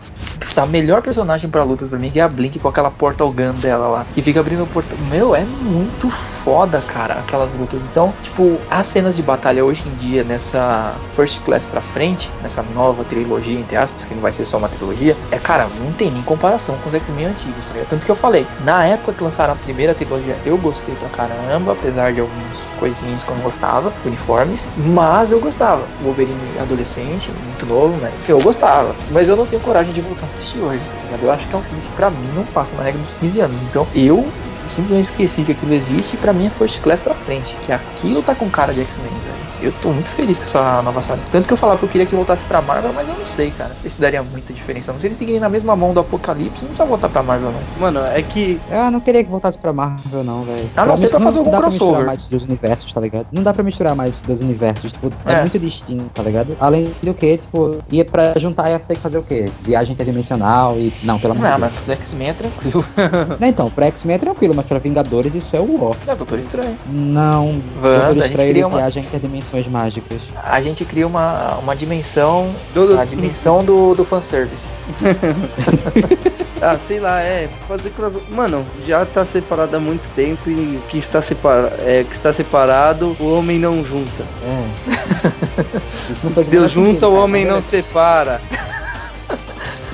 a 0.56 0.66
melhor 0.66 1.02
personagem 1.02 1.50
pra 1.50 1.62
lutas 1.64 1.88
pra 1.88 1.98
mim, 1.98 2.10
que 2.10 2.20
é 2.20 2.22
a 2.22 2.28
Blink 2.28 2.58
com 2.58 2.68
aquela 2.68 2.90
portal 2.90 3.30
gun 3.32 3.52
dela 3.54 3.88
lá, 3.88 4.06
que 4.14 4.22
fica 4.22 4.40
abrindo 4.40 4.62
o 4.62 4.66
portal. 4.66 4.96
Meu, 5.10 5.34
é 5.34 5.44
muito 5.44 6.10
foda, 6.46 6.80
cara, 6.80 7.14
aquelas 7.14 7.52
lutas. 7.52 7.82
Então, 7.82 8.14
tipo, 8.22 8.60
as 8.70 8.86
cenas 8.86 9.16
de 9.16 9.22
batalha 9.22 9.64
hoje 9.64 9.82
em 9.84 9.96
dia, 9.96 10.22
nessa 10.22 10.94
First 11.10 11.40
Class 11.42 11.64
pra 11.64 11.80
frente, 11.80 12.30
nessa 12.40 12.62
nova 12.62 13.02
trilogia, 13.02 13.58
entre 13.58 13.76
aspas, 13.76 14.04
que 14.04 14.14
não 14.14 14.22
vai 14.22 14.32
ser 14.32 14.44
só 14.44 14.56
uma 14.56 14.68
trilogia, 14.68 15.16
é, 15.32 15.40
cara, 15.40 15.66
não 15.80 15.92
tem 15.92 16.08
nem 16.08 16.22
comparação 16.22 16.78
com 16.78 16.86
os 16.88 16.94
X-Men 16.94 17.26
antigos, 17.26 17.66
tá 17.66 17.72
ligado? 17.72 17.88
Tanto 17.88 18.06
que 18.06 18.12
eu 18.12 18.14
falei, 18.14 18.46
na 18.60 18.84
época 18.84 19.14
que 19.14 19.24
lançaram 19.24 19.54
a 19.54 19.56
primeira 19.56 19.92
trilogia, 19.92 20.36
eu 20.46 20.56
gostei 20.56 20.94
pra 20.94 21.08
caramba, 21.08 21.72
apesar 21.72 22.12
de 22.12 22.20
algumas 22.20 22.60
coisinhas 22.78 23.24
que 23.24 23.30
eu 23.32 23.34
não 23.34 23.42
gostava, 23.42 23.92
uniformes, 24.04 24.68
mas 24.76 25.32
eu 25.32 25.40
gostava. 25.40 25.82
O 26.00 26.04
Wolverine 26.04 26.38
adolescente, 26.60 27.32
muito 27.44 27.66
novo, 27.66 27.96
né? 27.96 28.12
Eu 28.28 28.40
gostava. 28.40 28.94
Mas 29.10 29.28
eu 29.28 29.34
não 29.34 29.46
tenho 29.46 29.60
coragem 29.60 29.92
de 29.92 30.00
voltar 30.00 30.26
a 30.26 30.28
assistir 30.28 30.60
hoje, 30.60 30.78
tá 30.78 31.02
ligado? 31.06 31.24
Eu 31.24 31.32
acho 31.32 31.48
que 31.48 31.56
é 31.56 31.58
um 31.58 31.62
filme 31.62 31.82
que 31.82 31.90
pra 31.96 32.08
mim 32.08 32.28
não 32.36 32.44
passa 32.44 32.76
na 32.76 32.84
regra 32.84 33.02
dos 33.02 33.18
15 33.18 33.40
anos. 33.40 33.62
Então, 33.64 33.84
eu 33.92 34.28
simplesmente 34.72 35.10
esqueci 35.10 35.42
que 35.44 35.52
aquilo 35.52 35.74
existe 35.74 36.14
e 36.14 36.16
pra 36.18 36.32
mim 36.32 36.46
é 36.46 36.50
First 36.50 36.80
Class 36.80 37.00
pra 37.00 37.14
frente. 37.14 37.56
Que 37.62 37.72
aquilo 37.72 38.22
tá 38.22 38.34
com 38.34 38.50
cara 38.50 38.72
de 38.72 38.80
X-Men, 38.80 39.10
velho. 39.10 39.55
Eu 39.62 39.72
tô 39.80 39.90
muito 39.92 40.10
feliz 40.10 40.38
com 40.38 40.44
essa 40.44 40.82
nova 40.82 41.00
saga. 41.02 41.20
Tanto 41.30 41.46
que 41.46 41.52
eu 41.52 41.56
falava 41.56 41.78
que 41.78 41.84
eu 41.84 41.88
queria 41.88 42.06
que 42.06 42.14
voltasse 42.14 42.44
pra 42.44 42.60
Marvel, 42.60 42.92
mas 42.92 43.08
eu 43.08 43.14
não 43.14 43.24
sei, 43.24 43.50
cara. 43.50 43.70
Esse 43.84 44.00
daria 44.00 44.22
muita 44.22 44.52
diferença. 44.52 44.92
Se 44.96 45.06
eles 45.06 45.16
seguirem 45.16 45.40
na 45.40 45.48
mesma 45.48 45.74
mão 45.74 45.92
do 45.94 46.00
Apocalipse, 46.00 46.62
não 46.62 46.68
precisa 46.70 46.84
voltar 46.86 47.08
pra 47.08 47.22
Marvel, 47.22 47.52
não. 47.52 47.60
Mano, 47.80 48.00
é 48.06 48.20
que. 48.22 48.60
Eu 48.70 48.90
não 48.90 49.00
queria 49.00 49.24
que 49.24 49.30
voltasse 49.30 49.58
pra 49.58 49.72
Marvel, 49.72 50.22
não, 50.24 50.42
velho. 50.44 50.68
A 50.76 50.84
não 50.86 50.96
ser 50.96 51.08
pra 51.08 51.20
fazer 51.20 51.38
algum 51.38 51.50
dá 51.50 51.58
pra 51.58 51.68
crossover. 51.68 51.90
misturar 51.92 52.06
mais 52.06 52.24
dos 52.26 52.42
universos, 52.44 52.92
tá 52.92 53.00
ligado? 53.00 53.26
Não 53.32 53.42
dá 53.42 53.52
pra 53.54 53.62
misturar 53.62 53.94
mais 53.94 54.20
dos 54.22 54.40
universos, 54.40 54.92
tipo, 54.92 55.10
é, 55.26 55.32
É. 55.32 55.40
muito 55.40 55.58
distinto, 55.58 56.04
tá 56.14 56.22
ligado? 56.22 56.56
Além 56.60 56.92
do 57.02 57.14
que, 57.14 57.36
tipo, 57.38 57.78
ia 57.90 58.04
pra 58.04 58.34
juntar 58.38 58.70
ia 58.70 58.78
ter 58.78 58.94
que 58.96 59.00
fazer 59.00 59.18
o 59.18 59.22
quê? 59.22 59.50
Viagem 59.62 59.92
interdimensional 59.94 60.78
e. 60.78 60.92
Não, 61.02 61.18
pelo 61.18 61.32
amor 61.34 61.44
Não, 61.44 61.54
de 61.54 61.60
mas 61.60 61.72
pros 61.72 61.88
X-Men 61.90 62.28
é 62.28 62.32
tranquilo. 62.32 62.84
Deus. 62.96 63.06
Não, 63.40 63.48
então, 63.48 63.70
pra 63.70 63.86
X-Men 63.86 64.16
é 64.16 64.18
tranquilo, 64.18 64.54
mas 64.54 64.66
pra 64.66 64.78
Vingadores 64.78 65.34
isso 65.34 65.54
é 65.56 65.60
o 65.60 65.78
ó. 65.82 65.92
É, 66.10 66.14
Doutor 66.14 66.38
Estranho. 66.38 66.76
Não, 66.88 67.60
Wanda, 67.82 68.06
Doutor 68.06 68.24
Estranho 68.26 68.48
ele 68.50 68.64
uma- 68.64 68.76
viaja 68.78 69.00
em 69.00 69.02
interdimensões 69.46 69.68
mágicas. 69.68 70.20
A 70.42 70.60
gente 70.60 70.84
cria 70.84 71.06
uma, 71.06 71.56
uma 71.58 71.74
dimensão. 71.76 72.52
do- 72.74 72.98
A 72.98 73.04
dimensão 73.04 73.64
do, 73.64 73.94
do 73.94 74.04
fanservice. 74.04 74.72
Ah, 76.58 76.78
sei 76.88 76.98
lá, 76.98 77.20
é. 77.20 77.50
Fazer 77.68 77.90
crossover. 77.90 78.26
Mano, 78.30 78.64
já 78.86 79.04
tá 79.04 79.26
separado 79.26 79.76
há 79.76 79.78
muito 79.78 80.08
tempo 80.16 80.48
e 80.48 80.80
que 80.88 80.96
está, 80.96 81.20
separa... 81.20 81.76
é, 81.80 82.02
que 82.02 82.14
está 82.16 82.32
separado, 82.32 83.14
o 83.20 83.34
homem 83.34 83.58
não 83.58 83.84
junta. 83.84 84.24
É. 84.42 84.90
Isso 86.10 86.20
não 86.24 86.32
faz 86.32 86.48
Deus 86.48 86.72
junta, 86.72 86.88
sentido, 86.92 87.08
o 87.10 87.14
homem 87.22 87.44
Quando 87.44 87.56
não 87.56 87.62
separa. 87.62 88.40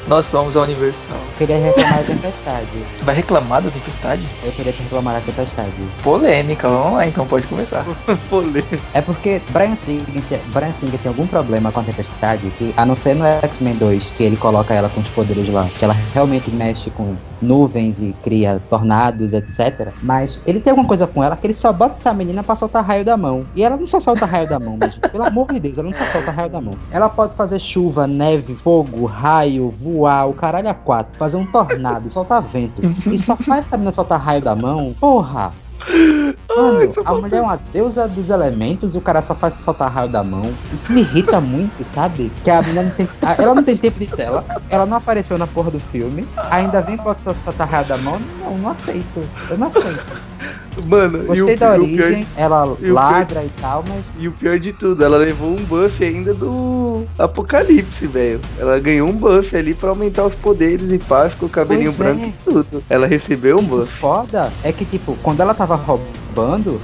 Nós 0.09 0.27
somos 0.27 0.57
a 0.57 0.63
Universal. 0.63 1.17
queria 1.39 1.57
reclamar 1.59 1.99
da 1.99 2.03
tempestade. 2.05 2.67
Tu 2.99 3.05
vai 3.05 3.15
reclamar 3.15 3.63
da 3.63 3.71
tempestade? 3.71 4.29
Eu 4.43 4.53
queria 4.53 4.73
ter 4.73 4.83
reclamado 4.83 5.21
da 5.21 5.25
tempestade. 5.27 5.73
Polêmica, 6.03 6.69
vamos 6.69 6.95
lá 6.95 7.07
então, 7.07 7.27
pode 7.27 7.47
começar. 7.47 7.85
Polêmica. 8.29 8.79
É 8.93 9.01
porque 9.01 9.41
Brian 9.51 9.77
Singer, 9.77 10.05
tem- 10.29 10.41
Brian 10.53 10.73
Singer 10.73 10.99
tem 10.99 11.09
algum 11.09 11.27
problema 11.27 11.71
com 11.71 11.81
a 11.81 11.85
tempestade, 11.85 12.51
que 12.59 12.75
a 12.77 12.85
não 12.85 12.95
ser 12.97 13.15
no 13.15 13.25
X-Men 13.25 13.77
2, 13.77 14.11
que 14.11 14.25
ele 14.25 14.37
coloca 14.37 14.75
ela 14.75 14.89
com 14.89 15.01
os 15.01 15.09
poderes 15.09 15.49
lá, 15.49 15.69
que 15.79 15.85
ela 15.85 15.97
realmente 16.13 16.51
mexe 16.51 16.91
com 16.91 17.17
nuvens 17.43 18.01
e 18.01 18.15
cria 18.23 18.63
tornados, 18.71 19.33
etc. 19.33 19.93
Mas 20.03 20.41
ele 20.47 20.61
tem 20.61 20.71
alguma 20.71 20.87
coisa 20.87 21.07
com 21.07 21.23
ela 21.23 21.37
que 21.37 21.47
ele 21.47 21.55
só 21.55 21.73
bota 21.73 21.97
essa 21.99 22.15
menina 22.15 22.43
pra 22.43 22.55
soltar 22.55 22.85
raio 22.85 23.05
da 23.05 23.17
mão. 23.17 23.45
E 23.55 23.63
ela 23.63 23.77
não 23.77 23.87
só 23.87 24.01
solta 24.01 24.25
raio 24.25 24.49
da 24.49 24.59
mão, 24.59 24.77
mas, 24.79 24.97
pelo 24.97 25.25
amor 25.25 25.53
de 25.53 25.61
Deus, 25.61 25.79
ela 25.79 25.91
não 25.91 25.97
só 25.97 26.05
solta 26.07 26.31
raio 26.31 26.51
da 26.51 26.61
mão. 26.61 26.75
Ela 26.91 27.09
pode 27.09 27.35
fazer 27.37 27.59
chuva, 27.59 28.07
neve, 28.07 28.55
fogo, 28.55 29.05
raio, 29.07 29.71
voar, 29.71 30.29
o 30.29 30.35
caralho 30.35 30.69
a 30.69 30.75
quatro, 30.75 31.19
fazer 31.19 31.37
um 31.37 31.47
tornado, 31.47 32.09
soltar 32.11 32.43
vento. 32.43 32.81
E 33.11 33.19
só 33.19 33.37
faz 33.37 33.67
essa 33.67 33.77
menina 33.77 33.93
soltar 33.93 34.21
raio 34.21 34.41
da 34.41 34.55
mão? 34.55 34.95
Porra! 34.99 35.53
Mano, 36.57 36.93
a 37.05 37.15
mulher 37.15 37.37
é 37.39 37.41
uma 37.41 37.57
deusa 37.73 38.09
dos 38.09 38.31
elementos 38.31 38.95
e 38.95 38.99
o 38.99 39.01
cara 39.01 39.23
só 39.23 39.35
faz 39.35 39.55
soltar 39.55 39.91
raio 39.91 40.09
da 40.09 40.23
mão. 40.23 40.51
Isso 40.73 40.93
me 40.93 41.01
irrita 41.03 41.41
muito, 41.43 41.83
sabe? 41.85 42.31
Que 42.45 42.51
a 42.51 42.61
menina 42.63 42.83
não 42.85 42.91
tem. 42.91 43.09
Ela 43.39 43.55
não 43.55 43.63
tem 43.63 43.77
tempo 43.77 43.99
de 43.99 44.07
tela, 44.07 44.45
ela 44.71 44.87
não 44.87 44.97
apareceu 44.97 45.39
na 45.39 45.47
porra 45.47 45.71
do 45.71 45.81
filme, 45.81 46.27
ainda 46.51 46.81
vem 46.81 46.97
pra 46.97 47.15
só 47.19 47.33
soltar 47.35 47.69
raio 47.69 47.87
da 47.87 47.97
mão. 47.99 48.21
Não, 48.41 48.59
não 48.59 48.71
aceito. 48.71 49.21
Eu 49.51 49.59
não 49.59 49.67
aceito. 49.69 50.05
Mano, 50.87 51.19
e 51.19 51.25
o, 51.25 51.27
Gostei 51.27 51.57
da 51.57 51.73
origem, 51.73 52.25
pior, 52.25 52.27
ela 52.35 52.77
e 52.81 52.87
ladra 52.91 53.45
e 53.45 53.51
tal, 53.61 53.85
mas. 53.87 54.05
e 54.19 54.27
o 54.27 54.33
pior 54.33 54.59
de 54.59 54.73
tudo, 54.73 55.05
ela 55.05 55.19
levou 55.19 55.51
um 55.51 55.57
buff 55.57 56.03
ainda 56.03 56.33
do 56.33 57.05
Apocalipse, 57.19 58.07
velho. 58.07 58.41
Ela 58.59 58.81
ganhou 58.81 59.07
um 59.09 59.13
buff 59.13 59.55
ali 59.55 59.75
pra 59.75 59.91
aumentar 59.91 60.25
os 60.25 60.35
poderes 60.35 60.91
e 60.91 60.99
pá, 60.99 61.29
ficou 61.29 61.49
cabelinho 61.49 61.93
Pois 61.93 61.99
branco 61.99 62.23
é. 62.23 62.29
e 62.29 62.33
tudo. 62.45 62.83
Ela 62.89 63.07
recebeu 63.07 63.59
um 63.59 63.63
E 63.63 63.65
o 63.67 63.69
buff. 63.69 63.93
foda 63.99 64.51
é 64.65 64.73
que, 64.73 64.87
tipo, 64.87 65.15
quando 65.23 65.41
ela 65.43 65.53
tava 65.53 65.75
roubando, 65.77 66.22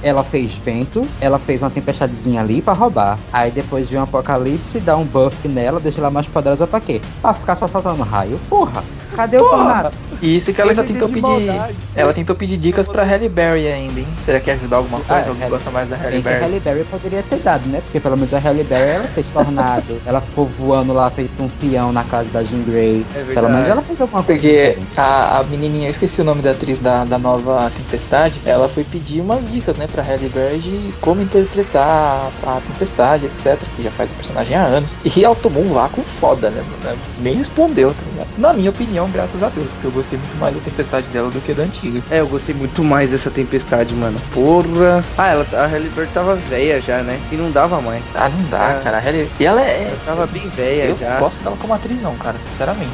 ela 0.03 0.23
fez 0.23 0.53
vento, 0.53 1.07
ela 1.19 1.39
fez 1.39 1.61
uma 1.61 1.69
tempestadezinha 1.69 2.41
ali 2.41 2.61
pra 2.61 2.73
roubar. 2.73 3.17
Aí 3.31 3.51
depois 3.51 3.89
veio 3.89 4.01
um 4.01 4.03
apocalipse, 4.03 4.79
dá 4.79 4.95
um 4.95 5.05
buff 5.05 5.47
nela, 5.47 5.79
deixa 5.79 5.99
ela 5.99 6.11
mais 6.11 6.27
poderosa 6.27 6.67
pra 6.67 6.79
quê? 6.79 7.01
Pra 7.21 7.33
ficar 7.33 7.55
só 7.55 7.67
soltando 7.67 8.03
raio. 8.03 8.39
Porra! 8.49 8.83
Cadê 9.15 9.37
o 9.37 9.49
tornado? 9.49 9.91
E 10.21 10.35
isso 10.35 10.53
que 10.53 10.59
ela 10.61 10.71
ainda 10.71 10.83
tentou 10.83 11.07
pedir. 11.07 11.21
maldade. 11.21 11.75
Ela 11.95 12.13
tentou 12.13 12.35
pedir 12.35 12.57
dicas 12.57 12.87
pra 12.89 13.03
Halle 13.03 13.29
Berry 13.29 13.67
ainda, 13.67 13.99
hein? 14.01 14.07
Será 14.25 14.39
que 14.39 14.51
ajudar 14.51 14.77
alguma 14.77 14.99
coisa? 14.99 15.13
Ah, 15.23 15.27
Alguém 15.29 15.43
Halle- 15.43 15.49
gosta 15.49 15.71
mais 15.71 15.89
da 15.89 15.95
Halle 15.95 16.21
que 16.21 16.27
a 16.27 16.31
Berry? 16.31 16.43
Halle 16.43 16.59
Berry 16.59 16.83
poderia 16.83 17.23
ter 17.23 17.37
dado, 17.37 17.67
né? 17.69 17.79
Porque 17.81 17.99
pelo 18.01 18.17
menos 18.17 18.33
a 18.33 18.39
Halle 18.39 18.63
Berry 18.65 18.91
ela 18.91 19.07
fez 19.07 19.29
tornado, 19.29 20.01
ela 20.05 20.19
ficou 20.19 20.45
voando 20.45 20.91
lá 20.93 21.09
feito 21.09 21.41
um 21.41 21.47
peão 21.47 21.93
na 21.93 22.03
casa 22.03 22.29
da 22.31 22.43
Jean 22.43 22.61
Grey. 22.63 23.05
É 23.11 23.17
verdade. 23.19 23.33
Pelo 23.35 23.49
menos 23.49 23.67
ela 23.69 23.81
fez 23.81 24.01
alguma 24.01 24.21
coisa 24.21 24.41
Porque 24.41 24.77
a, 24.97 25.39
a 25.39 25.43
menininha, 25.43 25.87
eu 25.87 25.91
esqueci 25.91 26.19
o 26.19 26.25
nome 26.25 26.41
da 26.41 26.51
atriz 26.51 26.79
da, 26.79 27.05
da 27.05 27.17
nova 27.17 27.71
Tempestade, 27.77 28.41
ela 28.45 28.67
foi 28.67 28.83
pedir 28.83 29.21
umas 29.21 29.49
dicas, 29.49 29.77
né, 29.77 29.87
pra 29.89 30.03
Halle 30.03 30.27
Berry 30.29 30.59
de 30.59 30.93
como 30.99 31.21
interpretar 31.21 32.29
a, 32.45 32.57
a 32.57 32.61
Tempestade, 32.67 33.25
etc. 33.27 33.57
Que 33.77 33.83
já 33.83 33.91
faz 33.91 34.11
o 34.11 34.15
personagem 34.15 34.55
há 34.57 34.63
anos. 34.65 34.99
E 35.05 35.23
ela 35.23 35.35
tomou 35.35 35.63
um 35.63 35.73
vácuo 35.73 36.03
foda, 36.03 36.49
né? 36.49 36.61
mano? 36.83 36.97
Nem 37.21 37.35
respondeu, 37.35 37.91
tá 37.91 38.01
ligado? 38.11 38.27
Na 38.37 38.51
minha 38.53 38.69
opinião, 38.69 38.98
graças 39.07 39.41
a 39.43 39.49
Deus, 39.49 39.67
porque 39.71 39.87
eu 39.87 39.91
gostei 39.91 40.19
muito 40.19 40.37
mais 40.39 40.53
da 40.55 40.61
Tempestade 40.61 41.07
dela 41.09 41.29
do 41.29 41.39
que 41.41 41.53
da 41.53 41.63
antiga. 41.63 42.01
É, 42.11 42.19
eu 42.19 42.27
gostei 42.27 42.53
muito 42.55 42.83
mais 42.83 43.09
dessa 43.11 43.29
tempestade, 43.29 43.93
mano. 43.95 44.19
Porra. 44.33 45.03
Ah, 45.17 45.27
ela, 45.29 45.45
a 45.53 45.65
Halle 45.67 45.89
Berry 45.89 46.09
tava 46.13 46.35
velha 46.35 46.81
já, 46.81 47.01
né? 47.01 47.19
E 47.31 47.35
não 47.35 47.51
dava 47.51 47.79
mais. 47.81 48.01
Ah, 48.15 48.29
não 48.29 48.43
dá, 48.49 48.71
É. 48.71 48.81
cara. 48.83 48.97
A 48.97 48.99
Halle... 48.99 49.29
E 49.39 49.45
ela 49.45 49.61
é. 49.61 49.83
Ela 49.87 49.97
tava 50.05 50.27
bem 50.27 50.47
velha 50.49 50.85
Eu 50.85 50.97
já. 50.97 51.17
gosto 51.19 51.41
dela 51.43 51.55
como 51.59 51.73
atriz, 51.73 52.01
não, 52.01 52.15
cara, 52.15 52.37
sinceramente. 52.39 52.91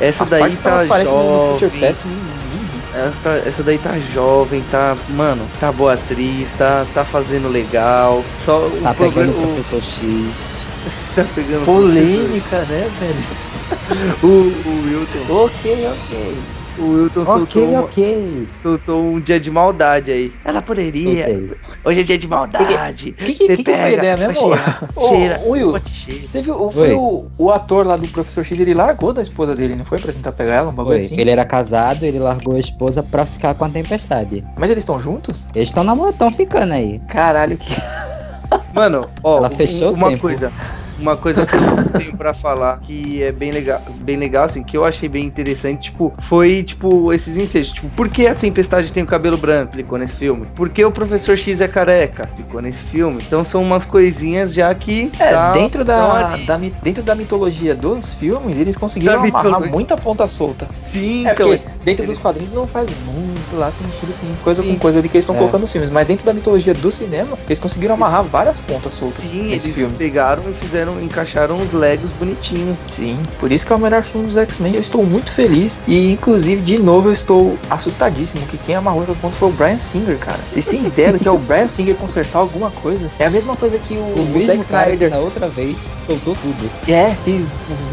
Essa 0.00 0.24
As 0.24 0.30
daí 0.30 0.56
tá 0.56 0.82
aparece 0.82 1.12
no 1.12 1.56
Future 1.58 1.70
jovem. 1.70 1.80
Me- 1.80 2.14
me 2.14 2.56
irrita. 2.56 2.98
Essa, 2.98 3.48
essa 3.48 3.62
daí 3.62 3.78
tá 3.78 3.90
jovem, 4.14 4.64
tá. 4.70 4.96
Mano, 5.10 5.44
tá 5.60 5.70
boa 5.70 5.92
atriz, 5.94 6.48
tá, 6.56 6.84
tá 6.94 7.04
fazendo 7.04 7.48
legal. 7.48 8.24
Só 8.46 8.66
o 8.66 8.70
Tá 8.82 8.94
problema. 8.94 8.94
pegando 8.94 9.32
o 9.38 9.42
o- 9.42 9.46
professor 9.48 9.82
X. 9.82 10.62
tá 11.14 11.24
pegando 11.34 11.64
Polêmica, 11.66 12.56
né, 12.60 12.90
velho? 12.98 13.49
O, 14.22 14.26
o 14.26 14.82
Wilton. 14.86 15.44
Ok, 15.44 15.88
ok. 15.88 16.36
O 16.78 16.82
Wilton 16.94 17.26
soltou, 17.26 17.42
Ok, 17.42 17.62
uma- 17.68 17.80
ok. 17.82 18.48
soltou 18.62 19.02
um 19.02 19.20
dia 19.20 19.38
de 19.40 19.50
maldade 19.50 20.10
aí. 20.10 20.32
Ela 20.44 20.62
poderia. 20.62 21.26
Soltei. 21.26 21.52
Hoje 21.84 22.00
é 22.00 22.02
dia 22.04 22.18
de 22.18 22.28
maldade. 22.28 23.10
O 23.20 23.24
que, 23.24 23.34
que, 23.34 23.46
que, 23.48 23.56
que 23.64 23.64
foi 23.64 23.74
a 23.80 23.90
ideia 23.90 24.16
mesmo? 24.16 24.34
cheira, 24.34 24.90
Ô, 24.96 25.08
cheira. 25.08 25.42
Will, 25.46 25.72
você 25.72 26.40
viu? 26.42 26.62
o- 26.62 26.70
Foi 26.70 26.88
Oi. 26.90 26.94
o, 26.94 27.26
o 27.36 27.50
ator 27.50 27.86
lá 27.86 27.96
do 27.96 28.06
Professor 28.08 28.44
X, 28.44 28.58
ele 28.58 28.72
largou 28.72 29.12
da 29.12 29.20
esposa 29.22 29.54
dele, 29.54 29.74
não 29.74 29.84
foi? 29.84 29.98
Pra 29.98 30.12
tentar 30.12 30.32
pegar 30.32 30.54
ela, 30.54 30.70
um 30.70 30.74
bagulho 30.74 30.96
Foi. 30.96 31.04
assim? 31.04 31.20
Ele 31.20 31.30
era 31.30 31.44
casado, 31.44 32.04
ele 32.04 32.18
largou 32.18 32.54
a 32.54 32.60
esposa 32.60 33.02
pra 33.02 33.26
ficar 33.26 33.54
com 33.54 33.64
a 33.64 33.68
tempestade. 33.68 34.44
Mas 34.56 34.70
eles 34.70 34.82
estão 34.82 34.98
juntos? 35.00 35.46
Eles 35.54 35.68
estão 35.68 35.84
namorando, 35.84 36.12
estão 36.14 36.32
ficando 36.32 36.72
aí. 36.72 37.00
Caralho, 37.08 37.58
que. 37.58 37.74
Mano, 38.72 39.06
ó, 39.22 39.38
Ela 39.38 39.50
fechou 39.50 39.90
o 39.90 39.94
uma 39.94 40.08
tempo. 40.10 40.22
coisa. 40.22 40.52
Uma 41.00 41.16
coisa 41.16 41.46
que 41.46 41.54
eu 41.56 41.98
tenho 41.98 42.16
pra 42.16 42.34
falar 42.34 42.78
que 42.82 43.22
é 43.22 43.32
bem 43.32 43.50
legal, 43.50 43.80
bem 44.00 44.16
legal, 44.16 44.44
assim, 44.44 44.62
que 44.62 44.76
eu 44.76 44.84
achei 44.84 45.08
bem 45.08 45.24
interessante, 45.24 45.90
tipo, 45.90 46.12
foi, 46.20 46.62
tipo, 46.62 47.12
esses 47.12 47.36
ensejos. 47.36 47.72
Tipo, 47.72 47.88
por 47.90 48.08
que 48.08 48.26
a 48.26 48.34
Tempestade 48.34 48.92
tem 48.92 49.02
o 49.02 49.06
cabelo 49.06 49.36
branco? 49.36 49.74
Ficou 49.76 49.98
nesse 49.98 50.14
filme. 50.14 50.46
Por 50.54 50.68
que 50.68 50.84
o 50.84 50.90
Professor 50.90 51.36
X 51.38 51.60
é 51.60 51.68
careca? 51.68 52.28
Ficou 52.36 52.60
nesse 52.60 52.82
filme. 52.84 53.22
Então 53.26 53.44
são 53.44 53.62
umas 53.62 53.86
coisinhas 53.86 54.52
já 54.52 54.74
que. 54.74 55.10
É, 55.18 55.30
tá- 55.32 55.52
dentro, 55.52 55.84
da, 55.84 56.32
ali. 56.34 56.44
da 56.44 56.58
dentro 56.82 57.02
da 57.02 57.14
mitologia 57.14 57.74
dos 57.74 58.12
filmes, 58.14 58.58
eles 58.58 58.76
conseguiram 58.76 59.22
amarrar 59.24 59.68
muita 59.70 59.96
ponta 59.96 60.26
solta. 60.26 60.68
Sim, 60.78 61.26
É 61.26 61.32
então. 61.32 61.48
porque 61.48 61.62
dentro 61.84 62.06
dos 62.06 62.18
quadrinhos 62.18 62.52
não 62.52 62.66
faz 62.66 62.88
muito 63.06 63.56
lá 63.56 63.70
sentido 63.70 64.10
assim, 64.10 64.26
coisa 64.44 64.62
Sim. 64.62 64.74
com 64.74 64.78
coisa 64.78 65.00
de 65.02 65.08
que 65.08 65.16
eles 65.16 65.24
estão 65.24 65.34
É. 65.34 65.38
colocando 65.38 65.62
nos 65.62 65.72
filmes. 65.72 65.90
Mas 65.90 66.06
dentro 66.06 66.24
da 66.26 66.32
mitologia 66.32 66.74
do 66.74 66.90
cinema, 66.92 67.38
eles 67.46 67.58
conseguiram 67.58 67.94
amarrar 67.94 68.22
várias 68.24 68.58
pontas 68.60 68.94
soltas 68.94 69.24
Sim, 69.26 69.44
nesse 69.44 69.68
eles 69.68 69.76
filme. 69.78 69.94
pegaram 69.96 70.42
e 70.50 70.52
fizeram, 70.54 70.89
encaixaram 71.02 71.58
os 71.58 71.72
Legos 71.72 72.10
bonitinhos. 72.18 72.76
Sim, 72.90 73.18
por 73.38 73.52
isso 73.52 73.66
que 73.66 73.72
é 73.72 73.76
o 73.76 73.78
melhor 73.78 74.02
filme 74.02 74.26
dos 74.26 74.36
X-Men. 74.36 74.74
Eu 74.74 74.80
estou 74.80 75.04
muito 75.04 75.30
feliz. 75.30 75.76
E, 75.86 76.12
inclusive, 76.12 76.62
de 76.62 76.78
novo, 76.78 77.08
eu 77.08 77.12
estou 77.12 77.58
assustadíssimo 77.68 78.46
que 78.46 78.56
quem 78.58 78.74
amarrou 78.74 79.02
essas 79.02 79.16
pontas 79.16 79.38
foi 79.38 79.48
o 79.48 79.52
Brian 79.52 79.78
Singer, 79.78 80.18
cara. 80.18 80.38
Vocês 80.50 80.66
têm 80.66 80.86
ideia 80.86 81.12
do 81.12 81.18
que 81.18 81.28
é 81.28 81.30
o 81.30 81.38
Brian 81.38 81.66
Singer 81.68 81.94
consertar 81.96 82.38
alguma 82.38 82.70
coisa? 82.70 83.10
É 83.18 83.26
a 83.26 83.30
mesma 83.30 83.56
coisa 83.56 83.78
que 83.78 83.94
o, 83.94 84.00
O 84.00 84.36
o 84.36 84.40
Zack 84.40 84.58
que 84.58 84.64
Snyder. 84.64 85.10
na 85.10 85.18
outra 85.18 85.48
vez 85.48 85.76
soltou 86.06 86.34
tudo. 86.40 86.70
É, 86.88 87.14
fez, 87.24 87.44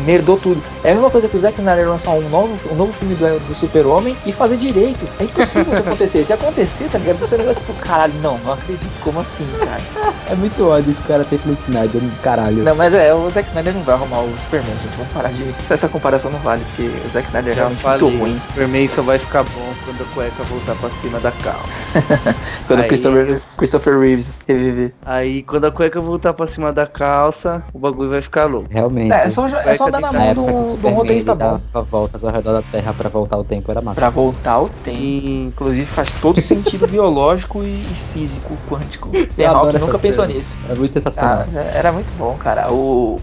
merdou 0.06 0.38
tudo. 0.38 0.62
É 0.84 0.92
a 0.92 0.94
mesma 0.94 1.10
coisa 1.10 1.28
que 1.28 1.36
o 1.36 1.40
Zack 1.40 1.60
Snyder 1.60 1.90
lançar 1.90 2.12
um 2.12 2.30
novo, 2.30 2.58
um 2.72 2.76
novo 2.76 2.94
filme 2.94 3.16
do, 3.16 3.40
do 3.48 3.56
Super-Homem 3.56 4.16
e 4.26 4.32
fazer 4.32 4.58
direito. 4.58 5.08
É 5.20 5.24
impossível 5.24 5.74
de 5.74 5.80
acontecer. 5.82 6.26
Se 6.26 6.34
acontecer, 6.34 6.90
tá 6.92 6.98
ligado? 6.98 7.20
Você 7.20 7.38
não 7.38 7.46
vai 7.46 7.54
se 7.54 7.62
tipo, 7.62 7.74
caralho, 7.76 8.14
não, 8.22 8.38
não 8.40 8.54
acredito. 8.54 8.88
Como 9.02 9.20
assim, 9.20 9.46
cara? 9.60 9.82
É 10.30 10.36
muito 10.36 10.62
ódio 10.68 10.94
que 10.94 11.02
o 11.02 11.06
cara 11.06 11.24
tem 11.24 11.40
com 11.40 11.50
o 11.50 11.54
Snyder, 11.54 12.02
caralho. 12.22 12.62
Não, 12.62 12.76
mas 12.76 12.87
é, 12.94 13.14
o 13.14 13.30
Zack 13.30 13.48
Snyder 13.50 13.74
não 13.74 13.82
vai 13.82 13.96
arrumar 13.96 14.20
o 14.20 14.38
Superman, 14.40 14.74
gente. 14.84 14.98
Vamos 14.98 15.12
parar 15.14 15.30
de. 15.32 15.54
Essa 15.70 15.88
comparação 15.90 16.32
não 16.32 16.40
vale, 16.40 16.64
porque 16.66 16.84
o 17.06 17.10
Zack 17.10 17.28
Snyder 17.28 17.52
é 17.52 17.56
Já 17.56 17.62
realmente 17.62 17.82
falei, 17.82 18.02
muito 18.02 18.20
ruim. 18.20 18.36
o 18.36 18.40
Superman 18.48 18.88
só 18.88 19.02
vai 19.02 19.20
ficar 19.20 19.44
bom 19.44 19.74
quando 19.86 20.02
a 20.02 20.14
cueca 20.14 20.44
voltar 20.44 20.76
pra 20.76 20.90
cima 21.02 21.20
da 21.20 21.32
calça. 21.32 21.68
Quando 22.68 22.80
o 22.80 22.84
Aí- 22.84 22.88
Christopher, 22.90 23.42
Christopher 23.58 24.00
Reeves 24.00 24.40
reviver. 24.48 24.94
Aí 25.06 25.42
quando 25.44 25.66
a 25.66 25.72
cueca 25.72 26.02
voltar 26.02 26.34
pra 26.34 26.48
cima 26.48 26.74
da 26.74 26.86
calça, 26.86 27.64
o 27.74 27.80
bagulho 27.80 28.10
vai 28.10 28.22
ficar 28.22 28.46
louco. 28.46 28.68
Realmente. 28.70 29.12
É, 29.12 29.26
é 29.26 29.30
só, 29.30 29.46
é 29.46 29.74
só 29.74 29.90
dar 29.90 30.02
na 30.02 30.12
mão 30.12 30.34
do, 30.34 30.46
do 30.46 30.64
Superman 30.70 30.94
roteirista 30.96 31.34
bom. 31.34 31.60
voltas 31.90 32.24
ao 32.26 32.32
redor 32.32 32.54
da 32.54 32.62
Terra 32.64 32.94
pra 32.94 33.08
voltar 33.10 33.38
o 33.38 33.44
tempo 33.44 33.72
era 33.72 33.82
massa. 33.82 33.96
Pra 33.96 34.10
voltar 34.10 34.60
o 34.60 34.70
tempo. 34.84 34.98
Sim. 34.98 35.46
Inclusive 35.48 35.86
faz 35.86 36.12
todo 36.14 36.42
sentido 36.42 36.86
biológico 36.92 37.64
e 37.64 37.86
físico 38.14 38.58
quântico. 38.70 39.10
The 39.10 39.46
Hawk 39.46 39.78
nunca 39.80 39.98
pensou 39.98 40.26
nisso. 40.26 40.58
É 40.70 40.76
muito 40.76 40.98
Ah, 40.98 41.02
sensacional. 41.02 41.46
era 41.74 41.92
muito 41.94 42.12
bom, 42.18 42.36
cara. 42.38 42.70
O. 42.72 42.77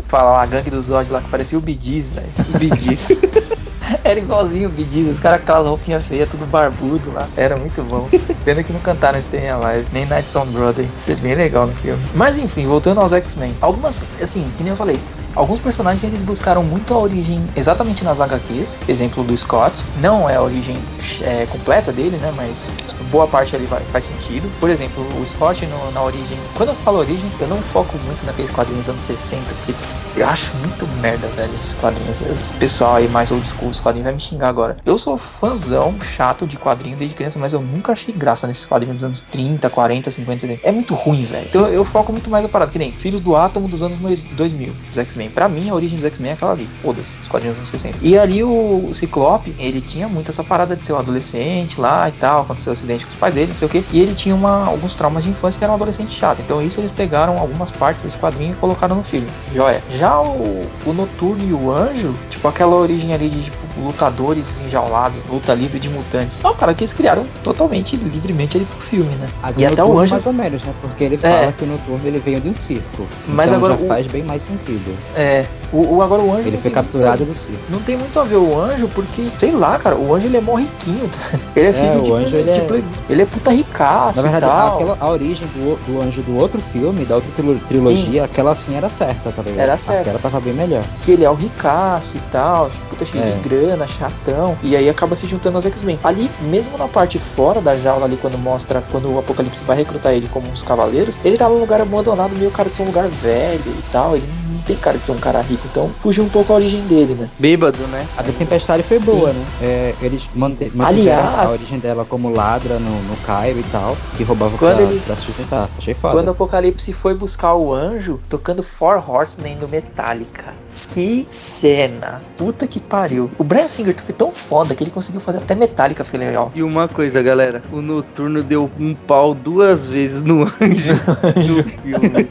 Fala 0.09 0.33
lá, 0.33 0.43
a 0.43 0.47
gangue 0.47 0.71
dos 0.71 0.87
Zod 0.87 1.11
lá 1.11 1.21
que 1.21 1.29
parecia 1.29 1.59
o 1.59 1.61
Bidiz, 1.61 2.11
velho. 2.11 2.29
Bidiz. 2.59 3.09
Era 4.03 4.19
igualzinho 4.19 4.69
o 4.69 4.73
Bidiz, 4.73 5.09
os 5.09 5.21
caras 5.21 5.39
com 5.39 5.45
aquelas 5.45 5.67
roupinhas 5.67 6.05
feias, 6.05 6.29
tudo 6.29 6.47
barbudo 6.47 7.13
lá. 7.13 7.29
Era 7.37 7.57
muito 7.57 7.83
bom. 7.83 8.09
Pena 8.45 8.63
que 8.63 8.73
não 8.73 8.81
cantaram 8.81 9.21
Stay 9.21 9.49
Alive, 9.49 9.87
nem 9.93 10.07
Night 10.07 10.29
Sound 10.29 10.51
Brother. 10.53 10.87
Isso 10.97 11.13
é 11.13 11.15
bem 11.17 11.35
legal 11.35 11.67
no 11.67 11.75
filme. 11.75 12.03
Mas 12.15 12.39
enfim, 12.39 12.67
voltando 12.67 13.01
aos 13.01 13.13
X-Men. 13.13 13.55
Algumas, 13.61 14.03
assim, 14.23 14.51
que 14.57 14.63
nem 14.63 14.71
eu 14.71 14.77
falei, 14.77 14.99
Alguns 15.35 15.61
personagens 15.61 16.03
eles 16.05 16.23
buscaram 16.23 16.63
muito 16.63 16.95
a 16.95 16.99
origem 16.99 17.45
exatamente 17.57 18.05
nas 18.05 18.21
HQs, 18.21 18.79
exemplo 18.89 19.25
do 19.25 19.37
Scott. 19.37 19.85
Não 20.01 20.29
é 20.29 20.37
a 20.37 20.43
origem 20.43 20.77
é, 21.23 21.47
completa 21.47 21.93
dele, 21.93 22.17
né? 22.19 22.33
Mas 22.37 22.73
boa 23.11 23.27
parte 23.27 23.55
ali 23.57 23.67
vai, 23.67 23.81
faz 23.93 24.05
sentido. 24.05 24.51
Por 24.61 24.71
exemplo, 24.71 25.05
o 25.21 25.27
Scott 25.27 25.67
no- 25.67 25.91
na 25.93 26.03
origem. 26.03 26.39
Quando 26.55 26.71
eu 26.71 26.75
falo 26.77 26.99
origem, 26.99 27.31
eu 27.41 27.49
não 27.49 27.59
foco 27.59 27.97
muito 28.07 28.25
naqueles 28.25 28.51
quadrinhos 28.51 28.89
anos 28.89 29.03
60, 29.03 29.43
porque 29.55 29.75
eu 30.17 30.27
acho 30.29 30.51
muito 30.59 30.87
merda, 31.01 31.27
velho, 31.29 31.53
esses 31.55 31.75
quadrinhos. 31.75 32.23
Pessoal 32.59 32.97
aí 32.97 33.09
mais 33.09 33.33
old 33.33 33.47
school, 33.47 33.69
os 33.71 33.81
quadrinhos 33.81 34.05
vai 34.07 34.15
me 34.15 34.21
xingar 34.21 34.49
agora. 34.49 34.77
Eu 34.87 34.97
sou 34.97 35.19
fãzão 35.19 35.95
chato 36.01 36.47
de 36.47 36.57
quadrinhos 36.57 36.99
desde 36.99 37.17
criança, 37.17 37.39
mas 37.39 37.53
eu 37.53 37.61
nunca 37.61 37.93
achei 37.93 38.15
graça 38.15 38.47
nesses 38.47 38.65
quadrinhos 38.65 38.97
dos 38.97 39.05
anos 39.05 39.21
30, 39.21 39.69
40, 39.69 40.11
50, 40.11 40.41
60. 40.47 40.61
É 40.67 40.71
muito 40.73 40.95
ruim, 40.95 41.25
velho. 41.25 41.47
Então 41.49 41.67
eu 41.67 41.85
foco 41.85 42.13
muito 42.13 42.31
mais 42.31 42.43
na 42.45 42.49
parada, 42.49 42.71
que 42.71 42.79
nem 42.79 42.93
Filhos 42.93 43.21
do 43.21 43.35
Átomo 43.35 43.69
dos 43.69 43.83
anos 43.83 43.99
2000, 43.99 44.73
os 44.93 44.99
X-Men. 44.99 45.24
Pra 45.29 45.49
mim, 45.49 45.69
a 45.71 45.75
origem 45.75 45.97
dos 45.97 46.05
X-Men 46.05 46.31
é 46.33 46.35
aquela 46.35 46.53
ali. 46.53 46.69
Foda-se, 46.83 47.17
os 47.23 47.29
quadrinhos 47.29 47.57
dos 47.59 47.69
anos 47.73 47.81
60. 47.83 47.99
E 48.03 48.19
ali 48.19 48.43
o, 48.43 48.87
o 48.89 48.95
Ciclope, 48.95 49.55
ele 49.59 49.81
tinha 49.81 50.09
muito 50.09 50.31
essa 50.31 50.43
parada 50.45 50.75
de 50.77 50.85
ser 50.85 50.93
um 50.93 50.99
adolescente 50.99 51.81
lá 51.81 52.09
e 52.09 52.13
tal, 52.13 52.43
aconteceu 52.43 52.71
um 52.71 52.75
acidente 52.75 53.05
com 53.05 53.09
os 53.11 53.15
pais 53.15 53.35
dele, 53.35 53.49
não 53.49 53.55
sei 53.55 53.67
o 53.67 53.71
que. 53.71 53.85
E 53.93 54.01
ele 54.01 54.15
tinha 54.15 54.35
uma, 54.35 54.67
alguns 54.67 54.95
traumas 54.95 55.25
de 55.25 55.31
infância 55.31 55.59
que 55.59 55.65
era 55.65 55.73
um 55.73 55.77
adolescente 55.77 56.13
chato. 56.15 56.41
Então 56.41 56.61
isso 56.63 56.81
eles 56.81 56.91
pegaram 56.93 57.39
algumas 57.39 57.71
partes 57.71 58.03
desse 58.03 58.19
quadrinho 58.19 58.53
e 58.53 58.57
colocaram 58.57 58.97
no 58.97 59.05
filme. 59.05 59.27
Joia. 59.55 59.83
Já 59.91 60.21
o, 60.21 60.67
o 60.87 60.93
Noturno 60.93 61.45
e 61.49 61.53
o 61.53 61.71
Anjo, 61.71 62.15
tipo 62.31 62.47
aquela 62.49 62.75
origem 62.77 63.13
ali 63.13 63.29
de 63.29 63.43
tipo, 63.45 63.57
lutadores 63.83 64.61
enjaulados, 64.61 65.19
luta 65.31 65.55
livre 65.55 65.79
de 65.79 65.89
mutantes. 65.89 66.39
Não, 66.43 66.55
cara, 66.55 66.75
que 66.75 66.83
eles 66.85 66.93
criaram 66.93 67.25
totalmente 67.43 67.97
livremente 67.97 68.57
ali 68.57 68.67
pro 68.67 68.79
filme, 68.79 69.15
né? 69.17 69.29
A 69.43 69.53
E 69.57 69.67
até 69.67 69.83
o 69.85 69.99
Anjo- 69.99 70.13
mais 70.15 70.27
ou 70.27 70.33
menos, 70.33 70.63
né? 70.65 70.73
Porque 70.81 71.05
ele 71.05 71.19
É. 71.23 71.41
fala 71.41 71.53
que 71.53 71.65
o 71.65 71.67
Noturno 71.67 72.01
ele 72.07 72.19
veio 72.19 72.41
de 72.41 72.49
um 72.49 72.57
circo. 72.57 73.07
Mas 73.29 73.47
então 73.47 73.59
agora 73.59 73.75
já 73.77 73.85
o- 73.85 73.89
faz 73.89 74.07
bem 74.07 74.23
mais 74.23 74.43
sentido. 74.43 74.95
É. 75.17 75.45
O, 75.73 75.97
o- 75.97 76.03
agora 76.03 76.23
o 76.23 76.33
Anjo. 76.33 76.47
Ele 76.47 76.57
foi 76.57 76.71
capturado 76.71 77.25
muito 77.27 77.51
no 77.51 77.59
Não 77.69 77.81
tem 77.81 77.97
muito 77.97 78.19
a 78.21 78.23
ver 78.23 78.37
o 78.37 78.57
anjo, 78.61 78.87
porque, 78.95 79.27
sei 79.39 79.51
lá, 79.51 79.77
cara, 79.77 79.97
o 79.97 80.15
anjo 80.15 80.27
ele 80.27 80.37
é 80.37 80.41
mó 80.41 80.55
riquinho, 80.55 81.09
tá? 81.11 81.37
Ele 81.57 81.67
é 81.67 81.73
filho 81.73 81.99
o 82.01 82.03
de, 82.03 82.13
anjo, 82.13 82.37
ele 82.37 82.51
é- 82.51 82.61
plebe- 82.61 82.85
ele 83.11 83.23
é 83.23 83.27
puta 83.27 83.51
ricaço 83.51 84.23
Na 84.23 84.31
verdade, 84.31 84.75
aquela, 84.75 84.97
a 85.01 85.09
origem 85.09 85.45
do, 85.49 85.77
do 85.87 86.01
anjo 86.01 86.23
do 86.23 86.37
outro 86.39 86.61
filme, 86.73 87.05
da 87.05 87.17
outra 87.17 87.31
trilo- 87.35 87.59
trilogia, 87.67 88.23
aquela 88.25 88.55
sim 88.55 88.77
era 88.77 88.89
certa, 88.89 89.33
tá 89.33 89.43
ligado? 89.43 89.59
Era 89.61 89.77
certa. 89.77 90.01
Aquela 90.03 90.19
tava 90.21 90.39
bem 90.41 90.53
melhor. 90.55 90.85
que 91.03 91.11
ele 91.11 91.25
é 91.25 91.31
o 91.31 91.35
ricaço 91.35 92.17
e 92.17 92.21
tal, 92.31 92.71
puta 92.89 93.05
cheio 93.05 93.25
É. 93.25 93.31
de 93.33 93.49
grana, 93.49 93.85
chatão, 93.89 94.57
e 94.63 94.77
aí 94.77 94.89
acaba 94.89 95.17
se 95.17 95.27
juntando 95.27 95.57
aos 95.59 95.67
X-Men. 95.67 95.99
Ali, 96.05 96.31
mesmo 96.43 96.79
na 96.79 96.87
parte 96.87 97.19
fora 97.19 97.61
da 97.61 97.75
jaula 97.77 98.05
ali, 98.05 98.17
quando 98.17 98.39
mostra, 98.39 98.81
quando 98.93 99.13
o 99.13 99.19
Apocalipse 99.19 99.65
vai 99.65 99.77
recrutar 99.79 100.13
ele 100.13 100.29
como 100.33 100.47
os 100.53 100.63
cavaleiros, 100.63 101.19
ele 101.25 101.37
tava 101.37 101.53
num 101.55 101.61
lugar 101.61 101.81
abandonado, 101.81 102.37
meio 102.37 102.53
cara 102.53 102.69
de 102.71 102.77
ser 102.77 102.83
um 102.83 102.87
lugar 102.87 103.09
velho 103.09 103.61
e 103.67 103.83
tal, 103.91 104.15
ele 104.15 104.27
não 104.29 104.44
tem 104.67 104.77
cara 104.77 104.99
de 104.99 105.05
ser 105.05 105.13
um 105.13 105.19
cara 105.19 105.41
rico, 105.41 105.67
então 105.71 105.91
fugiu 106.01 106.25
um 106.25 106.29
pouco 106.29 106.53
a 106.53 106.57
origem 106.57 106.81
dele, 106.87 107.15
né? 107.15 107.31
Bêbado, 107.39 107.79
né? 107.89 108.07
A 108.17 108.23
da 108.23 108.33
Tempestade 108.33 108.83
foi 108.83 108.99
boa, 108.99 109.33
né? 109.33 109.45
É, 109.63 109.95
eles 110.03 110.29
mante 110.35 110.71
mantiveram 110.75 110.87
Aliás- 111.29 111.49
a 111.51 111.53
origem 111.53 111.79
dela 111.79 112.05
como 112.05 112.29
ladra 112.31 112.79
no, 112.79 113.03
no 113.03 113.17
Caio 113.19 113.59
e 113.59 113.63
tal, 113.65 113.97
que 114.17 114.23
roubava 114.25 114.57
Quando 114.59 114.77
pra, 114.77 114.85
ele- 114.87 115.01
pra 115.01 115.17
sustentar. 115.17 115.69
Achei 115.79 115.95
foda. 115.95 116.15
Quando 116.15 116.29
o 116.29 116.31
Apocalipse 116.31 116.93
foi 116.93 117.15
buscar 117.15 117.55
o 117.55 117.73
anjo, 117.73 118.19
tocando 118.29 118.63
Four 118.63 119.09
Horsemen 119.09 119.57
do 119.57 119.69
Metallica. 119.69 120.55
Que 120.93 121.27
cena! 121.31 122.21
Puta 122.37 122.67
que 122.67 122.81
pariu. 122.81 123.31
O 123.39 123.45
Brian 123.45 123.67
Singer 123.69 123.95
foi 124.05 124.15
tão 124.15 124.33
foda 124.33 124.75
que 124.75 124.83
ele 124.83 124.91
conseguiu 124.91 125.21
fazer 125.21 125.39
até 125.39 125.55
Metallica, 125.55 126.05
foi 126.05 126.19
legal. 126.19 126.51
E 126.55 126.63
uma 126.63 126.89
coisa, 126.89 127.23
galera, 127.23 127.63
o 127.73 127.81
Noturno 127.81 128.43
deu 128.43 128.69
um 128.79 128.93
pau 128.95 129.35
duas 129.35 129.87
vezes 129.89 130.23
no 130.23 130.43
anjo 130.43 130.95
no 131.55 131.63
filme. 131.65 132.29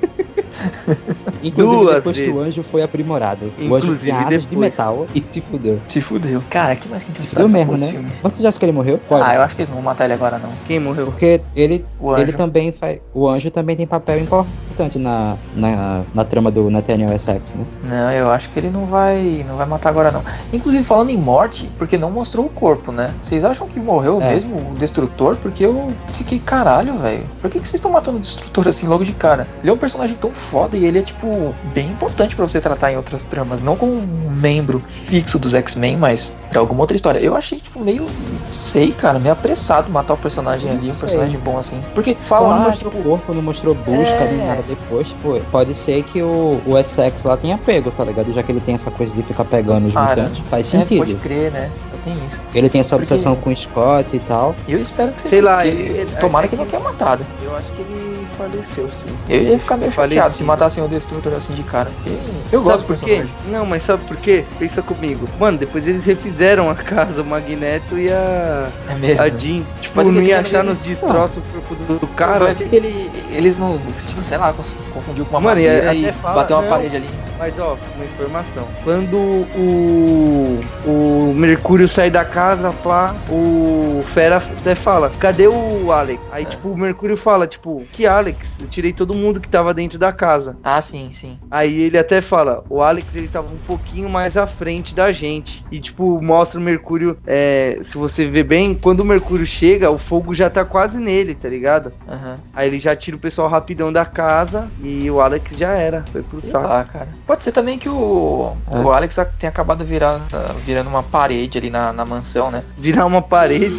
Inclusive, 1.44 1.76
duas 1.84 1.96
depois 1.96 2.18
que 2.20 2.30
o 2.30 2.34
vezes. 2.36 2.48
anjo 2.50 2.64
foi 2.64 2.82
aprimorado. 2.84 3.46
o 3.60 3.64
anjo 3.76 3.86
Inclusive, 3.86 4.00
tinha 4.12 4.20
asas 4.28 4.46
de 4.48 4.58
metal 4.58 5.06
e 5.14 5.22
se 5.22 5.42
fudeu. 5.42 5.80
Se 5.88 6.02
fudeu. 6.02 6.42
Cara, 6.50 6.76
que 6.76 6.88
mais 6.90 7.04
que 7.04 7.12
a 7.12 7.16
gente 7.16 7.28
Se 7.28 7.36
fudeu 7.36 7.50
mesmo, 7.50 7.78
né? 7.78 7.88
filme? 7.92 8.10
Você 8.24 8.42
já 8.44 8.50
acha 8.50 8.60
que 8.60 8.66
ele 8.66 8.72
morreu? 8.72 9.00
Pode. 9.08 9.24
Ah, 9.28 9.36
eu 9.36 9.42
acho 9.42 9.56
que 9.56 9.62
eles 9.62 9.70
não 9.70 9.76
vão 9.78 9.84
matar 9.86 10.06
ele 10.06 10.14
agora, 10.14 10.38
não. 10.38 10.50
Quem 10.68 10.80
morreu? 10.80 11.06
Porque 11.08 11.42
ele, 11.56 11.86
O 12.00 12.12
anjo. 12.12 12.22
ele 12.22 12.34
também 12.34 12.72
faz. 12.72 13.00
O 13.14 13.28
anjo 13.28 13.52
também 13.52 13.76
tem 13.76 13.86
papel 13.88 14.20
importante 14.20 14.98
na, 14.98 15.36
na, 15.56 16.02
na 16.14 16.24
trama 16.24 16.50
do 16.50 16.70
Nathaniel 16.70 17.14
Essex, 17.14 17.54
né? 17.54 17.64
Não, 17.84 18.12
eu 18.12 18.30
acho 18.32 18.50
que 18.50 18.60
ele 18.60 18.70
não 18.70 18.86
vai, 18.86 19.46
não 19.48 19.56
vai 19.58 19.66
matar 19.66 19.90
agora 19.90 20.12
não. 20.12 20.24
Inclusive 20.52 20.84
falando 20.84 21.10
em 21.10 21.18
morte, 21.18 21.70
porque 21.78 21.98
não 21.98 22.10
mostrou 22.10 22.46
o 22.46 22.50
corpo, 22.50 22.92
né? 22.92 23.14
Vocês 23.22 23.44
acham 23.44 23.68
que 23.68 23.80
morreu 23.80 24.20
É. 24.22 24.34
mesmo 24.34 24.56
o 24.72 24.76
destrutor? 24.76 25.36
Porque 25.38 25.66
eu 25.66 25.92
fiquei 26.14 26.40
caralho, 26.40 26.98
velho. 26.98 27.24
Por 27.42 27.50
que, 27.50 27.60
que 27.60 27.68
vocês 27.68 27.76
estão 27.80 27.92
matando 27.92 28.18
o 28.18 28.20
destrutor 28.22 28.68
assim 28.68 28.88
logo 28.88 29.04
de 29.04 29.14
cara? 29.14 29.48
Ele 29.62 29.70
é 29.70 29.74
um 29.74 29.78
personagem 29.78 30.16
tão 30.16 30.32
foda 30.54 30.78
e 30.78 30.86
ele 30.86 31.00
é 31.00 31.02
tipo 31.02 31.56
bem 31.74 31.88
importante 31.90 32.36
pra 32.36 32.48
você 32.48 32.62
tratar 32.62 32.92
em 32.92 32.96
outras 32.96 33.24
tramas, 33.24 33.60
não 33.60 33.76
como 33.76 33.92
um 33.94 34.30
membro 34.30 34.84
fixo 34.88 35.40
dos 35.40 35.56
X-Men, 35.56 35.98
mas 35.98 36.32
pra 36.52 36.60
alguma 36.60 36.82
outra 36.82 36.96
história. 36.96 37.18
Eu 37.18 37.36
achei 37.36 37.60
tipo 37.60 37.80
meio, 37.80 38.06
sei, 38.52 38.92
cara, 38.92 39.18
meio 39.18 39.34
apressado 39.34 39.90
matar 39.92 40.14
o 40.14 40.18
personagem 40.18 40.70
Não 40.70 40.78
ali, 40.78 40.90
um 40.90 40.92
sei. 40.92 41.00
personagem 41.02 41.40
bom 41.40 41.58
assim. 41.58 41.82
Porque 41.96 42.14
Como 42.14 42.26
fala, 42.28 42.50
não 42.50 42.56
ah, 42.66 42.68
mostrou 42.68 42.92
tipo, 42.92 43.04
corpo, 43.04 43.34
não 43.34 43.42
mostrou 43.42 43.74
busca, 43.74 44.02
É. 44.14 44.32
nem 44.32 44.46
nada 44.48 44.62
depois, 44.62 45.08
tipo, 45.10 45.40
pode 45.52 45.74
ser 45.74 46.04
que 46.04 46.22
o, 46.22 46.62
o 46.68 46.78
Essex 46.78 47.24
lá 47.24 47.36
tenha 47.36 47.58
pego, 47.58 47.90
tá 47.90 48.04
ligado? 48.06 48.32
Já 48.32 48.44
que 48.44 48.52
ele 48.52 48.62
tem 48.62 48.76
essa 48.76 48.92
coisa 48.92 49.16
de 49.16 49.24
ficar 49.24 49.46
pegando 49.46 49.88
os 49.88 49.98
Ah, 49.98 50.02
mutantes, 50.10 50.44
faz 50.52 50.68
é, 50.72 50.78
sentido. 50.78 51.00
pode 51.00 51.16
crer, 51.16 51.52
né? 51.52 51.72
Tem 52.04 52.14
isso. 52.28 52.42
Ele 52.54 52.68
tem 52.68 52.82
essa 52.82 52.98
Porque- 52.98 53.14
obsessão 53.14 53.34
com 53.38 53.50
o 53.50 53.56
Scott 53.56 54.14
e 54.14 54.20
tal. 54.20 54.54
Eu 54.68 54.78
espero 54.82 55.14
que 55.14 55.22
seja 55.22 55.30
Sei 55.30 55.42
lá, 55.42 55.60
porque 55.62 55.70
ele- 55.70 55.98
ele- 56.00 56.12
tomara 56.20 56.46
é 56.46 56.50
que 56.50 56.56
não 56.58 56.66
que- 56.66 56.72
tenha 56.72 56.84
matado. 56.84 57.26
Eu 57.42 57.56
acho 57.56 57.72
que 57.72 57.82
ele 57.82 58.03
faleceu, 58.50 58.90
sim. 58.96 59.16
Eu 59.30 59.44
ia 59.44 59.60
ficar 59.60 59.78
meio 59.78 59.92
Falecido. 59.92 60.16
chateado 60.16 60.36
se 60.36 60.44
matassem 60.44 60.84
o 60.84 60.88
Destrutor 60.88 61.34
assim 61.34 61.54
de 61.54 61.64
cara. 61.64 61.90
Porque 61.96 62.10
eu 62.52 62.60
sabe 62.64 62.64
gosto 62.74 62.86
por 62.86 62.98
quê? 62.98 63.24
Não, 63.50 63.66
mas 63.66 63.84
sabe 63.84 64.04
por 64.06 64.18
quê? 64.18 64.44
Pensa 64.60 64.82
comigo. 64.82 65.28
Mano, 65.40 65.58
depois 65.58 65.88
eles 65.88 66.04
refizeram 66.06 66.70
a 66.70 66.76
casa, 66.76 67.22
o 67.22 67.26
Magneto 67.26 67.98
e 67.98 68.12
a, 68.12 68.68
É 68.90 68.96
mesmo. 68.96 69.24
a 69.24 69.30
Jean. 69.30 69.64
Tipo, 69.82 69.96
Mas 69.96 70.08
não 70.08 70.16
ele 70.18 70.28
ia 70.30 70.36
tem- 70.38 70.46
achar 70.46 70.64
nos 70.64 70.80
destroços 70.80 71.38
o 71.38 71.42
corpo 71.52 71.76
do, 71.76 72.00
do 72.00 72.08
Cara, 72.08 72.46
vai 72.46 72.54
ver 72.56 72.68
que 72.70 72.76
ele, 72.76 73.10
eles 73.32 73.58
não, 73.58 73.80
sei 74.24 74.38
lá, 74.38 74.54
confundiu 74.94 75.26
com 75.26 75.32
uma 75.38 75.42
Mano, 75.42 75.60
e 75.62 75.66
madeira 75.66 75.94
e, 75.94 76.04
até 76.06 76.12
fala- 76.18 76.36
bateu 76.36 76.56
uma 76.58 76.64
não. 76.64 76.70
parede 76.70 76.96
ali. 76.98 77.08
Mas 77.40 77.58
ó, 77.60 77.76
uma 77.96 78.06
informação. 78.06 78.68
Quando 78.84 79.18
o, 79.18 80.64
o 80.86 81.34
Mercúrio 81.36 81.88
sai 81.90 82.10
da 82.10 82.24
casa, 82.24 82.72
pá, 82.84 83.14
o 83.30 84.04
Fera 84.14 84.38
até 84.38 84.76
fala, 84.76 85.12
cadê 85.20 85.48
o 85.48 85.92
Alex? 85.92 86.22
Aí, 86.32 86.46
tipo, 86.46 86.70
o 86.70 86.78
Mercúrio 86.78 87.18
fala, 87.18 87.48
tipo, 87.48 87.84
que 87.92 88.06
Alex? 88.34 88.58
Eu 88.60 88.68
tirei 88.68 88.92
todo 88.92 89.14
mundo 89.14 89.40
que 89.40 89.48
tava 89.48 89.74
dentro 89.74 89.98
da 90.00 90.12
casa. 90.12 90.58
Ah, 90.64 90.82
sim, 90.82 91.10
sim. 91.12 91.38
Aí 91.50 91.82
ele 91.82 91.98
até 91.98 92.20
fala, 92.22 92.64
o 92.70 92.82
Alex 92.82 93.16
ele 93.16 93.28
tava 93.28 93.48
um 93.48 93.58
pouquinho 93.68 94.10
mais 94.10 94.36
à 94.36 94.48
frente 94.48 94.96
da 94.96 95.12
gente. 95.12 95.64
E 95.72 95.80
tipo, 95.80 96.22
mostra 96.22 96.60
o 96.60 96.64
Mercúrio, 96.64 97.18
é, 97.26 97.80
se 97.84 97.98
você 97.98 98.26
ver 98.28 98.44
bem, 98.44 98.74
quando 98.76 99.02
o 99.02 99.06
Mercúrio 99.06 99.46
chega, 99.46 99.90
o 99.92 99.98
fogo 99.98 100.34
já 100.34 100.50
tá 100.50 100.66
quase 100.66 101.00
nele, 101.00 101.36
tá 101.36 101.48
ligado? 101.48 101.92
Aham. 102.08 102.40
Aí 102.54 102.68
ele 102.68 102.80
já 102.80 102.96
tira 102.96 103.16
o 103.16 103.20
pessoal 103.20 103.48
rapidão 103.48 103.92
da 103.94 104.06
casa 104.06 104.68
e 104.82 105.10
o 105.10 105.22
Alex 105.22 105.56
já 105.58 105.70
era, 105.70 106.04
foi 106.12 106.24
pro 106.24 106.42
saco. 106.42 106.68
lá, 106.68 106.84
cara. 106.84 107.08
Pode 107.26 107.44
ser 107.44 107.52
também 107.52 107.78
que 107.78 107.90
o, 107.90 108.54
É. 108.72 108.78
o 108.78 108.92
Alex 108.92 109.16
tenha 109.40 109.50
acabado 109.50 109.86
virar, 109.86 110.20
virando 110.66 110.90
uma 110.90 111.04
parede 111.04 111.58
ali 111.58 111.70
na, 111.70 111.94
na 111.94 112.06
mansão, 112.06 112.50
né? 112.50 112.64
Virar 112.78 113.06
uma 113.06 113.22
parede. 113.22 113.74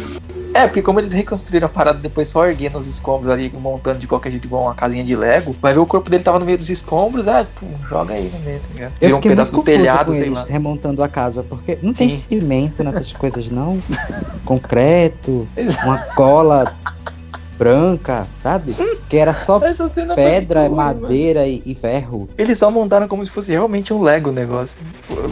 É, 0.55 0.65
porque 0.67 0.81
como 0.81 1.01
eles 1.01 1.11
reconstruíram 1.11 1.65
a 1.65 1.69
parada 1.69 1.99
depois 1.99 2.29
só 2.29 2.45
erguendo 2.45 2.77
os 2.77 2.87
escombros 2.87 3.29
ali, 3.29 3.51
montando 3.53 3.99
de 3.99 4.07
qualquer 4.07 4.31
jeito 4.31 4.45
igual 4.45 4.63
uma 4.63 4.73
casinha 4.73 5.03
de 5.03 5.13
Lego, 5.13 5.53
vai 5.61 5.73
ver 5.73 5.79
o 5.79 5.85
corpo 5.85 6.09
dele 6.09 6.23
tava 6.23 6.39
no 6.39 6.45
meio 6.45 6.57
dos 6.57 6.69
escombros, 6.69 7.27
ah, 7.27 7.45
pô, 7.59 7.65
joga 7.89 8.13
aí 8.13 8.31
no 8.33 8.39
meio, 8.39 8.61
tá 8.61 8.67
ligado? 8.73 8.93
Eu 9.01 9.07
Vira 9.07 9.17
um 9.17 9.21
pedaço 9.21 9.51
do 9.51 9.61
telhado, 9.61 10.15
sei 10.15 10.29
lá. 10.29 10.45
remontando 10.47 11.03
a 11.03 11.09
casa, 11.09 11.43
porque 11.43 11.77
não 11.81 11.91
tem 11.91 12.09
Sim. 12.09 12.23
cimento 12.29 12.81
nessas 12.85 13.11
coisas, 13.11 13.49
não. 13.49 13.79
Concreto, 14.45 15.45
uma 15.83 15.97
cola 16.15 16.73
branca, 17.57 18.27
sabe? 18.41 18.75
Que 19.09 19.17
era 19.17 19.33
só 19.33 19.59
pedra, 20.15 20.61
mano. 20.61 20.75
madeira 20.75 21.47
e, 21.47 21.61
e 21.65 21.75
ferro. 21.75 22.29
Eles 22.37 22.57
só 22.57 22.69
montaram 22.69 23.07
como 23.07 23.25
se 23.25 23.31
fosse 23.31 23.51
realmente 23.51 23.93
um 23.93 24.01
Lego 24.01 24.29
o 24.29 24.33
negócio. 24.33 24.77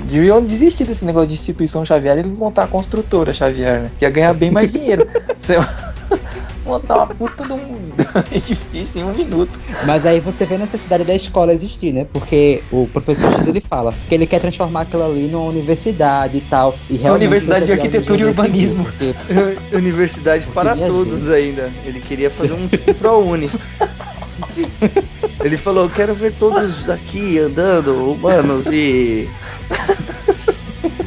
Deviam 0.06 0.44
desistir 0.44 0.86
desse 0.86 1.06
negócio 1.06 1.30
de 1.30 1.34
instituição 1.34 1.86
Xavier 1.86 2.20
e 2.20 2.24
montar 2.24 2.64
a 2.64 2.68
construtora 2.68 3.34
Xavier, 3.34 3.82
né? 3.82 3.92
Que 3.98 4.06
ia 4.06 4.10
ganhar 4.10 4.34
bem 4.34 4.52
mais 4.52 4.72
dinheiro. 4.72 5.08
Montar 6.66 6.96
uma 6.96 7.08
puta 7.08 7.46
de 7.46 7.54
um, 7.54 7.78
é 8.32 8.38
difícil 8.38 9.02
em 9.02 9.04
um 9.04 9.14
minuto. 9.14 9.52
Mas 9.86 10.06
aí 10.06 10.20
você 10.20 10.46
vê 10.46 10.56
a 10.56 10.60
necessidade 10.60 11.04
da 11.04 11.14
escola 11.14 11.54
existir, 11.54 11.92
né? 11.92 12.06
Porque 12.12 12.64
o 12.72 12.88
professor 12.92 13.32
X 13.34 13.48
ele 13.48 13.62
fala 13.62 13.94
que 14.08 14.16
ele 14.16 14.26
quer 14.26 14.40
transformar 14.40 14.82
aquilo 14.82 15.04
ali 15.04 15.28
numa 15.28 15.50
universidade 15.50 16.38
e 16.38 16.42
tal. 16.42 16.76
E 16.90 16.96
realmente 16.96 17.24
universidade 17.24 17.66
de 17.66 17.72
arquitetura 17.74 18.22
e 18.22 18.26
urbanismo. 18.26 18.86
porque 18.86 19.14
Universidade 19.76 20.46
para 20.54 20.76
todos 20.76 21.30
ainda. 21.30 21.70
Ele 21.86 22.00
queria 22.00 22.30
fazer 22.30 22.54
um 22.54 22.68
ProUni. 22.96 23.50
Ele 25.44 25.58
falou, 25.58 25.90
quero 25.90 26.14
ver 26.14 26.34
todos 26.34 26.90
aqui 26.90 27.40
andando, 27.40 28.12
humanos 28.12 28.66
e 28.68 29.30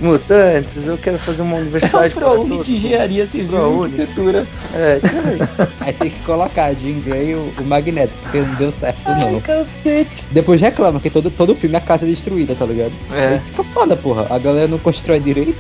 mutantes, 0.00 0.86
eu 0.86 0.98
quero 0.98 1.18
fazer 1.18 1.42
uma 1.42 1.56
É 1.56 1.58
o 1.58 1.62
universidade 1.62 2.14
ProUni 2.14 2.48
todos. 2.50 2.66
de 2.66 2.74
engenharia 2.74 3.26
civil 3.26 3.82
e 3.82 3.84
arquitetura. 3.84 4.46
É, 4.74 5.00
isso 5.02 5.16
aí. 5.16 5.68
Aí 5.80 5.92
tem 5.92 6.10
que 6.10 6.20
colocar 6.20 6.72
Jean 6.74 7.00
Grey 7.00 7.30
e 7.30 7.34
o, 7.34 7.52
o 7.60 7.64
Magneto, 7.64 8.12
porque 8.22 8.38
não 8.40 8.54
deu 8.54 8.70
certo 8.70 8.98
não. 9.08 9.40
cacete. 9.40 10.24
Depois 10.30 10.60
reclama 10.60 11.00
que 11.00 11.10
todo, 11.10 11.30
todo 11.30 11.54
filme 11.54 11.76
a 11.76 11.80
casa 11.80 12.04
é 12.04 12.08
destruída, 12.08 12.54
tá 12.54 12.66
ligado? 12.66 12.92
É. 13.12 13.26
Aí 13.34 13.40
fica 13.40 13.64
foda, 13.64 13.96
porra. 13.96 14.26
A 14.30 14.38
galera 14.38 14.68
não 14.68 14.78
constrói 14.78 15.20
direito. 15.20 15.56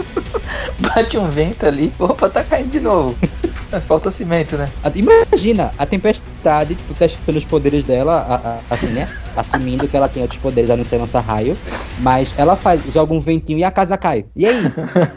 Bate 0.80 1.18
um 1.18 1.28
vento 1.28 1.66
ali, 1.66 1.92
opa, 1.98 2.28
tá 2.28 2.42
caindo 2.42 2.70
de 2.70 2.80
novo. 2.80 3.14
É, 3.72 3.78
Falta 3.80 4.10
cimento, 4.10 4.56
né? 4.56 4.68
Imagina, 4.94 5.72
a 5.78 5.86
tempestade, 5.86 6.74
tu 6.74 6.94
testando 6.94 7.38
os 7.38 7.44
poderes 7.44 7.84
dela, 7.84 8.14
a- 8.28 8.48
a- 8.50 8.58
assim, 8.74 8.88
né? 8.88 9.08
Assumindo 9.36 9.86
que 9.86 9.96
ela 9.96 10.08
tem 10.08 10.22
outros 10.22 10.40
poderes 10.40 10.70
a 10.70 10.76
não 10.76 10.84
ser 10.84 10.96
lançar 10.98 11.20
raio. 11.20 11.56
Mas 12.00 12.34
ela 12.36 12.56
faz, 12.56 12.80
joga 12.92 13.14
um 13.14 13.20
ventinho 13.20 13.58
e 13.60 13.64
a 13.64 13.70
casa 13.70 13.96
cai. 13.96 14.24
E 14.34 14.46
aí? 14.46 14.60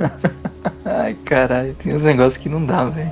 Ai, 0.85 1.15
caralho, 1.25 1.73
tem 1.75 1.95
uns 1.95 2.03
negócios 2.03 2.37
que 2.41 2.47
não 2.49 2.63
dá, 2.63 2.85
velho. 2.85 3.11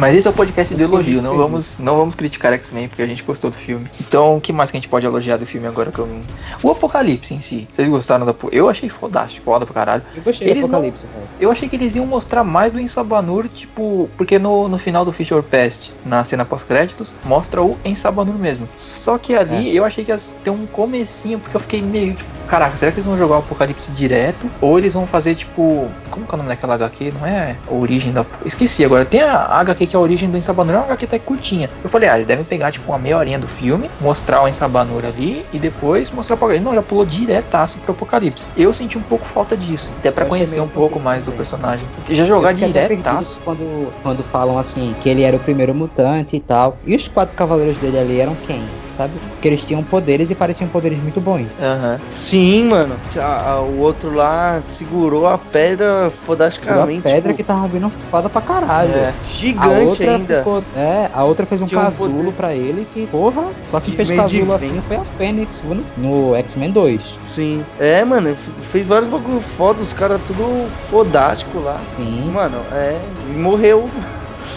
Mas 0.00 0.16
esse 0.16 0.26
é 0.26 0.30
o 0.30 0.32
podcast 0.32 0.74
de 0.74 0.82
elogio, 0.82 1.20
não 1.20 1.36
vamos, 1.36 1.78
não 1.78 1.94
vamos 1.98 2.14
criticar 2.14 2.54
X-Men 2.54 2.88
porque 2.88 3.02
a 3.02 3.06
gente 3.06 3.22
gostou 3.22 3.50
do 3.50 3.56
filme. 3.56 3.86
Então, 4.00 4.38
o 4.38 4.40
que 4.40 4.50
mais 4.50 4.70
que 4.70 4.78
a 4.78 4.80
gente 4.80 4.88
pode 4.88 5.04
elogiar 5.04 5.36
do 5.36 5.44
filme 5.44 5.66
agora 5.66 5.92
que 5.92 5.98
eu 5.98 6.06
não... 6.06 6.22
O 6.62 6.70
Apocalipse 6.70 7.34
em 7.34 7.40
si. 7.42 7.68
Vocês 7.70 7.86
gostaram 7.86 8.24
da... 8.24 8.34
Eu 8.50 8.70
achei 8.70 8.88
fodástico, 8.88 9.44
foda 9.44 9.66
pra 9.66 9.74
caralho. 9.74 10.02
Eu 10.16 10.22
gostei 10.22 10.48
Eles 10.48 10.62
do 10.62 10.72
não- 10.72 10.78
Apocalipse, 10.78 11.06
cara. 11.06 11.26
Eu 11.38 11.50
achei 11.50 11.68
que 11.68 11.76
eles 11.76 11.94
iam 11.96 12.06
mostrar 12.06 12.42
mais 12.42 12.72
do 12.72 12.80
Ensabanur, 12.80 13.46
tipo, 13.46 14.08
porque 14.16 14.38
no, 14.38 14.68
no 14.68 14.78
final 14.78 15.04
do 15.04 15.12
Fisher 15.12 15.42
Pest, 15.42 15.90
na 16.02 16.24
cena 16.24 16.46
pós-créditos, 16.46 17.12
mostra 17.22 17.62
o 17.62 17.76
Ensabanur 17.84 18.36
mesmo. 18.36 18.66
Só 18.76 19.18
que 19.18 19.34
ali 19.36 19.76
eu 19.76 19.84
achei 19.84 20.02
que 20.02 20.10
ia 20.10 20.16
ter 20.42 20.48
um 20.48 20.64
comecinho, 20.64 21.38
porque 21.38 21.54
eu 21.54 21.60
fiquei 21.60 21.82
meio 21.82 22.14
tipo, 22.14 22.30
caraca, 22.48 22.74
será 22.74 22.90
que 22.90 22.96
eles 22.96 23.06
vão 23.06 23.18
jogar 23.18 23.34
o 23.36 23.38
Apocalipse 23.40 23.92
direto? 23.92 24.50
Ou 24.62 24.78
eles 24.78 24.94
vão 24.94 25.06
fazer 25.06 25.34
tipo, 25.34 25.90
como 26.10 26.24
que 26.24 26.32
é 26.32 26.34
o 26.34 26.38
nome 26.38 26.48
daquela 26.48 26.72
HQ? 26.74 27.12
Não 27.20 27.26
é 27.26 27.54
a 27.70 27.74
origem 27.74 28.12
da. 28.14 28.24
Esqueci 28.46 28.82
agora. 28.82 29.04
Tem 29.04 29.20
a 29.20 29.60
HQ 29.60 29.89
que 29.90 29.96
é 29.96 29.98
a 29.98 30.00
origem 30.00 30.30
do 30.30 30.38
Ensabanur, 30.38 30.74
é 30.74 30.78
uma 30.78 30.84
HQ 30.84 31.04
até 31.04 31.18
curtinha. 31.18 31.68
Eu 31.82 31.90
falei, 31.90 32.08
ah, 32.08 32.14
eles 32.14 32.26
devem 32.26 32.44
pegar 32.44 32.70
tipo 32.70 32.90
uma 32.90 32.98
meia 32.98 33.18
horinha 33.18 33.38
do 33.38 33.48
filme, 33.48 33.90
mostrar 34.00 34.42
o 34.42 34.48
Ensabanur 34.48 35.04
ali 35.04 35.44
e 35.52 35.58
depois 35.58 36.10
mostrar 36.10 36.34
o 36.34 36.36
Apocalipse. 36.36 36.64
Não, 36.64 36.74
já 36.74 36.82
pulou 36.82 37.04
diretaço 37.04 37.80
pro 37.80 37.92
Apocalipse. 37.92 38.46
Eu 38.56 38.72
senti 38.72 38.96
um 38.96 39.02
pouco 39.02 39.26
falta 39.26 39.56
disso, 39.56 39.90
até 39.98 40.10
pra 40.10 40.22
achei 40.22 40.30
conhecer 40.30 40.60
um 40.60 40.68
pouco 40.68 41.00
mais 41.00 41.24
do 41.24 41.32
personagem. 41.32 41.86
Já 42.08 42.24
jogar 42.24 42.52
diretaço. 42.52 43.40
Quando, 43.44 43.92
quando 44.02 44.22
falam 44.22 44.56
assim, 44.56 44.94
que 45.00 45.08
ele 45.08 45.22
era 45.22 45.36
o 45.36 45.40
primeiro 45.40 45.74
mutante 45.74 46.36
e 46.36 46.40
tal. 46.40 46.78
E 46.86 46.94
os 46.94 47.08
quatro 47.08 47.34
cavaleiros 47.34 47.76
dele 47.78 47.98
ali 47.98 48.20
eram 48.20 48.36
quem? 48.46 48.62
Sabe? 48.90 49.12
Porque 49.30 49.48
eles 49.48 49.64
tinham 49.64 49.82
poderes 49.82 50.30
e 50.30 50.34
pareciam 50.34 50.68
poderes 50.68 50.98
muito 50.98 51.20
bons. 51.20 51.46
Aham. 51.60 51.98
Sim, 52.10 52.68
mano. 52.68 52.96
A- 53.16 53.50
a- 53.52 53.60
o 53.60 53.78
outro 53.78 54.12
lá 54.12 54.62
segurou 54.68 55.26
a 55.26 55.38
pedra 55.38 55.84
Era 55.84 56.06
a 56.08 56.10
fodasticamente. 56.10 57.02
pedra 57.02 57.32
tipo, 57.32 57.34
que 57.36 57.44
tava 57.44 57.68
vindo 57.68 57.88
foda 57.88 58.28
pra 58.28 58.40
caralho. 58.40 58.92
É. 58.92 59.08
A 59.08 59.12
gigante 59.32 59.84
outra 59.86 60.14
ainda. 60.16 60.38
ficou. 60.38 60.64
É, 60.76 61.08
a 61.14 61.24
outra 61.24 61.46
fez 61.46 61.62
um 61.62 61.66
Tinha 61.66 61.80
um 61.80 61.84
casulo 61.84 62.14
poder. 62.24 62.32
pra 62.32 62.54
ele 62.54 62.84
que, 62.84 63.06
porra, 63.06 63.44
só 63.62 63.78
que 63.80 63.92
fez 63.96 64.10
casulo 64.10 64.52
assim 64.52 64.80
foi 64.82 64.96
a 64.96 65.04
Fênix 65.04 65.62
no, 65.62 65.82
no 65.96 66.34
X-Men 66.36 66.70
2. 66.72 67.18
Sim. 67.26 67.64
É, 67.78 68.04
mano, 68.04 68.36
fez 68.72 68.86
vários 68.86 69.08
bagulho 69.10 69.40
foda, 69.56 69.80
os 69.82 69.92
caras 69.92 70.20
tudo 70.26 70.68
fodástico 70.90 71.60
lá. 71.60 71.80
Sim. 71.96 72.30
Mano, 72.32 72.58
é. 72.72 72.98
E 73.28 73.32
morreu. 73.38 73.88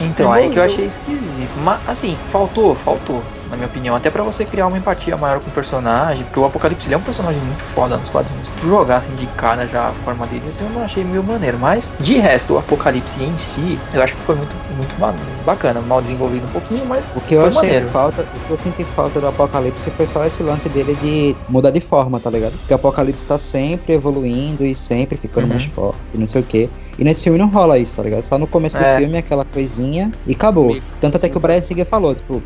Então, 0.02 0.32
aí 0.34 0.50
que 0.50 0.58
eu 0.60 0.64
achei 0.64 0.86
esquisito. 0.86 1.52
Mas, 1.64 1.80
assim, 1.88 2.18
faltou, 2.32 2.74
faltou. 2.76 3.22
Na 3.54 3.58
minha 3.58 3.68
opinião, 3.68 3.96
até 3.96 4.10
pra 4.10 4.24
você 4.24 4.46
criar 4.46 4.66
uma 4.66 4.80
empatia 4.80 5.16
maior 5.16 5.40
com 5.40 5.48
o 5.48 5.54
personagem, 5.54 6.24
porque 6.24 6.40
o 6.40 6.46
Apocalipse 6.46 6.88
ele 6.88 6.96
é 6.96 6.98
um 6.98 7.02
personagem 7.02 7.40
muito 7.40 7.62
foda 7.62 7.96
nos 7.98 8.10
quadrinhos. 8.10 8.50
Tu 8.60 8.66
jogar 8.66 8.98
assim 8.98 9.14
de 9.14 9.28
cara 9.28 9.68
já 9.68 9.90
a 9.90 9.92
forma 9.92 10.26
dele, 10.26 10.50
assim, 10.50 10.64
eu 10.64 10.72
não 10.72 10.82
achei 10.84 11.04
meio 11.04 11.24
maneiro. 11.24 11.60
Mas, 11.60 11.88
de 12.00 12.16
resto, 12.18 12.56
o 12.56 12.58
Apocalipse 12.58 13.22
em 13.24 13.38
si, 13.38 13.78
eu 13.94 14.02
acho 14.02 14.16
que 14.16 14.22
foi 14.22 14.34
muito, 14.34 14.56
muito 14.76 14.96
ba- 15.00 15.14
bacana. 15.46 15.82
Mal 15.82 16.02
desenvolvido 16.02 16.48
um 16.48 16.50
pouquinho, 16.50 16.84
mas 16.88 17.08
O 17.14 17.22
que 17.22 17.36
eu 17.36 17.46
achei 17.46 17.62
maneiro. 17.62 17.90
falta, 17.90 18.24
o 18.24 18.40
que 18.48 18.50
eu 18.54 18.58
senti 18.58 18.84
falta 18.86 19.22
do 19.22 19.28
Apocalipse 19.28 19.92
foi 19.92 20.08
só 20.08 20.26
esse 20.26 20.42
lance 20.42 20.68
dele 20.68 20.96
de 20.96 21.36
mudar 21.48 21.70
de 21.70 21.80
forma, 21.80 22.20
tá 22.20 22.32
ligado? 22.32 22.54
Porque 22.54 22.74
o 22.74 22.76
Apocalipse 22.78 23.24
tá 23.24 23.38
sempre 23.38 23.94
evoluindo 23.94 24.66
e 24.66 24.74
sempre 24.74 25.16
ficando 25.16 25.44
Uhum. 25.44 25.50
mais 25.54 25.66
forte 25.66 26.00
não 26.16 26.26
sei 26.28 26.42
o 26.42 26.44
quê. 26.44 26.72
E 26.98 27.04
nesse 27.04 27.24
filme 27.24 27.40
não 27.40 27.48
rola 27.48 27.78
isso, 27.80 27.96
tá 27.96 28.04
ligado? 28.04 28.24
Só 28.24 28.38
no 28.38 28.46
começo 28.46 28.78
do 28.78 28.84
É. 28.84 28.98
filme 29.00 29.18
aquela 29.18 29.44
coisinha 29.46 30.12
e 30.28 30.34
acabou. 30.34 30.78
Tanto 31.02 31.18
até 31.18 31.28
que 31.28 31.36
o 31.38 31.40
Brian 31.40 31.62
Singer 31.62 31.86
falou, 31.86 32.14
tipo, 32.14 32.42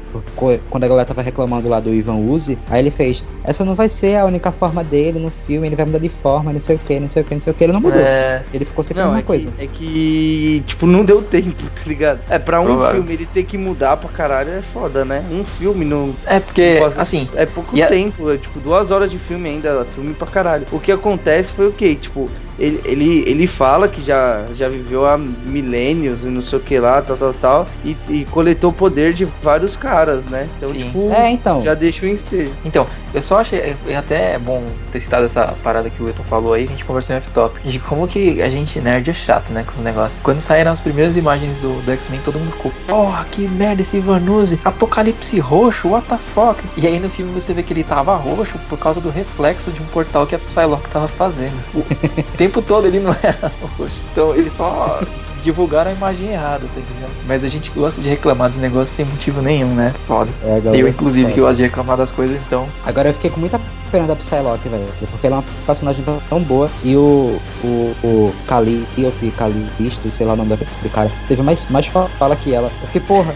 quando 0.70 0.84
a 0.84 0.88
galera 0.88 1.06
tava 1.06 1.22
reclamando 1.22 1.68
lá 1.68 1.80
do 1.80 1.94
Ivan 1.94 2.16
Uzi, 2.16 2.58
aí 2.70 2.80
ele 2.80 2.92
fez, 2.92 3.24
essa 3.44 3.66
não 3.66 3.76
vai 3.76 3.90
ser 3.90 4.16
a 4.18 4.26
única 4.26 4.52
forma 4.52 4.84
dele 4.84 5.20
no 5.20 5.32
filme, 5.46 5.68
ele 5.68 5.76
vai 5.76 5.86
mudar 5.86 6.00
de 6.00 6.10
forma, 6.10 6.54
não 6.54 6.60
sei 6.60 6.76
o 6.76 6.80
que, 6.80 7.00
não 7.00 7.10
sei 7.10 7.22
o 7.22 7.26
que, 7.26 7.34
não 7.36 7.42
sei 7.42 7.52
o 7.52 7.54
que, 7.56 7.64
ele 7.64 7.74
não 7.74 7.82
mudou. 7.82 8.00
é, 8.00 8.44
Ele 8.54 8.64
ficou 8.66 8.84
sempre 8.84 9.02
a 9.02 9.06
Não, 9.06 9.12
mesma 9.12 9.24
é 9.24 9.26
coisa. 9.28 9.52
que, 9.52 9.64
é 9.64 9.68
que, 9.68 10.64
tipo, 10.66 10.86
não 10.86 11.04
deu 11.04 11.22
tempo, 11.22 11.52
tá 11.76 11.82
ligado? 11.86 12.20
É, 12.30 12.40
pra 12.40 12.62
um 12.62 12.66
Provável. 12.66 12.96
filme 12.96 13.14
ele 13.14 13.26
ter 13.26 13.44
que 13.44 13.58
mudar 13.58 13.98
pra 13.98 14.10
caralho 14.10 14.52
é 14.52 14.62
foda, 14.62 15.04
né? 15.04 15.24
Um 15.32 15.44
filme 15.44 15.84
não. 15.86 16.14
é 16.26 16.40
porque, 16.40 16.78
Posso- 16.80 17.00
assim, 17.02 17.28
É 17.36 17.46
pouco 17.46 17.76
a- 17.82 17.88
tempo, 17.88 18.32
é 18.32 18.38
tipo 18.38 18.60
duas 18.60 18.92
horas 18.92 19.12
de 19.12 19.18
filme 19.18 19.50
ainda, 19.50 19.86
filme 19.94 20.14
pra 20.14 20.28
caralho. 20.28 20.66
O 20.72 20.80
que 20.80 20.92
acontece 20.92 21.52
foi 21.52 21.68
o 21.68 21.72
quê? 21.72 21.96
Tipo, 21.96 22.30
ele, 22.60 22.82
ele, 22.86 23.24
ele 23.28 23.48
fala 23.48 23.88
que 23.88 24.02
já, 24.02 24.37
já 24.56 24.68
viveu 24.68 25.06
há 25.06 25.18
milênios 25.18 26.24
e 26.24 26.28
não 26.28 26.42
sei 26.42 26.60
o 26.60 26.62
que 26.62 26.80
lá, 26.80 27.02
tal, 27.02 27.18
tal, 27.18 27.34
tal, 27.34 27.68
e, 27.84 27.96
e 28.10 28.26
coletou 28.26 28.72
poder 28.72 29.14
de 29.14 29.26
vários 29.42 29.76
caras, 29.76 30.24
né? 30.26 30.48
Então, 30.58 30.70
Sim. 30.70 30.84
tipo, 30.84 31.12
É, 31.12 31.30
então. 31.32 31.62
já 31.62 31.74
deixa 31.74 32.06
o 32.06 32.10
ensejo. 32.10 32.52
Então, 32.66 32.86
eu 33.14 33.22
só 33.22 33.40
achei 33.40 33.60
é- 33.60 33.78
é 33.88 33.96
até 33.96 34.38
bom 34.38 34.64
ter 34.92 35.00
citado 35.00 35.26
essa 35.26 35.54
parada 35.64 35.90
que 35.90 36.02
o 36.02 36.06
Wilton 36.06 36.24
falou 36.24 36.54
aí, 36.54 36.66
a 36.66 36.68
gente 36.68 36.86
conversou 36.86 37.16
em 37.16 37.20
off-top, 37.20 37.60
de 37.64 37.80
como 37.80 38.08
que 38.08 38.42
a 38.42 38.50
gente 38.50 38.80
nerd 38.80 39.10
é 39.10 39.14
chato, 39.14 39.52
né, 39.52 39.64
com 39.66 39.72
os 39.72 39.80
negócios. 39.80 40.22
Quando 40.22 40.40
saíram 40.40 40.72
as 40.72 40.82
primeiras 40.82 41.16
imagens 41.16 41.60
do, 41.60 41.82
do 41.84 41.92
X-Men, 41.92 42.20
todo 42.24 42.40
mundo 42.40 42.52
ficou, 42.52 42.72
porra, 42.88 43.26
que 43.32 43.48
merda 43.48 43.82
esse 43.82 44.00
Vanuzi, 44.00 44.60
apocalipse 44.64 45.40
roxo, 45.40 45.90
what 45.90 46.08
the 46.08 46.18
fuck? 46.18 46.64
E 46.76 46.86
aí 46.86 47.00
no 47.00 47.10
filme 47.10 47.32
você 47.34 47.54
vê 47.54 47.64
que 47.64 47.74
ele 47.74 47.84
tava 47.84 48.16
roxo 48.16 48.58
por 48.70 48.78
causa 48.78 49.00
do 49.02 49.10
reflexo 49.10 49.72
de 49.72 49.82
um 49.82 49.86
portal 49.86 50.26
que 50.28 50.36
a 50.36 50.40
Psylocke 50.40 50.90
tava 50.90 51.08
fazendo. 51.08 51.58
O 51.74 51.84
tempo 52.38 52.62
todo 52.62 52.88
ele 52.88 53.00
não 53.00 53.16
era 53.24 53.52
roxo. 53.78 54.00
Então, 54.12 54.36
eles 54.36 54.54
só 54.54 55.02
divulgaram 55.48 55.92
a 55.92 55.94
imagem 55.94 56.30
errada, 56.30 56.66
tá 56.74 56.82
ligado? 56.94 57.12
Mas 57.26 57.44
a 57.44 57.48
gente 57.48 57.72
gosta 57.72 58.02
de 58.02 58.10
reclamar 58.10 58.50
dos 58.50 58.58
negócios 58.58 58.90
sem 58.90 59.06
motivo 59.06 59.42
nenhum, 59.42 59.74
né? 59.74 59.94
Foda. 60.06 60.30
É, 60.44 60.60
galera 60.60 60.78
Eu, 60.78 60.88
inclusive, 60.88 61.24
fala. 61.24 61.34
que 61.34 61.42
gosto 61.42 61.58
de 61.58 61.64
reclamar 61.64 61.98
das 61.98 62.12
coisas, 62.12 62.38
então... 62.46 62.68
Agora 62.86 63.10
eu 63.10 63.14
fiquei 63.14 63.30
com 63.30 63.40
muita 63.40 63.60
pena 63.92 64.08
da 64.08 64.16
Psylocke, 64.16 64.68
velho. 64.68 64.86
Porque 65.10 65.28
ela 65.28 65.38
é 65.38 65.40
uma 65.40 65.46
personagem 65.66 66.04
tão, 66.04 66.22
tão 66.30 66.42
boa. 66.42 66.70
E 66.84 66.96
o. 66.96 67.40
O. 67.64 67.96
O 68.04 68.34
Calliope, 68.46 69.32
Calisto, 69.38 70.12
sei 70.12 70.26
lá 70.26 70.34
o 70.34 70.36
nome 70.36 70.50
daquele 70.50 70.90
cara, 70.94 71.12
teve 71.28 71.42
mais, 71.42 71.66
mais 71.70 71.86
fala 71.88 72.36
que 72.36 72.54
ela. 72.54 72.70
Porque, 72.82 73.00
porra. 73.00 73.34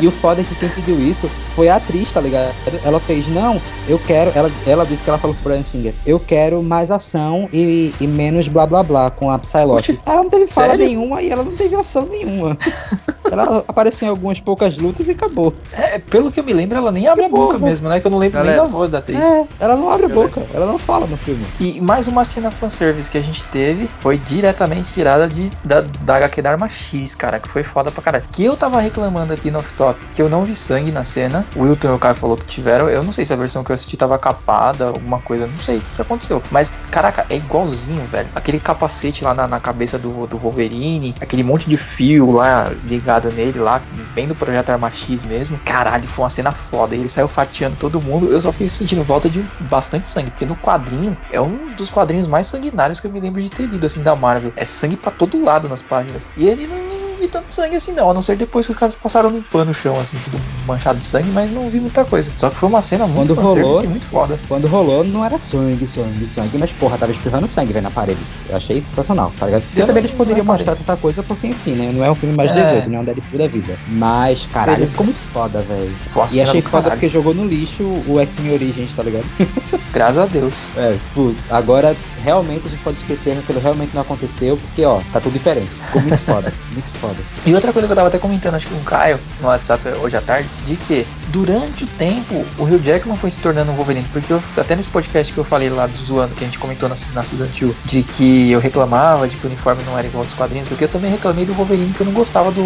E 0.00 0.06
o 0.06 0.10
foda 0.10 0.40
é 0.40 0.44
que 0.44 0.54
quem 0.56 0.68
pediu 0.68 1.00
isso 1.00 1.30
foi 1.54 1.68
a 1.68 1.76
atriz, 1.76 2.10
tá 2.10 2.20
ligado? 2.20 2.54
Ela 2.84 3.00
fez, 3.00 3.28
não, 3.28 3.60
eu 3.88 3.98
quero. 3.98 4.32
Ela, 4.34 4.50
ela 4.66 4.84
disse 4.84 5.02
que 5.02 5.08
ela 5.08 5.18
falou 5.18 5.36
pro 5.36 5.50
Brian 5.50 5.62
Singer, 5.62 5.94
eu 6.04 6.18
quero 6.18 6.62
mais 6.62 6.90
ação 6.90 7.48
e, 7.52 7.94
e 8.00 8.06
menos 8.06 8.48
blá 8.48 8.66
blá 8.66 8.82
blá 8.82 9.10
com 9.10 9.30
a 9.30 9.38
Psylocke. 9.38 9.98
Ela 10.04 10.22
não 10.22 10.30
teve 10.30 10.46
fala 10.46 10.70
Sério? 10.70 10.86
nenhuma 10.86 11.22
e 11.22 11.30
ela 11.30 11.44
não 11.44 11.52
teve 11.52 11.74
ação 11.74 12.06
nenhuma. 12.06 12.58
ela 13.42 13.64
apareceu 13.66 14.06
em 14.06 14.10
algumas 14.10 14.40
poucas 14.40 14.78
lutas 14.78 15.08
e 15.08 15.12
acabou. 15.12 15.54
É, 15.72 15.98
pelo 15.98 16.30
que 16.30 16.40
eu 16.40 16.44
me 16.44 16.52
lembro, 16.52 16.78
ela 16.78 16.92
nem 16.92 17.06
abre 17.06 17.24
a 17.24 17.28
boca 17.28 17.58
mesmo, 17.58 17.88
né? 17.88 18.00
Que 18.00 18.06
eu 18.06 18.10
não 18.10 18.18
lembro 18.18 18.38
Galera. 18.38 18.56
nem 18.56 18.64
da 18.64 18.70
voz 18.70 18.90
da 18.90 18.98
atriz. 18.98 19.20
É, 19.20 19.46
ela 19.60 19.76
não 19.76 19.90
abre 19.90 20.06
a 20.06 20.08
boca, 20.08 20.42
ela 20.52 20.66
não 20.66 20.78
fala 20.78 21.06
no 21.06 21.16
filme. 21.16 21.44
E 21.60 21.80
mais 21.80 22.08
uma 22.08 22.24
cena 22.24 22.50
fanservice 22.50 23.10
que 23.10 23.18
a 23.18 23.22
gente 23.22 23.44
teve 23.46 23.88
foi 23.98 24.18
diretamente 24.18 24.92
tirada 24.92 25.28
de, 25.28 25.50
da, 25.64 25.80
da 25.80 26.16
HQ 26.16 26.42
da 26.42 26.50
Arma 26.50 26.68
X, 26.68 27.14
cara, 27.14 27.38
que 27.38 27.48
foi 27.48 27.62
foda 27.62 27.90
pra 27.90 28.02
caralho. 28.02 28.24
Que 28.32 28.44
eu 28.44 28.56
tava 28.56 28.80
reclamando 28.80 29.32
aqui 29.32 29.50
no 29.50 29.58
off-top 29.58 29.98
que 30.12 30.22
eu 30.22 30.28
não 30.28 30.44
vi 30.44 30.54
sangue 30.54 30.90
na 30.90 31.04
cena. 31.04 31.44
O 31.56 31.62
Wilton 31.62 31.88
e 31.88 31.90
o 31.92 31.98
Caio 31.98 32.14
falou 32.14 32.36
que 32.36 32.44
tiveram. 32.44 32.88
Eu 32.88 33.02
não 33.02 33.12
sei 33.12 33.24
se 33.24 33.32
a 33.32 33.36
versão 33.36 33.64
que 33.64 33.70
eu 33.70 33.74
assisti 33.74 33.96
tava 33.96 34.18
capada, 34.18 34.86
alguma 34.86 35.20
coisa, 35.20 35.46
não 35.46 35.58
sei 35.58 35.78
o 35.78 35.80
que, 35.80 35.94
que 35.94 36.02
aconteceu. 36.02 36.42
Mas, 36.50 36.70
caraca, 36.90 37.26
é 37.28 37.36
igualzinho, 37.36 38.04
velho. 38.06 38.28
Aquele 38.34 38.60
capacete 38.60 39.24
lá 39.24 39.34
na, 39.34 39.46
na 39.46 39.60
cabeça 39.60 39.98
do, 39.98 40.26
do 40.26 40.36
Wolverine, 40.36 41.14
aquele 41.20 41.42
monte 41.42 41.68
de 41.68 41.76
fio 41.76 42.32
lá 42.32 42.70
ligado 42.84 43.23
nele 43.30 43.58
lá, 43.58 43.82
bem 44.14 44.26
do 44.28 44.34
projeto 44.34 44.70
Arma 44.70 44.90
X 44.90 45.24
mesmo. 45.24 45.58
Caralho, 45.64 46.06
foi 46.06 46.24
uma 46.24 46.30
cena 46.30 46.52
foda. 46.52 46.94
Ele 46.94 47.08
saiu 47.08 47.28
fatiando 47.28 47.76
todo 47.76 48.00
mundo. 48.00 48.30
Eu 48.30 48.40
só 48.40 48.52
fiquei 48.52 48.68
sentindo 48.68 49.02
volta 49.02 49.28
de 49.28 49.44
bastante 49.60 50.08
sangue, 50.10 50.30
porque 50.30 50.46
no 50.46 50.56
quadrinho 50.56 51.16
é 51.30 51.40
um 51.40 51.74
dos 51.74 51.90
quadrinhos 51.90 52.26
mais 52.26 52.46
sanguinários 52.46 53.00
que 53.00 53.06
eu 53.06 53.12
me 53.12 53.20
lembro 53.20 53.40
de 53.40 53.50
ter 53.50 53.66
lido, 53.66 53.84
assim, 53.84 54.02
da 54.02 54.14
Marvel. 54.16 54.52
É 54.56 54.64
sangue 54.64 54.96
pra 54.96 55.10
todo 55.10 55.42
lado 55.42 55.68
nas 55.68 55.82
páginas. 55.82 56.28
E 56.36 56.46
ele 56.46 56.66
não 56.66 57.03
vi 57.24 57.28
tanto 57.28 57.52
sangue 57.52 57.76
assim, 57.76 57.92
não. 57.92 58.10
A 58.10 58.14
não 58.14 58.22
ser 58.22 58.36
depois 58.36 58.66
que 58.66 58.72
os 58.72 58.78
caras 58.78 58.94
passaram 58.96 59.30
limpando 59.30 59.70
o 59.70 59.74
chão, 59.74 59.98
assim, 60.00 60.18
tudo 60.24 60.40
manchado 60.66 60.98
de 60.98 61.04
sangue, 61.04 61.30
mas 61.30 61.50
não 61.50 61.68
vi 61.68 61.80
muita 61.80 62.04
coisa. 62.04 62.30
Só 62.36 62.50
que 62.50 62.56
foi 62.56 62.68
uma 62.68 62.82
cena 62.82 63.06
muito 63.06 63.34
Quando 63.34 63.46
rolou- 63.46 63.56
fanservice, 63.74 63.86
muito 63.88 64.06
foda. 64.06 64.38
Quando 64.48 64.66
rolou, 64.68 65.04
não 65.04 65.24
era 65.24 65.38
sangue, 65.38 65.86
sangue, 65.86 66.26
sangue, 66.26 66.58
mas 66.58 66.72
porra, 66.72 66.98
tava 66.98 67.12
espirrando 67.12 67.46
sangue, 67.48 67.72
velho, 67.72 67.82
na 67.84 67.90
parede. 67.90 68.20
Eu 68.48 68.56
achei 68.56 68.80
sensacional, 68.82 69.32
tá 69.38 69.46
ligado? 69.46 69.62
Também 69.74 69.98
eles 69.98 70.12
poderiam 70.12 70.44
reparei. 70.44 70.64
mostrar 70.66 70.76
tanta 70.76 70.96
coisa, 71.00 71.22
porque 71.22 71.46
enfim, 71.48 71.72
né? 71.72 71.92
Não 71.94 72.04
é 72.04 72.10
um 72.10 72.14
filme 72.14 72.34
mais 72.36 72.50
É. 72.50 72.64
18, 72.64 72.90
não 72.90 72.98
é 72.98 73.00
um 73.02 73.04
Deadpool 73.04 73.38
da 73.38 73.48
vida. 73.48 73.78
Mas, 73.88 74.46
caralho, 74.52 74.76
Beleza. 74.76 74.90
ficou 74.92 75.06
muito 75.06 75.20
foda, 75.32 75.62
velho. 75.62 75.94
E 76.32 76.40
achei 76.42 76.62
foda 76.62 76.90
porque 76.90 77.08
jogou 77.08 77.34
no 77.34 77.44
lixo 77.46 77.82
o 78.06 78.20
X-Men 78.20 78.54
Origins, 78.54 78.92
tá 78.92 79.02
ligado? 79.02 79.24
Graças 79.92 80.18
a 80.18 80.26
Deus. 80.26 80.66
É, 80.76 80.92
tipo, 80.92 81.34
agora 81.50 81.94
realmente 82.24 82.66
a 82.66 82.70
gente 82.70 82.82
pode 82.82 82.96
esquecer 82.96 83.34
que 83.34 83.40
aquilo 83.40 83.60
realmente 83.60 83.94
não 83.94 84.00
aconteceu, 84.00 84.56
porque 84.56 84.82
ó, 84.84 85.00
tá 85.12 85.20
tudo 85.20 85.34
diferente. 85.34 85.68
Ficou 85.68 86.00
muito 86.00 86.18
foda, 86.22 86.52
muito 86.72 86.98
foda. 86.98 87.16
E 87.44 87.54
outra 87.54 87.72
coisa 87.72 87.86
que 87.86 87.92
eu 87.92 87.96
tava 87.96 88.08
até 88.08 88.18
comentando, 88.18 88.54
acho 88.54 88.66
que 88.66 88.74
com 88.74 88.80
o 88.80 88.84
Caio, 88.84 89.20
no 89.40 89.48
WhatsApp 89.48 89.86
hoje 90.00 90.16
à 90.16 90.22
tarde, 90.22 90.48
de 90.64 90.76
que 90.76 91.06
durante 91.28 91.84
o 91.84 91.86
tempo 91.86 92.44
o 92.58 92.64
Hugh 92.64 92.80
Jackman 92.82 93.16
foi 93.16 93.30
se 93.30 93.40
tornando 93.40 93.72
um 93.72 93.74
Wolverine. 93.74 94.06
Porque 94.12 94.32
eu- 94.32 94.42
até 94.56 94.76
nesse 94.76 94.88
podcast 94.88 95.32
que 95.32 95.38
eu 95.38 95.44
falei 95.44 95.70
lá 95.70 95.86
do 95.86 95.96
zoando, 95.96 96.34
que 96.34 96.44
a 96.44 96.46
gente 96.46 96.58
comentou 96.58 96.88
na, 96.88 96.94
na 97.14 97.22
Season 97.22 97.46
2, 97.58 97.74
de 97.84 98.02
que 98.02 98.50
eu 98.50 98.60
reclamava 98.60 99.26
de 99.28 99.36
que 99.36 99.44
o 99.46 99.48
uniforme 99.48 99.82
não 99.84 99.96
era 99.98 100.06
igual 100.06 100.24
dos 100.24 100.34
quadrinhos, 100.34 100.70
o 100.70 100.76
que 100.76 100.84
eu 100.84 100.88
também 100.88 101.10
reclamei 101.10 101.44
do 101.44 101.52
Wolverine, 101.54 101.92
que 101.92 102.00
eu 102.00 102.06
não 102.06 102.12
gostava 102.12 102.50
do. 102.50 102.62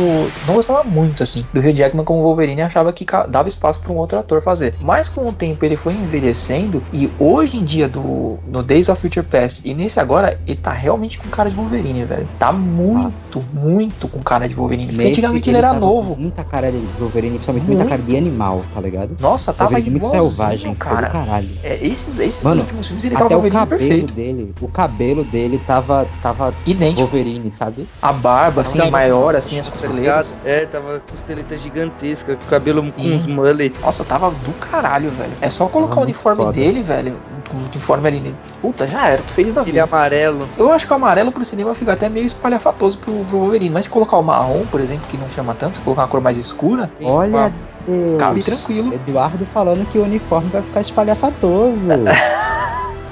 Não 0.47 0.55
gostava 0.55 0.85
muito, 0.85 1.23
assim, 1.23 1.45
do 1.53 1.61
Hugh 1.61 1.73
Jackman 1.75 2.05
como 2.05 2.23
Wolverine 2.23 2.63
achava 2.63 2.93
que 2.93 3.07
dava 3.29 3.49
espaço 3.49 3.81
pra 3.81 3.93
um 3.93 3.97
outro 3.97 4.19
ator 4.19 4.43
fazer. 4.43 4.75
Mas 4.81 5.09
com 5.09 5.29
o 5.29 5.33
tempo 5.33 5.65
ele 5.65 5.77
foi 5.77 5.93
envelhecendo 5.95 6.83
e 6.93 7.11
hoje 7.19 7.57
em 7.57 7.65
dia 7.65 7.89
do 7.89 8.39
no 8.47 8.63
Days 8.63 8.89
of 8.89 9.01
Future 9.01 9.25
Past 9.25 9.63
e 9.65 9.75
nesse 9.75 10.01
agora, 10.01 10.39
ele 10.47 10.57
tá 10.57 10.73
realmente 10.73 11.19
com 11.19 11.29
cara 11.29 11.49
de 11.51 11.57
Wolverine, 11.57 12.05
velho. 12.05 12.29
Tá 12.39 12.53
muito, 12.53 13.45
muito 13.53 14.09
com 14.09 14.21
cara 14.21 14.49
de 14.49 14.55
Wolverine. 14.55 14.87
Porque 14.87 15.03
Nesse, 15.05 15.21
antigamente 15.21 15.51
ele, 15.51 15.59
era 15.59 15.69
tava 15.69 15.81
novo. 15.81 16.17
Muita 16.17 16.45
cara 16.45 16.71
de 16.73 16.79
Wolverine, 16.99 17.35
principalmente 17.39 17.67
muita 17.67 17.85
cara 17.85 18.01
de 18.03 18.17
animal, 18.17 18.48
tá 18.75 18.81
ligado? 18.81 19.17
Nossa, 19.21 19.53
tava 19.53 19.71
Wolverine 19.71 20.01
muito 20.01 20.07
selvagem, 20.11 20.73
do 20.73 20.77
cara. 20.79 21.09
caralho. 21.11 21.49
É, 21.63 21.79
esse, 21.87 22.11
esse 22.23 22.45
Mano, 22.45 22.61
últimos 22.63 22.87
filmes 22.87 23.05
ele 23.05 23.15
tava 23.15 23.27
Até 23.27 23.37
o 23.37 23.43
cabelo 23.43 23.67
perfeito. 23.67 24.15
dele, 24.15 24.55
o 24.61 24.69
cabelo 24.69 25.25
dele 25.25 25.59
tava, 25.59 26.07
tava 26.23 26.55
Idêntico. 26.67 27.03
Wolverine, 27.03 27.51
sabe? 27.51 27.89
A 28.03 28.13
barba, 28.13 28.63
assim, 28.63 28.79
Tava- 28.79 28.91
maior, 28.91 29.35
assim, 29.37 29.59
as 29.59 29.69
costeleiras. 29.69 30.39
ligado? 30.43 30.47
É, 30.47 30.67
tava 30.67 31.01
com 31.01 31.13
costeleta 31.15 31.57
gigantesca, 31.57 32.37
com 32.37 32.45
o 32.45 32.49
cabelo 32.49 32.83
com 32.93 33.03
Sim. 33.03 33.15
uns 33.15 33.27
mullet. 33.27 33.75
Nossa, 33.81 34.05
tava 34.05 34.31
do 34.31 34.53
caralho, 34.55 35.11
velho. 35.11 35.33
É 35.41 35.51
só 35.51 35.67
colocar 35.67 35.89
Tava 35.91 36.01
o 36.01 36.05
uniforme 36.05 36.43
foda. 36.43 36.53
dele, 36.53 36.83
velho. 36.83 37.17
O 37.53 37.57
uniforme 37.67 38.09
ali 38.09 38.21
dele. 38.21 38.37
Puta, 38.61 38.87
já 38.87 39.09
era, 39.09 39.23
tu 39.23 39.33
feliz 39.33 39.55
da 39.55 39.63
vida. 39.63 39.83
amarelo. 39.85 40.49
Eu 40.57 40.73
acho 40.73 40.87
que 40.87 40.93
o 40.93 40.97
amarelo 40.97 41.33
pro 41.33 41.45
cinema 41.45 41.75
fica 41.75 41.93
até 41.93 42.09
meio 42.09 42.27
espalhafatoso 42.27 42.99
pro, 42.99 43.13
pro 43.25 43.39
Wolverine. 43.39 43.71
Mas 43.71 43.85
se 43.87 43.91
colocar 43.91 44.17
o 44.19 44.23
marrom, 44.23 44.65
por 44.67 44.81
exemplo, 44.81 45.07
que 45.09 45.17
não 45.17 45.29
chama 45.31 45.55
tanto, 45.55 45.77
se 45.79 45.83
colocar 45.83 46.03
uma 46.03 46.09
cor 46.09 46.21
mais 46.21 46.37
escura, 46.39 46.91
Olha, 47.03 47.53
Deus. 47.89 48.19
cabe 48.19 48.43
tranquilo. 48.43 48.93
Eduardo 48.93 49.47
falando 49.47 49.87
que 49.87 49.99
o 49.99 50.03
uniforme 50.03 50.51
vai 50.51 50.63
ficar 50.63 50.83
espalhafatoso. 50.83 51.89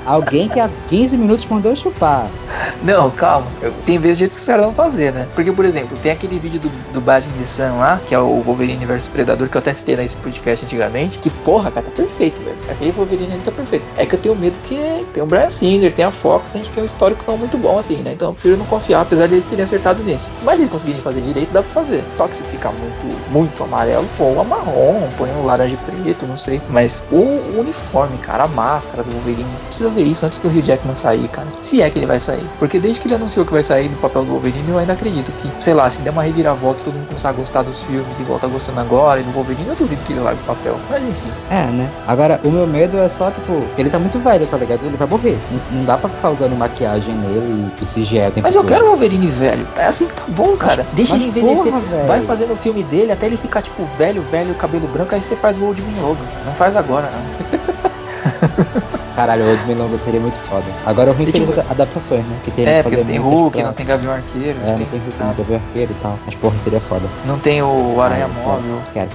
Alguém 0.06 0.48
que 0.48 0.60
há 0.60 0.70
15 0.88 1.18
minutos 1.18 1.44
mandou 1.46 1.74
chupar. 1.76 2.28
Não, 2.82 3.10
calma. 3.10 3.46
Eu- 3.60 3.72
tem 3.84 3.98
vezes 3.98 4.18
jeitos 4.18 4.36
que 4.36 4.42
os 4.42 4.46
caras 4.46 4.64
vão 4.64 4.72
fazer, 4.74 5.12
né? 5.12 5.26
Porque, 5.34 5.50
por 5.52 5.64
exemplo, 5.64 5.96
tem 5.98 6.12
aquele 6.12 6.38
vídeo 6.38 6.60
do, 6.60 6.68
do 6.92 7.00
Bad 7.00 7.26
Sun 7.44 7.78
lá, 7.78 8.00
que 8.06 8.14
é 8.14 8.18
o 8.18 8.40
Wolverine 8.42 8.84
vs 8.86 9.08
Predador, 9.08 9.48
que 9.48 9.56
eu 9.56 9.62
testei 9.62 9.96
nesse 9.96 10.16
podcast 10.16 10.64
antigamente. 10.64 11.18
Que, 11.18 11.28
porra, 11.30 11.70
cara, 11.70 11.86
tá 11.86 11.92
perfeito, 11.92 12.42
velho. 12.42 12.56
Aquele 12.70 12.92
Wolverine 12.92 13.32
ali 13.34 13.42
tá 13.42 13.50
perfeito. 13.52 13.84
É 13.96 14.06
que 14.06 14.14
eu 14.14 14.18
tenho 14.20 14.36
medo 14.36 14.58
que 14.62 14.76
tem 15.12 15.22
o 15.22 15.26
Brian 15.26 15.50
Singer, 15.50 15.92
tem 15.92 16.04
a 16.04 16.12
Fox, 16.12 16.54
a 16.54 16.58
gente 16.58 16.70
tem 16.70 16.82
um 16.82 16.86
histórico 16.86 17.24
não 17.26 17.36
muito 17.36 17.58
bom, 17.58 17.78
assim, 17.78 17.96
né? 17.96 18.12
Então 18.12 18.28
eu 18.28 18.32
prefiro 18.34 18.56
não 18.56 18.66
confiar, 18.66 19.00
apesar 19.02 19.26
de 19.26 19.34
eles 19.34 19.44
terem 19.44 19.64
acertado 19.64 20.02
nesse. 20.04 20.30
Mas 20.44 20.58
eles 20.58 20.70
conseguirem 20.70 21.00
fazer 21.02 21.20
direito, 21.20 21.52
dá 21.52 21.62
pra 21.62 21.70
fazer. 21.72 22.04
Só 22.14 22.28
que 22.28 22.36
se 22.36 22.42
ficar 22.44 22.70
muito, 22.72 23.32
muito 23.32 23.62
amarelo, 23.64 24.06
põe 24.16 24.36
um 24.36 24.44
marrom, 24.44 25.08
põe 25.18 25.30
um 25.30 25.44
laranja 25.44 25.76
preto, 25.86 26.26
não 26.26 26.36
sei. 26.36 26.60
Mas 26.70 27.02
o 27.10 27.40
uniforme, 27.58 28.16
cara, 28.18 28.44
a 28.44 28.48
máscara 28.48 29.02
do 29.02 29.10
Wolverine, 29.10 29.48
precisa 29.66 29.90
isso 30.02 30.24
antes 30.24 30.38
do 30.38 30.48
Hugh 30.48 30.62
Jackman 30.62 30.94
sair, 30.94 31.28
cara. 31.28 31.46
Se 31.60 31.82
é 31.82 31.90
que 31.90 31.98
ele 31.98 32.06
vai 32.06 32.20
sair. 32.20 32.44
Porque 32.58 32.78
desde 32.78 33.00
que 33.00 33.06
ele 33.06 33.14
anunciou 33.14 33.44
que 33.44 33.52
vai 33.52 33.62
sair 33.62 33.88
do 33.88 33.96
papel 33.96 34.24
do 34.24 34.32
Wolverine, 34.32 34.68
eu 34.68 34.78
ainda 34.78 34.92
acredito 34.92 35.32
que, 35.32 35.50
sei 35.62 35.74
lá, 35.74 35.88
se 35.88 36.02
der 36.02 36.10
uma 36.10 36.22
reviravolta, 36.22 36.84
todo 36.84 36.94
mundo 36.94 37.06
começar 37.06 37.30
a 37.30 37.32
gostar 37.32 37.62
dos 37.62 37.80
filmes 37.80 38.18
igual 38.18 38.38
tá 38.38 38.46
gostando 38.46 38.80
agora 38.80 39.20
e 39.20 39.22
do 39.22 39.30
Wolverine, 39.32 39.68
eu 39.68 39.74
duvido 39.74 40.02
que 40.04 40.12
ele 40.12 40.20
largue 40.20 40.40
o 40.42 40.46
papel. 40.46 40.78
Mas 40.90 41.06
enfim. 41.06 41.30
É, 41.50 41.64
né? 41.66 41.90
Agora, 42.06 42.40
o 42.44 42.50
meu 42.50 42.66
medo 42.66 42.98
é 42.98 43.08
só, 43.08 43.30
tipo, 43.30 43.64
ele 43.76 43.90
tá 43.90 43.98
muito 43.98 44.18
velho, 44.18 44.46
tá 44.46 44.56
ligado? 44.56 44.84
Ele 44.84 44.96
vai 44.96 45.08
morrer. 45.08 45.38
Não, 45.50 45.78
não 45.78 45.84
dá 45.84 45.96
pra 45.96 46.08
ficar 46.08 46.30
usando 46.30 46.56
maquiagem 46.56 47.14
nele 47.14 47.70
e, 47.80 47.84
e 47.84 47.86
CGI 47.86 48.18
o 48.18 48.30
tempo 48.32 48.42
Mas 48.42 48.54
eu 48.54 48.64
quero 48.64 48.84
o 48.84 48.88
Wolverine 48.88 49.26
velho. 49.26 49.66
É 49.76 49.86
assim 49.86 50.06
que 50.06 50.14
tá 50.14 50.24
bom, 50.28 50.56
cara. 50.56 50.86
Deixa 50.92 51.14
mas 51.14 51.22
ele 51.22 51.30
envelhecer. 51.30 51.72
porra. 51.72 52.04
Vai 52.06 52.20
fazendo 52.22 52.52
o 52.52 52.56
filme 52.56 52.82
dele 52.84 53.12
até 53.12 53.26
ele 53.26 53.36
ficar, 53.36 53.62
tipo, 53.62 53.84
velho, 53.98 54.22
velho, 54.22 54.54
cabelo 54.54 54.86
branco, 54.88 55.14
aí 55.14 55.22
você 55.22 55.36
faz 55.36 55.58
o 55.58 55.64
Old 55.64 55.80
Man 55.82 56.02
Logan. 56.02 56.24
Não 56.44 56.52
faz 56.54 56.76
agora, 56.76 57.10
não. 57.10 57.86
Caralho, 59.14 59.44
o 59.44 59.48
Old 59.50 59.74
Logan 59.74 59.98
seria 59.98 60.20
muito 60.20 60.36
foda. 60.48 60.64
Agora 60.84 61.10
o 61.10 61.14
ruim 61.14 61.26
seria 61.26 61.46
tipo, 61.46 61.58
as 61.60 61.70
adaptações, 61.70 62.24
né? 62.26 62.36
Que 62.44 62.50
tem 62.50 62.66
É, 62.66 62.76
que 62.78 62.82
porque 62.82 62.96
fazer 62.96 63.04
não 63.04 63.10
tem 63.10 63.18
Hulk, 63.18 63.56
pra- 63.58 63.66
não 63.66 63.72
tem 63.72 63.86
Gavião 63.86 64.12
Arqueiro, 64.12 64.58
É, 64.58 64.62
não 64.62 64.68
não 64.72 64.76
tem, 64.76 64.86
tem 64.86 65.00
Hulk, 65.00 65.18
não 65.24 65.34
tem 65.46 65.56
arqueiro 65.56 65.92
e 65.92 66.02
tal. 66.02 66.18
Mas 66.26 66.34
porra, 66.34 66.54
seria 66.62 66.80
foda. 66.80 67.06
não 67.24 67.38
tem 67.38 67.62
o 67.62 68.00
Aranha 68.00 68.26
Ah, 68.26 68.28
Móvel. 68.46 68.78
Quero. 68.92 69.08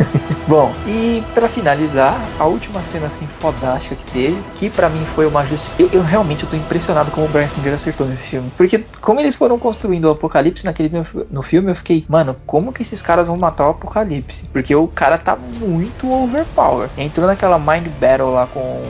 Bom, 0.46 0.72
e 0.86 1.24
pra 1.34 1.48
finalizar, 1.48 2.16
a 2.38 2.44
última 2.44 2.82
cena 2.84 3.08
assim 3.08 3.26
fodástica 3.26 3.96
que 3.96 4.12
teve, 4.12 4.36
que 4.54 4.70
pra 4.70 4.88
mim 4.88 5.04
foi 5.14 5.26
uma 5.26 5.44
justiça. 5.44 5.72
Eu, 5.78 5.88
eu 5.92 6.02
realmente 6.02 6.44
eu 6.44 6.50
tô 6.50 6.56
impressionado 6.56 7.10
como 7.10 7.26
o 7.26 7.28
Brian 7.28 7.48
Singer 7.48 7.74
acertou 7.74 8.06
nesse 8.06 8.28
filme. 8.28 8.50
Porque 8.56 8.84
como 9.00 9.18
eles 9.18 9.34
foram 9.34 9.58
construindo 9.58 10.04
o 10.04 10.10
Apocalipse 10.10 10.64
naquele 10.64 11.04
no 11.30 11.42
filme, 11.42 11.70
eu 11.70 11.74
fiquei, 11.74 12.04
mano, 12.08 12.36
como 12.46 12.72
que 12.72 12.82
esses 12.82 13.02
caras 13.02 13.26
vão 13.26 13.36
matar 13.36 13.66
o 13.66 13.70
Apocalipse? 13.70 14.44
Porque 14.52 14.74
o 14.74 14.86
cara 14.86 15.18
tá 15.18 15.36
muito 15.36 16.10
overpower. 16.12 16.88
Entrou 16.96 17.26
naquela 17.26 17.58
mind 17.58 17.88
battle 18.00 18.30
lá 18.30 18.46
com, 18.46 18.80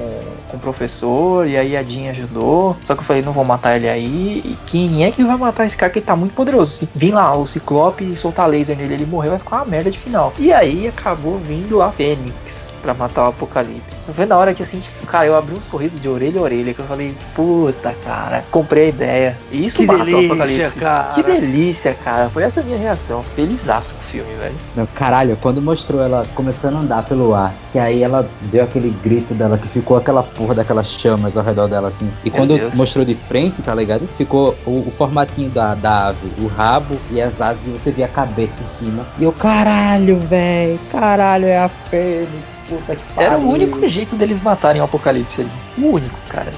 com 0.51 0.57
o 0.57 0.61
professor, 0.61 1.47
e 1.47 1.57
aí 1.57 1.77
a 1.77 1.83
Jean 1.83 2.11
ajudou. 2.11 2.77
Só 2.83 2.95
que 2.95 3.01
eu 3.01 3.05
falei, 3.05 3.23
não 3.23 3.33
vou 3.33 3.45
matar 3.45 3.77
ele 3.77 3.89
aí. 3.89 4.43
E 4.45 4.57
quem 4.67 5.05
é 5.05 5.11
que 5.11 5.25
vai 5.25 5.37
matar 5.37 5.65
esse 5.65 5.77
cara 5.77 5.91
que 5.91 6.01
ele 6.01 6.07
tá 6.07 6.15
muito 6.15 6.35
poderoso? 6.35 6.71
Se 6.73 6.89
vir 6.95 7.13
lá 7.13 7.35
o 7.35 7.47
Ciclope 7.47 8.13
e 8.13 8.15
soltar 8.15 8.47
laser 8.47 8.77
nele, 8.77 8.95
ele 8.95 9.07
morrer, 9.07 9.31
vai 9.31 9.39
ficar 9.39 9.57
uma 9.57 9.65
merda 9.65 9.91
de 9.91 9.99
final. 9.99 10.35
E 10.39 10.53
aí 10.53 10.93
acabou 10.97 11.39
vindo 11.39 11.83
a 11.83 11.93
Fênix 11.93 12.73
pra 12.87 12.95
matar 12.95 13.25
o 13.25 13.29
Apocalipse. 13.31 14.01
Foi 14.15 14.27
na 14.27 14.37
hora 14.37 14.55
que 14.55 14.63
assim, 14.63 14.79
tipo, 14.79 15.05
cara, 15.07 15.27
eu 15.27 15.35
abri 15.35 15.57
um 15.57 15.61
sorriso 15.61 15.99
de 15.99 16.09
orelha 16.09 16.39
a 16.39 16.43
orelha, 16.45 16.73
que 16.73 16.79
eu 16.79 16.87
falei, 16.87 17.15
puta, 17.35 17.93
cara, 18.05 18.45
comprei 18.51 18.85
a 18.85 18.89
ideia. 18.89 19.39
E 19.51 19.67
isso 19.67 19.79
Que 19.79 19.87
mata 19.87 20.03
o 20.03 20.05
delícia, 20.07 20.27
Apocalipse. 20.27 20.79
cara. 20.79 21.13
Que 21.15 21.23
delícia, 21.25 21.95
cara. 21.95 22.31
Foi 22.31 22.43
essa 22.45 22.61
a 22.61 22.63
minha 22.63 22.79
reação. 22.79 23.25
Felizaço 23.35 23.95
com 23.97 24.01
o 24.01 24.05
filme, 24.05 24.33
velho. 24.37 24.55
Não, 24.77 24.87
caralho, 24.87 25.37
quando 25.43 25.61
mostrou 25.61 26.01
ela 26.01 26.25
começando 26.35 26.77
a 26.77 26.81
andar 26.81 27.03
pelo 27.05 27.35
ar, 27.35 27.53
que 27.73 27.79
aí 27.79 28.03
ela 28.05 28.29
deu 28.43 28.63
aquele 28.63 28.91
grito 29.03 29.35
dela, 29.35 29.59
que 29.59 29.67
ficou 29.69 29.97
aquela 29.97 30.23
porra 30.23 30.55
daquelas 30.55 30.87
chamas 30.87 31.37
ao 31.37 31.43
redor 31.45 31.67
dela, 31.67 31.89
assim. 31.89 32.09
E 32.25 32.31
Meu 32.31 32.39
quando 32.39 32.57
Deus. 32.57 32.75
mostrou 32.77 33.05
de 33.05 33.15
frente, 33.17 33.63
tá 33.63 33.75
ligado? 33.75 34.07
Ficou 34.17 34.55
o, 34.65 34.85
o 34.87 34.93
formatinho 34.97 35.51
da, 35.51 35.75
da 35.75 36.09
ave, 36.09 36.19
o 36.39 36.47
rabo 36.47 36.97
e 37.11 37.21
as 37.21 37.41
asas, 37.41 37.67
e 37.67 37.71
você 37.71 37.91
via 37.91 38.05
a 38.07 38.09
cabeça 38.09 38.63
em 38.63 38.69
cima. 38.69 39.07
E 39.19 39.25
eu, 39.25 39.33
caralho, 39.33 40.19
velho, 40.21 40.79
caralho, 40.93 41.47
é 41.47 41.59
a 41.59 41.69
Fênix, 41.69 42.29
puta 42.69 42.97
que 42.97 43.03
Era 43.17 43.37
o 43.37 43.41
pariu. 43.41 43.49
único 43.51 43.87
jeito 43.89 44.17
deles 44.17 44.41
matarem 44.41 44.81
o 44.81 44.85
Apocalipse 44.85 45.43
ali. 45.43 45.51
O 45.79 45.93
único, 45.93 46.17
cara. 46.29 46.53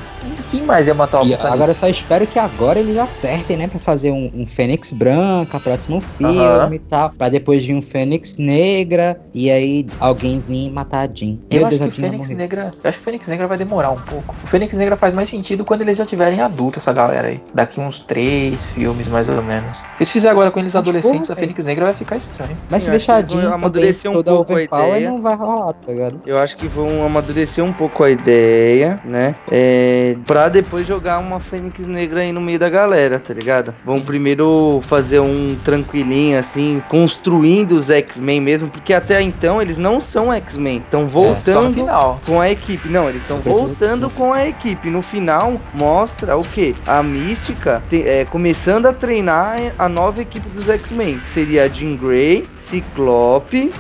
Quem 0.51 0.63
mais 0.63 0.87
ia 0.87 0.95
matar 0.95 1.19
o 1.23 1.27
E 1.27 1.33
Apocalipse? 1.33 1.55
agora 1.55 1.71
eu 1.71 1.75
só 1.75 1.89
espero 1.89 2.27
que 2.27 2.39
agora 2.39 2.79
eles 2.79 2.97
acertem, 2.99 3.57
né? 3.57 3.67
Pra 3.69 3.79
fazer 3.81 4.11
um, 4.11 4.31
um 4.35 4.47
Fênix 4.47 4.93
branca, 4.93 5.59
próximo 5.59 6.01
filme 6.01 6.39
Aham. 6.39 6.75
e 6.75 6.79
tal. 6.81 7.11
Pra 7.11 7.29
depois 7.29 7.65
vir 7.65 7.75
um 7.75 7.81
Fênix 7.83 8.37
negra 8.37 9.19
e 9.35 9.51
aí 9.51 9.87
alguém 10.01 10.41
vir 10.41 10.71
matar 10.71 11.09
a 11.09 11.13
Jean. 11.13 11.39
Eu 11.51 11.59
Meu 11.61 11.67
acho 11.69 11.79
Deus, 11.79 11.95
que 11.95 12.01
o 12.01 12.03
Fênix. 12.03 12.29
Negra. 12.31 12.73
Eu 12.83 12.89
acho 12.89 12.99
que 12.99 13.03
o 13.03 13.05
Fênix 13.05 13.29
Negra 13.29 13.47
vai 13.47 13.57
demorar 13.59 13.91
um 13.91 14.01
pouco. 14.01 14.35
O 14.43 14.47
Fênix 14.47 14.75
Negra 14.75 14.97
faz 14.97 15.15
mais 15.15 15.29
sentido 15.29 15.65
quando 15.65 15.83
eles 15.83 15.97
já 15.97 16.05
tiverem 16.05 16.41
adultos, 16.41 16.83
essa 16.83 16.93
galera 16.93 17.29
aí. 17.29 17.41
Daqui 17.55 17.81
uns 17.81 18.01
três 18.01 18.67
filmes, 18.71 19.09
mais 19.09 19.29
ou 19.29 19.43
menos. 19.43 19.85
E 19.99 20.05
se 20.05 20.13
fizer 20.13 20.29
agora 20.31 20.51
com 20.51 20.59
eles 20.61 20.77
adolescentes, 20.77 21.29
porra, 21.29 21.39
a 21.39 21.41
Fênix 21.41 21.65
Negra 21.65 21.87
vai 21.87 21.95
ficar 21.95 22.17
estranho. 22.17 22.57
Mas 22.71 22.83
se 22.85 22.91
deixar 22.91 23.17
a 23.17 23.23
Jean 23.23 23.55
amadurecer 23.55 24.11
um 24.11 24.15
toda 24.15 24.33
pouco 24.33 24.55
a 24.55 24.63
ideia. 24.63 25.11
não 25.11 25.23
vai 25.23 25.35
rolar, 25.35 25.73
tá 25.73 25.93
ligado? 25.93 26.21
Eu 26.27 26.39
acho 26.39 26.57
que 26.57 26.67
vão 26.67 27.05
amadurecer 27.07 27.65
um 27.65 27.73
pouco 27.73 28.03
a 28.05 28.11
ideia, 28.11 29.01
né? 29.09 29.35
É, 29.51 30.17
pra 30.27 30.49
depois 30.49 30.87
jogar 30.87 31.19
uma 31.19 31.41
Fênix 31.41 31.87
Negra 31.87 32.21
aí 32.21 32.33
no 32.33 32.41
meio 32.41 32.59
da 32.59 32.69
galera, 32.69 33.19
tá 33.19 33.33
ligado? 33.35 33.75
Vão 33.85 34.01
primeiro 34.01 34.81
fazer 34.85 35.21
um 35.21 35.57
tranquilinho, 35.65 36.39
assim, 36.39 36.83
construindo 36.89 37.73
os 37.73 37.91
X-Men 37.91 38.41
mesmo, 38.41 38.69
porque 38.69 38.93
até 38.93 39.21
então 39.23 39.61
eles 39.61 39.79
não 39.79 40.01
são 40.01 40.33
X-Men. 40.33 40.79
Estão 40.79 41.03
no 41.03 41.09
voltando 41.09 41.75
final. 41.75 42.21
com 42.27 42.41
a 42.41 42.51
equipe. 42.51 42.89
Não, 42.89 43.09
eles 43.09 43.23
estão 43.23 43.39
voltando 43.39 44.11
com 44.11 44.33
a 44.33 44.47
equipe. 44.47 44.91
No 44.91 45.03
final, 45.03 45.55
mostra 45.75 46.37
o 46.37 46.43
que? 46.43 46.75
A 46.87 47.03
Mística 47.03 47.83
te- 47.89 48.07
é, 48.07 48.25
começando 48.25 48.87
a 48.87 48.93
treinar 48.93 49.57
a 49.79 49.89
nova 49.89 50.21
equipe 50.21 50.49
dos 50.51 50.69
X-Men, 50.69 51.19
que 51.19 51.29
seria 51.31 51.65
a 51.65 51.69
Jean 51.69 51.97
Grey, 51.97 52.45
Ciclope, 52.59 53.71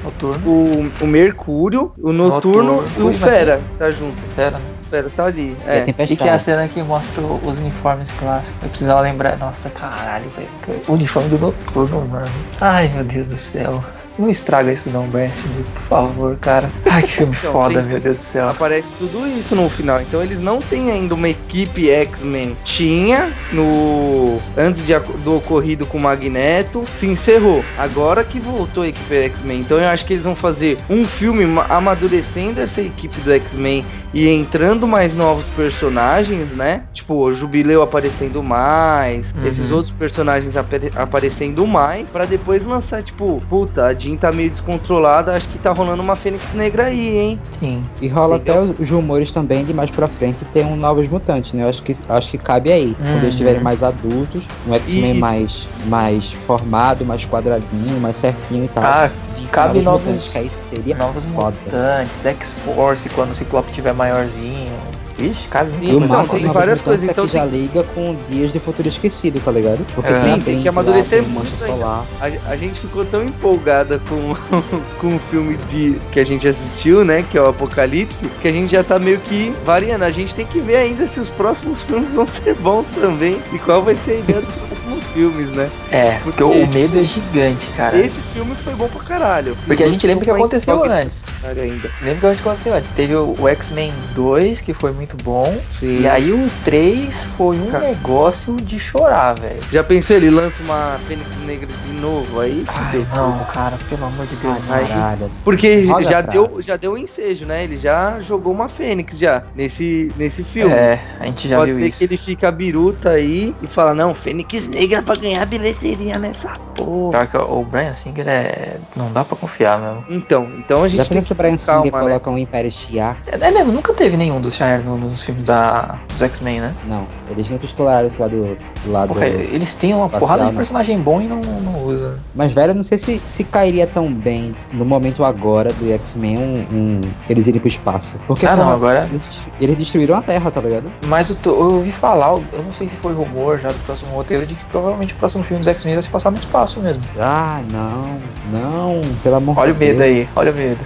o, 0.44 0.86
o 1.02 1.06
Mercúrio, 1.06 1.92
o 2.00 2.12
Noturno, 2.12 2.76
Noturno. 2.76 2.84
e 2.98 3.02
o 3.02 3.12
Fera, 3.18 3.60
tá 3.78 3.90
junto. 3.90 4.16
Pera. 4.34 4.58
Fera 4.88 5.10
tá 5.14 5.26
ali. 5.26 5.56
E 5.66 5.66
É. 5.66 5.84
E 6.08 6.16
que 6.16 6.28
é 6.28 6.32
a 6.32 6.38
cena 6.38 6.66
que 6.66 6.82
mostra 6.82 7.22
os 7.22 7.58
uniformes 7.60 8.10
clássicos. 8.12 8.62
Eu 8.62 8.68
precisava 8.68 9.00
lembrar. 9.00 9.36
Nossa, 9.36 9.68
caralho, 9.70 10.30
velho. 10.30 10.82
Uniforme 10.88 11.28
do 11.28 11.38
noturno, 11.38 12.06
mano. 12.08 12.26
Ai, 12.60 12.88
meu 12.88 13.04
Deus 13.04 13.26
do 13.26 13.38
céu. 13.38 13.82
Não 14.18 14.28
estraga 14.28 14.72
isso 14.72 14.90
não, 14.90 15.06
Brance, 15.06 15.46
por 15.48 15.82
favor, 15.82 16.36
cara. 16.40 16.68
Ai, 16.86 17.02
que 17.02 17.08
filme 17.08 17.34
Então, 17.38 17.52
foda, 17.52 17.80
tem- 17.80 17.88
meu 17.90 18.00
Deus 18.00 18.16
do 18.16 18.22
céu. 18.22 18.48
Aparece 18.48 18.88
tudo 18.98 19.24
isso 19.28 19.54
no 19.54 19.68
final. 19.70 20.00
Então 20.00 20.20
eles 20.22 20.40
não 20.40 20.58
têm 20.60 20.90
ainda 20.90 21.14
uma 21.14 21.28
equipe 21.28 21.88
X-Men. 21.88 22.56
Tinha 22.64 23.32
no. 23.52 24.38
Antes 24.56 24.84
de, 24.84 24.98
do 25.22 25.36
ocorrido 25.36 25.86
com 25.86 25.98
o 25.98 26.00
Magneto, 26.00 26.82
se 26.96 27.06
encerrou. 27.06 27.64
Agora 27.78 28.24
que 28.24 28.40
voltou 28.40 28.82
a 28.82 28.88
equipe 28.88 29.14
X-Men. 29.14 29.60
Então 29.60 29.78
eu 29.78 29.88
acho 29.88 30.04
que 30.04 30.14
eles 30.14 30.24
vão 30.24 30.34
fazer 30.34 30.78
um 30.90 31.04
filme 31.04 31.46
ma- 31.46 31.66
amadurecendo 31.68 32.60
essa 32.60 32.80
equipe 32.80 33.20
do 33.20 33.32
X-Men 33.32 33.84
e 34.12 34.26
entrando 34.28 34.86
mais 34.86 35.14
novos 35.14 35.46
personagens, 35.48 36.48
né? 36.52 36.82
Tipo, 36.94 37.14
o 37.14 37.32
Jubileu 37.32 37.82
aparecendo 37.82 38.42
mais, 38.42 39.32
Uhum. 39.36 39.46
esses 39.46 39.70
outros 39.70 39.90
personagens 39.92 40.56
apare- 40.56 40.90
aparecendo 40.96 41.66
mais, 41.66 42.10
pra 42.10 42.24
depois 42.24 42.64
lançar, 42.64 43.02
tipo, 43.02 43.40
puta, 43.50 43.86
a 43.86 43.92
Jean 44.08 44.16
tá 44.16 44.32
meio 44.32 44.50
descontrolada, 44.50 45.32
acho 45.34 45.46
que 45.48 45.58
tá 45.58 45.72
rolando 45.72 46.02
uma 46.02 46.16
Fênix 46.16 46.42
Negra 46.54 46.84
aí, 46.86 47.18
hein? 47.18 47.40
Sim. 47.50 47.82
E 48.00 48.08
rola 48.08 48.36
Entendeu? 48.36 48.64
até 48.72 48.82
os 48.82 48.90
rumores 48.90 49.30
também 49.30 49.64
de 49.64 49.74
mais 49.74 49.90
pra 49.90 50.08
frente 50.08 50.44
ter 50.46 50.64
um 50.64 50.76
Novos 50.76 51.08
Mutantes, 51.08 51.52
né? 51.52 51.64
Eu 51.64 51.68
acho 51.68 51.82
que, 51.82 51.94
acho 52.08 52.30
que 52.30 52.38
cabe 52.38 52.72
aí. 52.72 52.94
Quando 52.98 53.08
eles 53.10 53.22
Uhum. 53.22 53.28
estiverem 53.28 53.60
mais 53.60 53.82
adultos, 53.82 54.44
um 54.66 54.74
X-Men 54.74 55.16
E- 55.16 55.18
mais, 55.18 55.66
mais 55.86 56.32
formado, 56.46 57.04
mais 57.04 57.26
quadradinho, 57.26 58.00
mais 58.00 58.16
certinho 58.16 58.64
e 58.64 58.68
tal. 58.68 58.84
Ah, 58.84 59.10
cabe 59.52 59.80
novos. 59.80 60.32
que 60.32 60.38
aí 60.38 60.48
seria 60.48 60.96
Novos 60.96 61.24
foda. 61.26 61.56
mutantes, 61.64 62.24
X-Force 62.24 63.08
quando 63.10 63.30
o 63.30 63.34
Ciclope 63.34 63.70
tiver 63.72 63.92
maiorzinho. 63.92 64.72
Vixe, 65.18 65.48
cabe 65.48 65.70
muito 65.72 65.86
Sim, 65.86 65.92
E 65.92 65.94
o 65.96 65.98
então, 66.04 66.08
massa 66.08 66.32
tem 66.34 66.46
várias 66.46 66.80
coisas, 66.80 67.08
então 67.08 67.26
que 67.26 67.32
já 67.32 67.44
liga 67.44 67.82
com 67.94 68.16
Dias 68.28 68.52
de 68.52 68.60
Futuro 68.60 68.88
Esquecido, 68.88 69.40
tá 69.40 69.50
ligado? 69.50 69.84
Porque 69.94 70.12
É. 70.12 70.20
tem 70.20 70.34
Sim, 70.34 70.40
tem 70.40 70.58
que 70.58 70.64
lá, 70.64 70.70
amadurecer 70.70 71.22
tem 71.22 71.28
o 71.28 71.34
Mancha 71.34 71.48
muito. 71.48 71.58
Solar. 71.58 72.04
A, 72.20 72.50
a 72.52 72.56
gente 72.56 72.80
ficou 72.80 73.04
tão 73.04 73.24
empolgada 73.24 74.00
com, 74.08 74.34
com 75.00 75.16
o 75.16 75.18
filme 75.30 75.56
de, 75.70 75.98
que 76.12 76.20
a 76.20 76.24
gente 76.24 76.46
assistiu, 76.46 77.04
né? 77.04 77.24
Que 77.30 77.36
é 77.36 77.42
o 77.42 77.48
Apocalipse, 77.48 78.20
que 78.40 78.48
a 78.48 78.52
gente 78.52 78.70
já 78.70 78.84
tá 78.84 78.98
meio 78.98 79.18
que 79.20 79.52
variando. 79.64 80.04
A 80.04 80.10
gente 80.10 80.34
tem 80.34 80.46
que 80.46 80.60
ver 80.60 80.76
ainda 80.76 81.06
se 81.06 81.18
os 81.18 81.28
próximos 81.30 81.82
filmes 81.88 82.12
vão 82.12 82.26
ser 82.26 82.54
bons 82.54 82.86
também 83.00 83.38
e 83.52 83.58
qual 83.58 83.82
vai 83.82 83.94
ser 83.96 84.12
a 84.12 84.14
ideia 84.14 84.40
dos 84.40 84.54
próximos 84.54 85.04
filmes, 85.08 85.50
né? 85.50 85.70
É, 85.90 86.18
porque 86.22 86.42
o 86.42 86.50
Porque, 86.50 86.66
medo 86.66 86.98
é 86.98 87.02
gigante, 87.02 87.66
cara. 87.76 87.96
Esse 87.98 88.20
filme 88.32 88.54
foi 88.56 88.74
bom 88.74 88.88
pra 88.88 89.02
caralho. 89.02 89.56
Porque 89.66 89.82
a 89.82 89.88
gente 89.88 90.06
lembra 90.06 90.22
o 90.22 90.24
que 90.24 90.30
aconteceu 90.30 90.84
antes. 90.84 91.24
Ainda. 91.44 91.90
Lembra 92.02 92.30
o 92.30 92.34
que 92.34 92.40
aconteceu 92.40 92.74
antes? 92.74 92.88
Teve 92.94 93.14
o, 93.16 93.34
o 93.38 93.48
X-Men 93.48 93.92
2, 94.14 94.60
que 94.60 94.72
foi 94.74 94.92
muito 94.92 95.07
bom. 95.16 95.58
Sim. 95.70 96.00
E 96.02 96.08
aí 96.08 96.30
o 96.32 96.48
3 96.64 97.24
foi 97.36 97.56
um 97.58 97.66
Cara. 97.70 97.86
negócio 97.88 98.56
de 98.56 98.78
chorar, 98.78 99.34
velho. 99.34 99.60
Já 99.72 99.82
pensou 99.82 100.16
ele 100.16 100.30
lança 100.30 100.62
uma 100.62 100.98
Fênix 101.06 101.26
Negra 101.46 101.68
de 101.86 101.92
novo 102.00 102.40
aí? 102.40 102.64
Ai, 102.68 103.06
não, 103.14 103.38
cara, 103.44 103.76
pelo 103.88 104.04
amor 104.06 104.26
de 104.26 104.36
Deus. 104.36 104.56
Ai. 104.68 104.84
Caralho. 104.86 105.30
Porque 105.44 105.84
Roda 105.86 106.02
já 106.02 106.22
pra- 106.22 106.32
deu, 106.32 106.62
já 106.62 106.76
deu 106.76 106.92
o 106.92 106.98
ensejo, 106.98 107.44
né? 107.46 107.64
Ele 107.64 107.78
já 107.78 108.20
jogou 108.20 108.52
uma 108.52 108.68
Fênix 108.68 109.18
já 109.18 109.42
nesse, 109.54 110.10
nesse 110.16 110.42
filme. 110.44 110.72
É, 110.74 110.98
a 111.20 111.26
gente 111.26 111.48
já 111.48 111.56
Pode 111.56 111.72
viu 111.72 111.80
ser 111.80 111.88
isso. 111.88 111.98
que 111.98 112.04
ele 112.04 112.16
fica 112.16 112.50
biruta 112.52 113.10
aí 113.10 113.54
e 113.62 113.66
fala, 113.66 113.94
não, 113.94 114.14
Fênix 114.14 114.68
Negra 114.68 115.02
pra 115.02 115.14
ganhar 115.16 115.44
bilheteria 115.46 116.18
nessa 116.18 116.50
porra. 116.74 117.10
Pior 117.10 117.26
que 117.26 117.36
o 117.36 117.64
Brian 117.64 117.94
Singer 117.94 118.26
é. 118.28 118.76
Não 118.96 119.12
dá 119.12 119.24
pra 119.24 119.36
confiar 119.36 119.78
mesmo. 119.80 120.04
Então, 120.10 120.48
então 120.58 120.82
a 120.84 120.88
gente 120.88 120.98
Já 120.98 121.04
tem 121.04 121.16
pensou 121.18 121.26
se 121.28 121.32
o 121.32 121.36
Brian 121.36 121.56
calma, 121.56 121.82
Singer 121.84 121.92
né? 121.94 122.00
coloca 122.08 122.30
um 122.30 122.38
Império 122.38 122.70
Shiar? 122.70 123.16
É, 123.26 123.36
é 123.36 123.50
mesmo, 123.50 123.72
nunca 123.72 123.92
teve 123.94 124.16
nenhum 124.16 124.40
dos 124.40 124.54
Shire 124.54 124.82
no- 124.84 124.97
nos 125.06 125.22
filmes 125.22 125.44
da, 125.44 125.98
dos 126.12 126.22
X-Men, 126.22 126.60
né? 126.60 126.74
Não, 126.88 127.06
eles 127.30 127.48
nunca 127.48 127.64
exploraram 127.64 128.06
esse 128.06 128.20
lado, 128.20 128.56
lado 128.86 129.08
Porra, 129.14 129.26
eles 129.26 129.74
têm 129.74 129.94
uma 129.94 130.06
Espacial, 130.06 130.20
porrada 130.28 130.44
de 130.46 130.50
né? 130.52 130.56
personagem 130.56 130.98
bom 130.98 131.20
e 131.20 131.26
não, 131.28 131.40
não 131.42 131.84
usa. 131.84 132.18
Mas, 132.34 132.52
velho, 132.52 132.70
eu 132.72 132.74
não 132.74 132.82
sei 132.82 132.98
se, 132.98 133.20
se 133.24 133.44
cairia 133.44 133.86
tão 133.86 134.12
bem 134.12 134.54
no 134.72 134.84
momento 134.84 135.24
agora 135.24 135.72
do 135.72 135.90
X-Men 135.92 136.38
um, 136.38 136.66
um- 136.72 137.00
eles 137.28 137.46
irem 137.46 137.60
pro 137.60 137.68
espaço. 137.68 138.18
Porque, 138.26 138.46
ah, 138.46 138.56
não, 138.56 138.64
porra, 138.64 138.74
agora. 138.74 139.08
eles, 139.10 139.42
eles 139.60 139.76
destruíram 139.76 140.14
a 140.16 140.22
Terra, 140.22 140.50
tá 140.50 140.60
ligado? 140.60 140.90
Mas 141.06 141.30
eu, 141.30 141.36
tô- 141.36 141.50
eu 141.50 141.74
ouvi 141.76 141.92
falar, 141.92 142.30
eu 142.52 142.62
não 142.62 142.72
sei 142.72 142.88
se 142.88 142.96
foi 142.96 143.12
rumor 143.14 143.58
já 143.58 143.68
do 143.68 143.78
próximo 143.80 144.10
roteiro, 144.14 144.46
de 144.46 144.54
que 144.54 144.64
provavelmente 144.64 145.14
o 145.14 145.16
próximo 145.16 145.42
filme 145.44 145.60
dos 145.60 145.68
X-Men 145.68 145.94
vai 145.94 146.02
se 146.02 146.08
passar 146.08 146.30
no 146.30 146.36
espaço 146.36 146.80
mesmo. 146.80 147.02
Ah, 147.18 147.60
não, 147.70 148.20
não, 148.52 149.02
pelo 149.22 149.36
amor 149.36 149.58
Olha 149.58 149.70
o 149.70 149.74
de 149.74 149.80
medo 149.80 149.98
Deus. 149.98 150.08
aí, 150.10 150.28
olha 150.36 150.52
o 150.52 150.54
medo. 150.54 150.84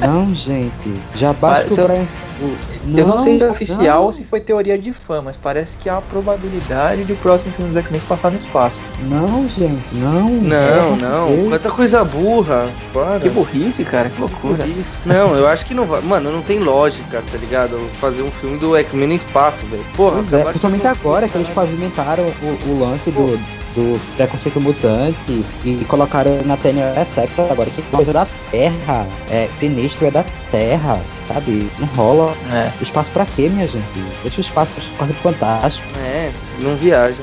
Não, 0.00 0.34
gente. 0.34 0.92
Já 1.14 1.32
basta 1.32 1.64
que 1.66 1.74
o 1.74 1.80
eu- 1.80 1.86
Brian. 1.86 2.06
o- 2.42 2.98
eu 2.98 3.06
não 3.06 3.16
sei 3.18 3.36
se 3.38 3.42
é 3.42 3.46
não. 3.46 3.50
oficial 3.52 4.04
ou 4.04 4.12
se 4.12 4.24
foi 4.24 4.40
teoria 4.40 4.78
de 4.78 4.92
fã, 4.92 5.22
mas 5.22 5.36
parece 5.36 5.76
que 5.78 5.88
há 5.88 5.96
a 5.98 6.00
probabilidade 6.02 7.04
de 7.04 7.12
o 7.12 7.16
próximo 7.16 7.52
filme 7.52 7.68
dos 7.68 7.76
X-Men 7.76 8.00
se 8.00 8.06
passar 8.06 8.30
no 8.30 8.36
espaço. 8.36 8.84
Não, 9.08 9.48
gente, 9.48 9.94
não. 9.94 10.28
Não, 10.28 10.96
de 10.96 11.02
não. 11.02 11.26
Deus. 11.26 11.48
Quanta 11.48 11.70
coisa 11.70 12.04
burra. 12.04 12.68
Para. 12.92 13.20
Que 13.20 13.28
burrice, 13.28 13.84
cara, 13.84 14.08
que 14.10 14.20
loucura. 14.20 14.66
Isso. 14.66 14.84
Não, 15.06 15.34
eu 15.34 15.48
acho 15.48 15.64
que 15.66 15.74
não 15.74 15.84
vai. 15.86 16.00
Mano, 16.02 16.30
não 16.30 16.42
tem 16.42 16.58
lógica, 16.58 17.22
tá 17.30 17.38
ligado? 17.38 17.78
Fazer 18.00 18.22
um 18.22 18.30
filme 18.32 18.58
do 18.58 18.76
X-Men 18.76 19.08
no 19.08 19.14
espaço, 19.14 19.64
velho. 19.66 19.84
Porra, 19.96 20.16
Pois 20.16 20.32
é, 20.32 20.44
principalmente 20.44 20.86
agora 20.86 21.28
que 21.28 21.36
eles 21.38 21.48
pavimentaram 21.50 22.24
o, 22.24 22.70
o 22.70 22.80
lance 22.80 23.10
do, 23.10 23.38
do 23.74 24.00
preconceito 24.16 24.60
mutante 24.60 25.44
e 25.64 25.84
colocaram 25.88 26.40
na 26.44 26.56
TNA 26.56 27.04
Sex 27.04 27.38
agora, 27.38 27.70
que 27.70 27.82
coisa 27.82 28.12
da 28.12 28.26
Terra, 28.50 29.06
é, 29.30 29.48
sinistro 29.52 30.06
é 30.06 30.10
da 30.10 30.24
Terra, 30.50 31.00
sabe? 31.26 31.70
Não 31.78 31.86
rola. 31.88 32.34
É. 32.52 32.72
Espaço 32.82 33.12
pra 33.12 33.26
quê, 33.26 33.48
minha 33.48 33.66
gente? 33.66 33.84
Deixa 34.22 34.38
o 34.38 34.40
espaço 34.40 34.72
pros 34.74 34.88
quartos 34.90 35.20
fantásticos. 35.20 35.90
É, 35.98 36.30
não 36.60 36.76
viaja. 36.76 37.22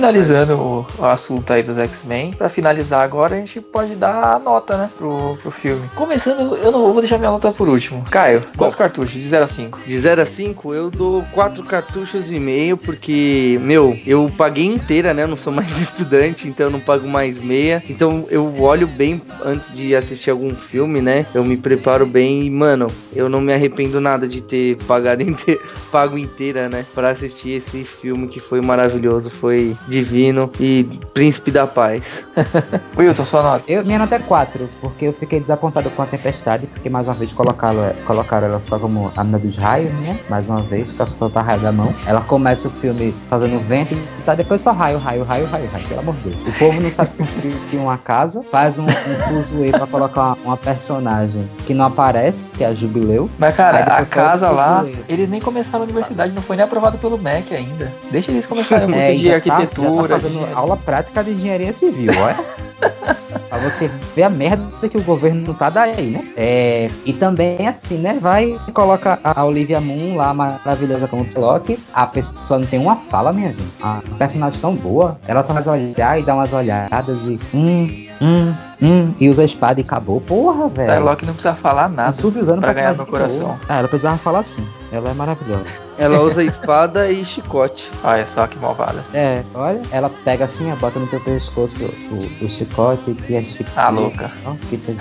Finalizando 0.00 0.54
o, 0.54 0.86
o 0.98 1.04
assunto 1.04 1.52
aí 1.52 1.62
dos 1.62 1.76
X-Men, 1.76 2.32
pra 2.32 2.48
finalizar 2.48 3.04
agora, 3.04 3.36
a 3.36 3.38
gente 3.38 3.60
pode 3.60 3.94
dar 3.94 4.34
a 4.34 4.38
nota, 4.38 4.78
né, 4.78 4.90
pro, 4.96 5.36
pro 5.42 5.50
filme. 5.50 5.86
Começando, 5.94 6.56
eu 6.56 6.72
não 6.72 6.90
vou 6.90 7.02
deixar 7.02 7.18
minha 7.18 7.30
nota 7.30 7.52
por 7.52 7.68
último. 7.68 8.02
Caio, 8.10 8.42
quantos 8.56 8.74
cartuchos? 8.74 9.12
De 9.12 9.20
0 9.20 9.44
a 9.44 9.46
5. 9.46 9.80
De 9.86 10.00
0 10.00 10.22
a 10.22 10.26
5, 10.26 10.74
eu 10.74 10.90
dou 10.90 11.22
4 11.34 11.62
cartuchos 11.64 12.32
e 12.32 12.40
meio, 12.40 12.78
porque, 12.78 13.58
meu, 13.60 13.98
eu 14.06 14.32
paguei 14.38 14.64
inteira, 14.64 15.12
né? 15.12 15.24
Eu 15.24 15.28
não 15.28 15.36
sou 15.36 15.52
mais 15.52 15.70
estudante, 15.78 16.48
então 16.48 16.68
eu 16.68 16.70
não 16.72 16.80
pago 16.80 17.06
mais 17.06 17.38
meia. 17.38 17.82
Então 17.86 18.24
eu 18.30 18.58
olho 18.62 18.86
bem 18.86 19.20
antes 19.44 19.74
de 19.74 19.94
assistir 19.94 20.30
algum 20.30 20.54
filme, 20.54 21.02
né? 21.02 21.26
Eu 21.34 21.44
me 21.44 21.58
preparo 21.58 22.06
bem 22.06 22.46
e, 22.46 22.50
mano, 22.50 22.86
eu 23.14 23.28
não 23.28 23.40
me 23.42 23.52
arrependo 23.52 24.00
nada 24.00 24.26
de 24.26 24.40
ter 24.40 24.76
pagado 24.86 25.20
inte 25.22 25.60
pago 25.92 26.16
inteira, 26.16 26.70
né? 26.70 26.86
Pra 26.94 27.10
assistir 27.10 27.50
esse 27.50 27.84
filme 27.84 28.28
que 28.28 28.40
foi 28.40 28.62
maravilhoso, 28.62 29.28
foi 29.28 29.76
divino 29.90 30.50
e 30.58 30.84
príncipe 31.12 31.50
da 31.50 31.66
paz. 31.66 32.24
Wilton, 32.96 33.24
sua 33.24 33.42
nota. 33.42 33.64
Eu, 33.70 33.84
minha 33.84 33.98
nota 33.98 34.14
é 34.16 34.18
4, 34.18 34.68
porque 34.80 35.06
eu 35.06 35.12
fiquei 35.12 35.40
desapontado 35.40 35.90
com 35.90 36.02
a 36.02 36.06
Tempestade, 36.06 36.66
porque 36.66 36.88
mais 36.88 37.06
uma 37.06 37.14
vez 37.14 37.32
colocaram, 37.32 37.92
colocaram 38.06 38.46
ela 38.46 38.60
só 38.60 38.78
como 38.78 39.12
a 39.16 39.24
menina 39.24 39.38
dos 39.38 39.56
raios, 39.56 39.92
né? 40.00 40.18
Mais 40.28 40.46
uma 40.48 40.62
vez, 40.62 40.92
pra 40.92 41.04
soltar 41.06 41.44
raio 41.44 41.60
da 41.60 41.72
mão. 41.72 41.94
Ela 42.06 42.20
começa 42.20 42.68
o 42.68 42.70
filme 42.70 43.14
fazendo 43.28 43.58
vento 43.66 43.94
e 43.94 44.22
tá 44.24 44.34
depois 44.34 44.60
só 44.60 44.72
raio, 44.72 44.98
raio, 44.98 45.24
raio, 45.24 45.46
raio, 45.46 45.68
raio, 45.70 45.86
pelo 45.88 46.00
amor 46.00 46.14
de 46.16 46.30
Deus. 46.30 46.48
O 46.48 46.58
povo 46.58 46.80
não 46.80 46.88
sabe 46.88 47.10
construir 47.16 47.56
uma 47.78 47.98
casa, 47.98 48.42
faz 48.50 48.78
um, 48.78 48.84
um 48.84 48.88
fuzuê 49.28 49.70
pra 49.70 49.86
colocar 49.86 50.20
uma, 50.20 50.38
uma 50.44 50.56
personagem 50.56 51.48
que 51.66 51.74
não 51.74 51.86
aparece, 51.86 52.52
que 52.52 52.62
é 52.62 52.68
a 52.68 52.74
Jubileu. 52.74 53.28
Mas, 53.38 53.54
cara, 53.56 53.78
a 53.80 54.04
casa 54.04 54.50
lá, 54.50 54.86
eles 55.08 55.28
nem 55.28 55.40
começaram 55.40 55.80
a 55.80 55.84
universidade, 55.84 56.32
não 56.32 56.42
foi 56.42 56.56
nem 56.56 56.64
aprovado 56.64 56.98
pelo 56.98 57.18
MEC 57.18 57.54
ainda. 57.54 57.92
Deixa 58.10 58.30
eles 58.30 58.46
começarem 58.46 58.86
o 58.88 58.92
curso 58.92 59.08
É, 59.08 59.12
de 59.14 59.24
já 59.24 59.40
tá- 59.40 59.66
arquitetura. 59.86 60.18
já 60.18 60.28
tá 60.28 60.28
fazendo 60.28 60.56
aula 60.56 60.76
prática 60.76 61.24
de 61.24 61.32
engenharia 61.32 61.72
civil, 61.72 62.12
olha. 62.18 62.36
Pra 63.50 63.58
você 63.58 63.90
ver 64.14 64.22
a 64.22 64.30
merda 64.30 64.88
que 64.88 64.96
o 64.96 65.02
governo 65.02 65.52
tá 65.54 65.68
daí, 65.68 66.12
né? 66.12 66.24
É, 66.36 66.88
e 67.04 67.12
também, 67.12 67.66
assim, 67.66 67.98
né? 67.98 68.14
Vai 68.14 68.56
e 68.66 68.70
coloca 68.70 69.18
a 69.24 69.44
Olivia 69.44 69.80
Moon 69.80 70.14
lá, 70.16 70.32
maravilhosa 70.32 71.08
como 71.08 71.24
Psylocke. 71.24 71.76
A 71.92 72.06
pessoa 72.06 72.60
não 72.60 72.66
tem 72.66 72.78
uma 72.78 72.94
fala, 72.94 73.32
minha 73.32 73.48
gente. 73.48 73.72
A 73.82 74.00
personagem 74.16 74.60
tão 74.60 74.76
boa. 74.76 75.18
Ela 75.26 75.42
só 75.42 75.52
faz 75.52 75.66
olhar 75.66 76.20
e 76.20 76.22
dá 76.22 76.34
umas 76.36 76.52
olhadas 76.52 77.20
e. 77.22 77.38
Hum, 77.52 78.06
hum, 78.22 78.54
hum. 78.82 79.14
E 79.20 79.28
usa 79.28 79.42
a 79.42 79.44
espada 79.44 79.80
e 79.80 79.82
acabou. 79.82 80.20
Porra, 80.20 80.68
velho. 80.68 80.90
Psylocke 80.92 81.26
não 81.26 81.34
precisa 81.34 81.54
falar 81.54 81.88
nada 81.88 82.12
Subusando 82.12 82.60
pra 82.60 82.72
ganhar 82.72 82.94
de 82.94 83.04
coração. 83.04 83.46
boa. 83.46 83.60
Ah, 83.68 83.78
ela 83.78 83.88
precisava 83.88 84.18
falar 84.18 84.40
assim. 84.40 84.66
Ela 84.92 85.10
é 85.10 85.14
maravilhosa. 85.14 85.64
Ela 85.98 86.20
usa 86.22 86.42
espada 86.42 87.10
e 87.10 87.24
chicote. 87.24 87.88
Olha 88.02 88.26
só 88.26 88.46
que 88.46 88.58
malvada. 88.58 89.04
É, 89.14 89.44
olha, 89.54 89.80
ela 89.92 90.10
pega 90.24 90.44
assim, 90.46 90.68
bota 90.76 90.98
no 90.98 91.06
teu 91.06 91.20
pescoço 91.20 91.84
o, 91.84 92.44
o 92.44 92.50
chicote 92.50 93.16
e 93.28 93.36
asfixia. 93.36 93.82
Ah, 93.82 93.88
louca. 93.90 94.30
Ó, 94.46 94.52
que 94.68 94.76
tá. 94.78 94.92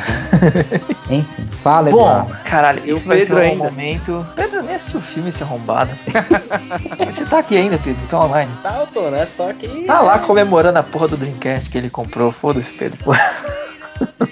Enfim, 1.09 1.25
fala, 1.51 1.89
Bom, 1.89 1.97
Eduardo. 2.07 2.37
caralho, 2.43 2.81
E 2.85 2.91
o 2.93 2.97
isso 2.97 3.07
vai 3.07 3.21
ser 3.21 3.27
Pedro 3.27 3.39
um 3.39 3.47
ainda. 3.47 3.63
momento. 3.63 4.25
Pedro 4.35 4.61
nem 4.61 4.75
assistiu 4.75 4.99
o 4.99 5.03
filme, 5.03 5.29
esse 5.29 5.41
arrombado. 5.41 5.89
Você 7.11 7.25
tá 7.25 7.39
aqui 7.39 7.57
ainda, 7.57 7.77
Pedro, 7.79 8.01
tá 8.07 8.19
online. 8.19 8.51
Tá, 8.61 8.77
eu 8.81 8.87
tô, 8.87 9.09
né? 9.09 9.25
Só 9.25 9.51
que. 9.53 9.67
Tá 9.85 10.01
lá 10.01 10.19
comemorando 10.19 10.77
a 10.77 10.83
porra 10.83 11.07
do 11.07 11.17
Dreamcast 11.17 11.69
que 11.69 11.77
ele 11.77 11.89
comprou. 11.89 12.31
Foda-se, 12.31 12.71
Pedro. 12.73 12.99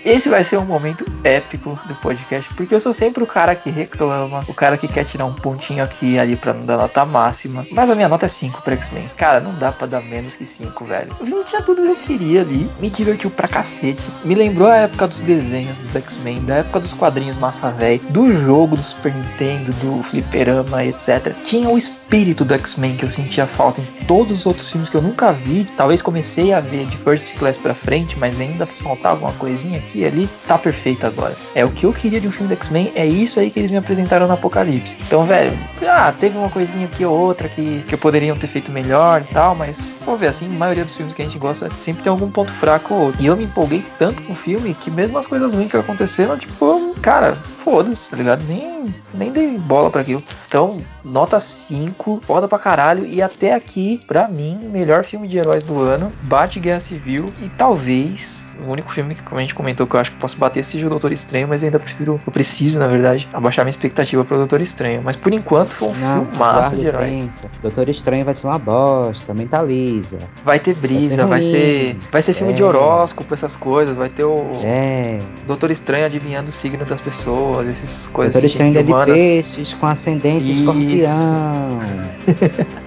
Esse 0.05 0.30
vai 0.30 0.43
ser 0.43 0.57
um 0.57 0.65
momento 0.65 1.05
épico 1.24 1.80
do 1.86 1.95
podcast, 1.95 2.53
porque 2.53 2.74
eu 2.74 2.80
sou 2.80 2.93
sempre 2.93 3.24
o 3.24 3.28
cara 3.28 3.55
que 3.55 3.70
reclama, 3.70 4.45
o 4.47 4.53
cara 4.53 4.78
que 4.78 4.88
quer 4.88 5.03
tirar 5.03 5.26
um 5.26 5.34
pontinho 5.34 5.84
aqui 5.84 6.13
e 6.13 6.20
ali 6.20 6.36
pra 6.36 6.53
não 6.53 6.65
dar 6.65 6.78
nota 6.78 7.05
máxima. 7.05 7.65
Mas 7.72 7.89
a 7.89 7.95
minha 7.95 8.07
nota 8.07 8.26
é 8.26 8.30
5 8.30 8.61
pra 8.61 8.74
X-Men. 8.76 9.09
Cara, 9.18 9.39
não 9.39 9.53
dá 9.55 9.72
pra 9.72 9.88
dar 9.88 10.01
menos 10.01 10.36
que 10.36 10.45
5, 10.45 10.86
velho. 10.86 11.11
O 11.20 11.43
tinha 11.43 11.61
tudo 11.61 11.82
que 11.82 11.88
eu 11.88 11.95
queria 11.95 12.41
ali, 12.41 12.70
me 12.80 12.89
divertiu 12.89 13.30
pra 13.30 13.47
cacete. 13.47 14.09
Me 14.24 14.36
lembrou 14.36 14.68
a 14.68 14.76
época 14.76 15.07
dos 15.07 15.20
desenhos 15.20 15.78
dos 15.78 15.95
X-Men, 15.95 16.41
da 16.41 16.55
época 16.55 16.80
dos 16.80 16.93
quadrinhos 16.93 17.38
massa 17.38 17.72
velho, 17.72 18.01
do 18.09 18.32
jogo 18.32 18.76
do 18.76 18.84
Super 18.84 19.13
Nintendo, 19.13 19.72
do 19.74 20.03
fliperama, 20.03 20.84
etc. 20.84 21.34
Tinha 21.43 21.70
o 21.70 21.78
espírito 21.78 22.43
do 22.43 22.53
X-Men 22.53 22.97
que 22.97 23.05
eu 23.05 23.09
sentia 23.09 23.47
falta 23.47 23.82
em 23.82 24.05
todos 24.05 24.39
os 24.39 24.45
outros 24.45 24.70
filmes 24.70 24.89
que 24.89 24.95
eu 24.95 25.01
nunca 25.01 25.32
vi. 25.32 25.65
Talvez 25.78 26.01
comecei 26.01 26.53
a 26.53 26.59
ver 26.59 26.86
de 26.86 26.97
First 26.97 27.36
Class 27.38 27.57
pra 27.57 27.74
frente, 27.74 28.18
mas 28.20 28.39
ainda 28.39 28.65
faltava 28.65 29.26
uma 29.26 29.34
coisinha 29.58 29.80
aqui 29.80 30.05
ali. 30.05 30.30
Tá 30.47 30.58
perfeito 30.58 31.08
agora. 31.08 31.36
É 31.55 31.66
o 31.66 31.72
que 31.72 31.86
eu 31.86 31.91
queria 31.91 32.22
de 32.22 32.28
um 32.28 32.32
filme 32.32 32.47
do 32.47 32.53
X-Men, 32.53 32.91
é 32.95 33.05
isso 33.05 33.39
aí 33.39 33.49
que 33.49 33.60
eles 33.60 33.72
me 33.72 33.78
apresentaram 33.78 34.28
no 34.28 34.34
Apocalipse. 34.34 34.95
Então, 35.08 35.26
velho, 35.26 35.51
ah, 35.88 36.14
teve 36.18 36.38
uma 36.38 36.49
coisinha 36.49 36.86
aqui 36.86 37.03
ou 37.03 37.18
outra 37.18 37.49
que, 37.49 37.84
que 37.88 37.97
poderiam 37.97 38.38
ter 38.38 38.47
feito 38.47 38.72
melhor 38.72 39.22
e 39.22 39.34
tal, 39.34 39.55
mas 39.55 39.97
vamos 40.05 40.20
ver 40.20 40.28
assim, 40.28 40.45
a 40.45 40.60
maioria 40.60 40.86
dos 40.86 40.95
filmes 40.95 41.16
que 41.16 41.22
a 41.22 41.26
gente 41.26 41.39
gosta 41.39 41.70
sempre 41.80 42.03
tem 42.03 42.12
algum 42.12 42.30
ponto 42.30 42.51
fraco 42.51 42.93
ou 42.93 43.01
outro. 43.08 43.22
E 43.22 43.26
eu 43.26 43.36
me 43.36 43.45
empolguei 43.45 43.84
tanto 43.97 44.22
com 44.24 44.34
o 44.34 44.36
filme 44.36 44.76
que 44.76 44.91
mesmo 44.91 45.18
as 45.18 45.26
coisas 45.26 45.53
ruins 45.53 45.72
que 45.72 45.78
aconteceram, 45.78 46.38
tipo, 46.38 46.95
cara, 47.01 47.36
foda-se, 47.68 48.12
tá 48.12 48.18
ligado? 48.18 48.43
Nem, 48.47 48.93
nem 49.16 49.32
dei 49.32 49.58
bola 49.58 49.89
pra 49.89 50.01
aquilo. 50.01 50.24
Então, 50.47 50.82
nota 51.03 51.39
5, 51.39 52.22
foda 52.26 52.47
pra 52.47 52.60
caralho. 52.60 53.05
E 53.05 53.22
até 53.22 53.53
aqui, 53.53 54.01
pra 54.08 54.28
mim, 54.28 54.70
melhor 54.72 55.03
filme 55.03 55.28
de 55.28 55.38
heróis 55.38 55.64
do 55.64 55.82
ano. 55.82 56.12
Bate 56.24 56.60
Guerra 56.60 56.80
Civil. 56.80 57.34
E 57.41 57.49
talvez. 57.49 58.47
O 58.60 58.72
único 58.72 58.91
filme 58.91 59.16
que 59.16 59.22
a 59.36 59.39
gente 59.39 59.53
comentou 59.53 59.86
que 59.86 59.95
eu 59.95 59.99
acho 59.99 60.12
que 60.12 60.18
posso 60.18 60.38
bater 60.38 60.64
seja 60.64 60.88
o 60.88 60.89
Doutor 60.89 61.12
Estranho, 61.12 61.47
mas 61.47 61.64
ainda 61.64 61.80
prefiro, 61.80 62.20
eu 62.26 62.32
preciso, 62.32 62.80
na 62.80 62.88
verdade, 62.88 63.28
abaixar 63.34 63.64
minha 63.66 63.70
expectativa 63.72 64.24
pro 64.26 64.38
Doutor 64.38 64.62
Estranho. 64.62 65.01
Mas 65.03 65.16
por 65.16 65.34
enquanto 65.34 65.72
foi 65.72 65.89
um 65.89 65.93
Não, 65.95 66.26
filmaço 66.26 66.38
guarda 66.38 66.78
de 66.78 66.88
heróis. 66.88 67.10
pensa. 67.10 67.51
Doutor 67.62 67.89
Estranho 67.89 68.26
vai 68.26 68.34
ser 68.34 68.47
uma 68.47 68.58
bosta, 68.60 69.34
mentaliza. 69.34 70.20
Vai 70.43 70.60
ter 70.60 70.74
brisa, 70.76 71.26
vai 71.26 71.39
ruim. 71.39 71.51
ser. 71.51 71.97
Vai 72.12 72.22
ser 72.22 72.34
filme 72.34 72.53
de 72.53 72.62
É. 72.62 72.66
horóscopo, 72.66 73.34
essas 73.34 73.55
coisas. 73.55 73.95
Vai 73.97 74.10
ter 74.10 74.24
o 74.24 74.60
É. 74.64 75.20
Doutor 75.45 75.72
Estranho 75.72 76.05
adivinhando 76.05 76.49
o 76.49 76.51
signo 76.51 76.86
das 76.86 76.99
pessoas, 77.01 77.68
essas 77.68 78.08
coisas 78.08 78.34
Doutor 78.34 78.45
assim, 78.47 78.53
Estranho 78.70 78.80
é 78.80 78.84
de 78.84 79.12
peixes 79.14 79.74
com 79.74 79.86
ascendente 79.86 80.49
Isso. 80.51 80.62
escorpião. 80.62 81.80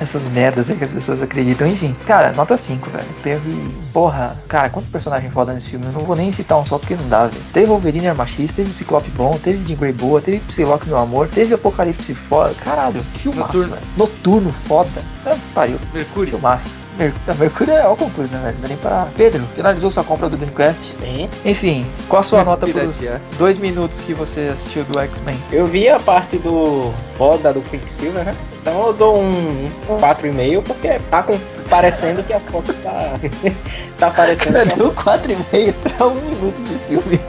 Essas 0.00 0.26
merdas 0.28 0.70
aí 0.70 0.76
que 0.76 0.84
as 0.84 0.92
pessoas 0.92 1.20
acreditam. 1.22 1.66
Enfim, 1.66 1.94
cara, 2.06 2.32
nota 2.32 2.56
5, 2.56 2.90
velho. 2.90 3.06
Teve. 3.22 3.74
Porra, 3.92 4.36
cara, 4.48 4.70
quanto 4.70 4.88
personagem 4.90 5.30
foda 5.30 5.52
nesse 5.52 5.68
filme? 5.68 5.86
Eu 5.86 5.92
não 5.92 6.00
vou 6.00 6.16
nem 6.16 6.30
citar 6.32 6.58
um 6.58 6.64
só 6.64 6.78
porque 6.78 6.94
não 6.94 7.08
dá, 7.08 7.26
velho. 7.26 7.42
Teve 7.52 7.66
Wolverine 7.66 8.06
X, 8.26 8.52
teve 8.52 8.72
Ciclope 8.72 9.10
bom, 9.10 9.38
teve 9.38 9.64
Jean 9.66 9.76
Grey 9.76 9.92
boa, 9.92 10.20
teve 10.20 10.38
Psylocke 10.40 10.88
meu 10.88 10.98
amor, 10.98 11.28
teve 11.28 11.54
Apocalipse 11.54 12.14
foda. 12.14 12.54
Caralho, 12.54 13.02
filmaço, 13.14 13.52
Noturno. 13.56 13.74
velho. 13.74 13.86
Noturno 13.96 14.54
foda. 14.66 15.02
É, 15.26 15.36
pariu. 15.54 15.78
Mercúrio. 15.92 16.30
Filmaço. 16.30 16.83
A 17.26 17.34
Mercúrio 17.34 17.74
é 17.74 17.86
ó 17.86 17.96
concurso, 17.96 18.34
né, 18.34 18.40
velho? 18.40 18.54
Não 18.54 18.62
dá 18.62 18.68
nem 18.68 18.76
pra. 18.76 19.08
Pedro, 19.16 19.42
finalizou 19.54 19.90
sua 19.90 20.04
compra 20.04 20.28
do 20.28 20.36
Dreamcast? 20.36 20.96
Sim. 20.96 21.28
Enfim, 21.44 21.86
qual 22.08 22.20
a 22.20 22.22
sua 22.22 22.44
nota 22.44 22.66
pelos 22.66 23.12
dois 23.36 23.58
minutos 23.58 24.00
que 24.00 24.14
você 24.14 24.50
assistiu 24.52 24.84
do 24.84 24.98
X-Men? 25.00 25.36
Eu 25.50 25.66
vi 25.66 25.88
a 25.88 25.98
parte 25.98 26.38
do 26.38 26.92
roda 27.18 27.52
do 27.52 27.60
Quicksilver, 27.62 28.24
né? 28.24 28.34
Então 28.60 28.86
eu 28.86 28.92
dou 28.92 29.20
um, 29.20 29.66
um 29.88 29.98
4,5 29.98 30.62
porque 30.62 30.98
tá 31.10 31.22
com, 31.22 31.38
parecendo 31.68 32.22
que 32.22 32.32
a 32.32 32.40
Fox 32.40 32.76
tá. 32.76 33.18
tá 33.98 34.10
parecendo 34.10 34.52
que 34.52 34.72
a 34.72 34.76
Deu 34.76 34.92
4,5 34.92 35.74
pra 35.96 36.06
um 36.06 36.14
minuto 36.14 36.62
de 36.62 36.78
filme. 36.86 37.20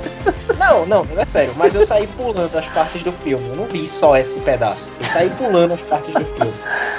Não, 0.57 0.85
não, 0.85 1.03
não 1.05 1.21
é 1.21 1.25
sério. 1.25 1.53
Mas 1.57 1.75
eu 1.75 1.81
saí 1.85 2.07
pulando 2.07 2.55
as 2.57 2.67
partes 2.67 3.03
do 3.03 3.11
filme. 3.11 3.47
Eu 3.49 3.55
não 3.55 3.65
vi 3.65 3.85
só 3.85 4.15
esse 4.17 4.39
pedaço. 4.39 4.89
Eu 4.99 5.05
saí 5.05 5.29
pulando 5.31 5.73
as 5.73 5.81
partes 5.81 6.13
do 6.13 6.25
filme. 6.25 6.53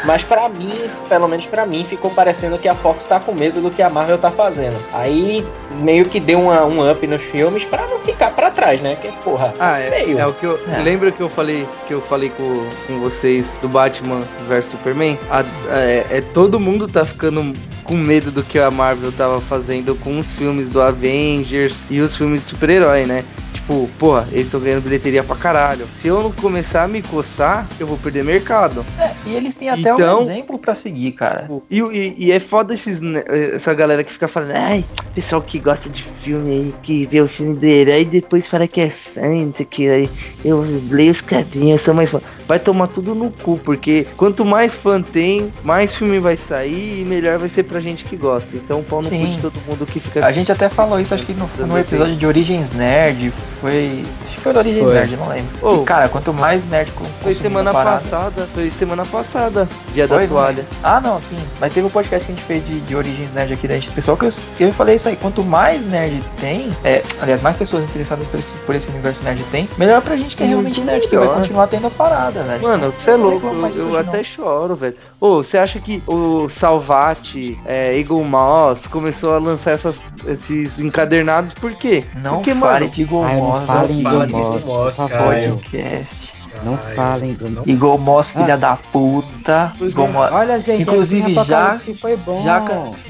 Mas 0.05 0.23
pra 0.25 0.49
mim, 0.49 0.73
pelo 1.09 1.27
menos 1.29 1.47
pra 1.47 1.67
mim, 1.67 1.85
ficou 1.85 2.11
parecendo 2.11 2.59
que 2.59 2.69
a 2.69 2.75
Fox 2.75 3.07
tá 3.07 3.19
com 3.19 3.33
medo 3.33 3.61
do 3.61 3.71
que 3.71 3.83
a 3.83 3.91
Marvel 3.91 4.19
tá 4.19 4.31
fazendo. 4.31 4.77
Aí 4.93 5.45
meio 5.81 6.05
que 6.07 6.21
deu 6.21 6.41
uma- 6.41 6.65
um 6.65 6.91
up 6.91 7.07
nos 7.07 7.23
filmes 7.23 7.65
pra 7.65 7.87
não 7.87 7.99
ficar 7.99 8.31
pra 8.31 8.51
trás, 8.51 8.81
né? 8.81 8.97
Que 9.01 9.11
porra, 9.25 9.55
Ah, 9.59 9.79
é, 9.79 9.83
feio. 9.83 10.19
é 10.19 10.27
o 10.27 10.33
que 10.33 10.45
eu. 10.45 10.59
É. 10.73 10.83
Lembra 10.83 11.11
que 11.11 11.21
eu 11.21 11.29
falei 11.29 11.67
que 11.87 11.95
eu 11.95 12.03
falei 12.03 12.31
com, 12.31 12.67
com 12.87 13.01
vocês 13.01 13.47
do 13.63 13.69
Batman 13.69 14.23
vs 14.49 14.67
Superman? 14.67 15.19
A- 15.31 15.45
é, 15.71 16.07
é, 16.11 16.21
todo 16.21 16.61
mundo 16.61 16.87
tá 16.89 17.05
ficando 17.05 17.53
com 17.85 17.95
medo 17.95 18.31
do 18.33 18.43
que 18.43 18.59
a 18.59 18.71
Marvel 18.71 19.13
tava 19.13 19.41
fazendo 19.41 19.95
com 19.97 20.19
os 20.19 20.27
filmes 20.33 20.69
do 20.69 20.81
Avengers 20.81 21.77
e 21.89 22.01
os 22.01 22.17
filmes 22.17 22.43
de 22.43 22.49
super-herói, 22.51 23.05
né? 23.07 23.25
Tipo, 23.67 23.91
porra, 23.99 24.29
eles 24.31 24.45
estão 24.47 24.61
ganhando 24.61 24.85
bilheteria 24.85 25.25
pra 25.25 25.35
caralho. 25.35 25.87
Se 25.97 26.07
eu 26.07 26.23
não 26.23 26.31
começar 26.31 26.85
a 26.85 26.89
me 26.89 27.03
coçar, 27.03 27.67
eu 27.81 27.87
vou 27.89 27.99
perder 27.99 28.23
mercado. 28.23 28.87
E 29.27 29.35
eles 29.35 29.55
têm 29.55 29.69
até 29.69 29.81
Então- 29.91 30.21
um 30.21 30.23
exemplo 30.23 30.57
pra 30.57 30.73
seguir, 30.77 31.11
cara. 31.11 31.51
E, 31.69 31.81
e- 31.81 32.15
e 32.17 32.31
é 32.33 32.39
foda 32.39 32.73
esses, 32.75 33.01
né, 33.01 33.25
essa 33.27 33.75
galera 33.75 34.05
que 34.05 34.13
fica 34.13 34.29
falando, 34.29 34.53
ai, 34.53 34.85
pessoal 35.17 35.43
que 35.43 35.59
gosta 35.59 35.89
de 35.91 36.05
filme 36.23 36.53
aí, 36.53 36.75
que 36.81 37.07
vê 37.07 37.21
o 37.21 37.27
filme 37.27 37.57
do 37.57 37.65
herói 37.67 38.03
e 38.03 38.05
depois 38.05 38.47
fala 38.47 38.69
que 38.69 38.81
é 38.81 38.89
fã, 38.91 39.23
não 39.23 39.53
sei 39.53 39.67
o 39.67 39.69
que, 39.69 39.89
aí 39.89 40.09
eu 40.45 40.65
leio 40.89 41.11
os 41.11 41.21
quadrinhos, 41.21 41.81
eu 41.81 41.85
sou 41.87 41.95
mais 41.95 42.09
fã. 42.09 42.21
Vai 42.47 42.59
tomar 42.59 42.87
tudo 42.89 43.15
no 43.15 43.31
cu, 43.31 43.59
porque 43.59 44.07
quanto 44.17 44.45
mais 44.45 44.75
fã 44.75 45.03
tem, 45.03 45.53
mais 45.65 45.95
filme 45.95 46.19
vai 46.21 46.37
sair 46.37 47.01
e 47.01 47.05
melhor 47.05 47.39
vai 47.39 47.49
ser 47.49 47.65
pra 47.65 47.81
gente 47.81 48.05
que 48.05 48.17
gosta. 48.17 48.57
Então 48.57 48.83
pau 48.83 49.01
no 49.03 49.09
cu 49.09 49.17
de 49.17 49.39
todo 49.39 49.55
mundo 49.67 49.85
que 49.87 49.99
fica. 50.01 50.25
A 50.25 50.33
gente 50.33 50.51
até 50.53 50.69
falou 50.69 51.01
isso, 51.01 51.13
acho 51.15 51.25
que 51.25 51.35
no, 51.35 51.49
no 51.67 51.79
episódio 51.79 52.15
de 52.17 52.27
Origens 52.27 52.71
Nerd. 52.71 53.33
Foi. 53.61 54.05
Acho 54.23 54.35
que 54.35 54.41
foi 54.41 54.53
do 54.53 54.59
Origens 54.59 54.85
Foi. 54.85 54.95
Nerd, 54.95 55.17
não 55.17 55.29
lembro. 55.29 55.49
Ô. 55.63 55.83
E, 55.83 55.85
cara, 55.85 56.09
quanto 56.09 56.33
mais 56.33 56.65
nerd 56.67 56.93
com 56.93 57.05
Foi 57.23 57.33
semana 57.33 57.73
parada- 57.73 58.01
passada, 58.01 58.49
foi 58.55 58.71
semana 58.79 59.05
passada, 59.07 59.69
dia 59.93 60.07
Foi, 60.07 60.17
da 60.17 60.23
não 60.23 60.29
toalha. 60.29 60.65
Ah, 60.83 61.01
não, 61.01 61.21
sim. 61.21 61.39
Mas 61.61 61.73
teve 61.73 61.87
um 61.87 61.91
podcast 61.91 62.27
que 62.27 62.33
a 62.33 62.35
gente 62.35 62.45
fez 62.45 62.67
de, 62.67 62.81
de 62.81 62.95
Origens 62.95 63.33
Nerd 63.33 63.53
aqui 63.55 63.67
da 63.67 63.75
gente. 63.75 63.91
Pessoal, 63.91 64.17
que 64.17 64.25
eu, 64.27 64.29
que 64.57 64.65
eu 64.65 64.73
falei 64.73 64.95
isso 64.97 65.09
aí. 65.09 65.17
Quanto 65.17 65.43
mais 65.43 65.85
nerd 65.85 66.23
tem, 66.41 66.71
é, 66.85 67.03
aliás, 67.21 67.41
mais 67.41 67.57
pessoas 67.57 67.85
interessadas 67.85 68.27
por 68.27 68.39
esse, 68.39 68.55
por 68.59 68.75
esse 68.75 68.89
universo 68.91 69.25
nerd 69.25 69.43
tem, 69.51 69.69
melhor 69.79 70.01
pra 70.03 70.17
gente 70.17 70.37
que 70.37 70.43
é 70.43 70.47
realmente 70.47 70.81
nerd, 70.83 71.09
que 71.09 71.17
vai 71.17 71.27
continuar 71.29 71.67
tendo 71.67 71.87
a 71.87 71.91
parada, 71.91 72.36
velho. 72.43 72.63
Mano, 72.63 72.93
você 72.93 73.11
é 73.11 73.17
louco, 73.17 73.47
eu, 73.47 73.89
eu 73.91 73.99
até 73.99 74.23
choro, 74.25 74.77
velho. 74.77 74.97
Ô, 75.21 75.43
você 75.43 75.59
acha 75.59 75.81
que 75.81 76.03
o 76.07 76.49
Salvati, 76.49 77.59
é, 77.65 77.99
Eagle 77.99 78.23
Moss 78.25 78.87
começou 78.87 79.35
a 79.35 79.39
lançar 79.39 79.73
essas, 79.73 79.97
esses 80.27 80.79
encadernados 80.79 81.55
por 81.55 81.73
quê? 81.75 82.05
Não 82.17 82.37
Porque, 82.37 82.55
fale 82.55 82.85
mano, 82.85 82.89
de 82.89 83.03
Eagle 83.03 83.25
Ai, 83.25 83.37
não 83.37 83.43
Moss 83.45 83.65
fale 83.67 84.03
fala 84.03 84.25
Eagle 84.25 84.39
Moss, 84.39 84.65
Moss, 84.67 84.97
cara. 84.97 85.25
podcast. 85.25 86.36
Não 86.65 86.77
falem 86.77 87.35
do 87.35 87.69
Eagle 87.69 87.99
Moss, 87.99 88.31
filha 88.31 88.55
Ah. 88.55 88.57
da 88.57 88.77
puta. 88.77 89.73
Eagle 89.81 90.09
Moss. 90.09 90.33
Olha, 90.33 90.61
gente, 90.61 90.83
Inclusive, 90.83 91.35
já- 91.45 91.79
foi 92.01 92.17
bom. 92.17 92.43
Já, 92.45 92.63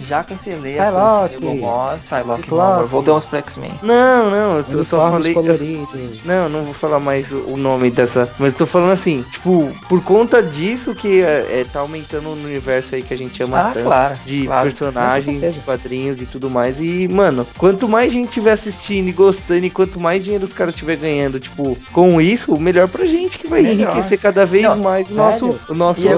já 0.07 0.25
cancelei 0.25 0.79
a 0.79 0.87
produção 0.91 1.29
de 1.29 1.35
Eagle 1.47 1.57
Moss. 1.57 2.05
Psylocke, 2.05 2.51
amor. 2.53 2.87
Voltamos 2.87 3.25
pro 3.25 3.39
X-Men. 3.39 3.73
Não, 3.83 4.31
não, 4.31 4.59
eu, 4.59 4.65
eu 4.71 4.85
só 4.85 5.11
falei. 5.11 5.33
coloridos. 5.35 6.25
não, 6.25 6.49
não 6.49 6.65
vou 6.65 6.75
falar 6.75 7.01
mais 7.01 7.31
o 7.33 7.57
nome 7.57 7.91
dessa. 7.91 8.29
Mas 8.39 8.53
eu 8.53 8.59
tô 8.59 8.67
falando 8.67 8.93
assim, 8.93 9.25
tipo, 9.31 9.71
por 9.89 10.03
conta 10.03 10.43
disso 10.43 10.95
que 10.95 11.21
é, 11.23 11.61
é, 11.61 11.67
tá 11.71 11.81
aumentando 11.81 12.29
o 12.29 12.33
universo 12.33 12.95
aí 12.95 13.03
que 13.03 13.15
a 13.15 13.19
gente 13.19 13.43
ama 13.43 13.59
Ah, 13.61 13.71
tanto. 13.73 13.85
claro. 13.85 14.17
De 14.25 14.47
claro. 14.47 14.71
personagens, 14.71 15.55
de 15.55 15.61
quadrinhos 15.61 16.21
e 16.21 16.27
tudo 16.27 16.51
mais. 16.51 16.81
E, 16.81 17.09
mano, 17.09 17.47
quanto 17.59 17.89
mais 17.89 18.13
gente 18.13 18.31
tiver 18.31 18.53
assistindo 18.53 19.09
e 19.09 19.13
gostando, 19.13 19.65
e 19.65 19.71
quanto 19.71 19.99
mais 20.01 20.23
dinheiro 20.23 20.45
os 20.47 20.53
caras 20.53 20.75
estiver 20.75 20.97
ganhando, 20.97 21.39
tipo, 21.41 21.77
com 21.93 22.21
isso, 22.21 22.59
melhor 22.59 22.89
pra 22.89 23.07
gente, 23.07 23.36
acho 23.37 23.39
que 23.39 23.49
vai 23.49 23.63
Melhor. 23.63 23.91
enriquecer 23.93 24.19
cada 24.19 24.45
vez 24.47 24.63
Não, 24.65 24.77
mais 24.79 25.09
o 25.11 25.15
nosso, 25.15 25.59
o 25.69 25.75
nosso 25.75 26.01
E 26.01 26.09
é 26.09 26.17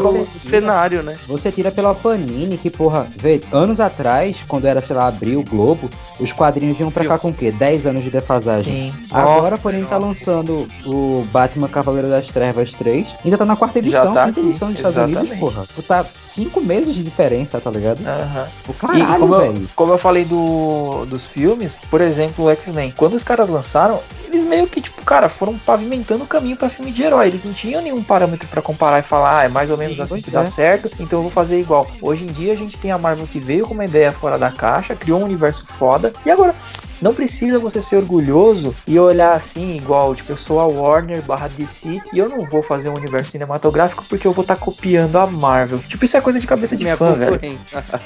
cenário, 0.49 1.03
né? 1.03 1.16
Você 1.27 1.51
tira 1.51 1.71
pela 1.71 1.95
Panini, 1.95 2.57
que, 2.57 2.71
porra, 2.71 3.07
vê, 3.16 3.41
anos 3.53 3.81
atrás, 3.81 4.39
quando 4.47 4.66
era, 4.66 4.81
sei 4.81 4.97
lá, 4.97 5.09
Abril, 5.09 5.45
Globo, 5.49 5.91
os 6.21 6.33
quadrinhos 6.33 6.77
vinham 6.77 6.91
pra 6.91 7.05
cá 7.05 7.19
com 7.19 7.29
o 7.29 7.35
quê? 7.35 7.51
10 7.51 7.87
anos 7.87 8.05
de 8.05 8.11
defasagem. 8.11 8.93
Sim. 8.93 9.07
Agora, 9.11 9.59
porém, 9.59 9.85
tá 9.85 9.99
lançando 9.99 10.66
o 10.87 11.27
Batman 11.33 11.69
Cavaleiro 11.69 12.09
das 12.09 12.29
Trevas 12.29 12.73
3. 12.73 13.07
Ainda 13.25 13.37
tá 13.39 13.45
na 13.45 13.57
quarta 13.57 13.79
edição. 13.79 14.14
tá 14.14 14.27
quinta 14.27 14.41
aqui, 14.41 14.49
edição 14.49 14.69
dos 14.69 14.77
Estados 14.79 14.97
Unidos, 15.16 15.39
porra. 15.39 15.64
Tá 15.87 16.05
5 16.05 16.61
meses 16.61 16.95
de 16.95 17.03
diferença, 17.03 17.61
tá 17.61 17.71
ligado? 17.71 18.01
Aham. 18.07 18.47
O 18.69 18.71
E 18.71 18.75
caralho, 18.75 19.21
como 19.21 19.35
eu, 19.35 19.41
velho. 19.41 19.69
como 19.75 19.93
eu 19.93 19.99
falei 19.99 20.25
do, 20.25 21.05
dos 21.07 21.25
filmes, 21.25 21.79
por 21.91 22.01
exemplo, 22.01 22.45
o 22.47 22.51
X-Men, 22.51 22.93
quando 22.97 23.14
os 23.14 23.25
caras 23.25 23.49
lançaram, 23.49 23.99
eles 24.27 24.45
meio 24.47 24.66
que, 24.66 24.81
tipo, 24.81 25.03
cara, 25.05 25.29
foram 25.29 25.57
pavimentando 25.59 26.25
o 26.25 26.27
caminho 26.27 26.57
pra 26.57 26.69
filme 26.69 26.91
de 26.93 27.03
herói. 27.09 27.26
Eles 27.26 27.44
não 27.44 27.52
tinham 27.52 27.82
nenhum 27.82 28.02
parâmetro 28.02 28.46
pra 28.48 28.62
comparar 28.62 29.00
e 29.00 29.02
falar, 29.02 29.40
ah, 29.40 29.44
é 29.44 29.48
mais 29.48 29.70
ou 29.70 29.76
menos 29.76 29.96
Sim, 29.96 30.02
assim 30.02 30.20
que 30.20 30.30
dá 30.30 30.42
é. 30.42 30.46
certo, 30.46 30.90
então 31.00 31.18
eu 31.18 31.22
vou 31.24 31.30
fazer 31.30 31.59
igual. 31.59 31.86
Hoje 32.00 32.24
em 32.24 32.28
dia 32.28 32.52
a 32.52 32.56
gente 32.56 32.78
tem 32.78 32.90
a 32.90 32.98
Marvel 32.98 33.26
que 33.26 33.40
veio 33.40 33.66
com 33.66 33.74
uma 33.74 33.84
ideia 33.84 34.12
fora 34.12 34.38
da 34.38 34.50
caixa, 34.50 34.94
criou 34.94 35.20
um 35.20 35.24
universo 35.24 35.66
foda, 35.66 36.12
e 36.24 36.30
agora. 36.30 36.54
Não 37.00 37.14
precisa 37.14 37.59
você 37.59 37.80
ser 37.80 37.96
orgulhoso 37.96 38.74
e 38.86 38.98
olhar 38.98 39.32
assim, 39.32 39.76
igual, 39.76 40.14
tipo, 40.14 40.32
eu 40.32 40.36
sou 40.36 40.59
a 40.59 40.66
Warner 40.66 41.22
barra 41.22 41.48
DC 41.48 42.00
e 42.12 42.18
eu 42.18 42.28
não 42.28 42.44
vou 42.44 42.62
fazer 42.62 42.88
um 42.88 42.94
universo 42.94 43.30
cinematográfico 43.30 44.04
porque 44.09 44.26
eu 44.26 44.32
vou 44.32 44.42
estar 44.42 44.56
copiando 44.56 45.16
a 45.16 45.26
Marvel. 45.26 45.78
Tipo, 45.78 46.04
isso 46.04 46.16
é 46.16 46.20
coisa 46.20 46.40
de 46.40 46.46
cabeça 46.46 46.76
de 46.76 46.82
Minha 46.82 46.96
fã, 46.96 47.12
velho. 47.12 47.38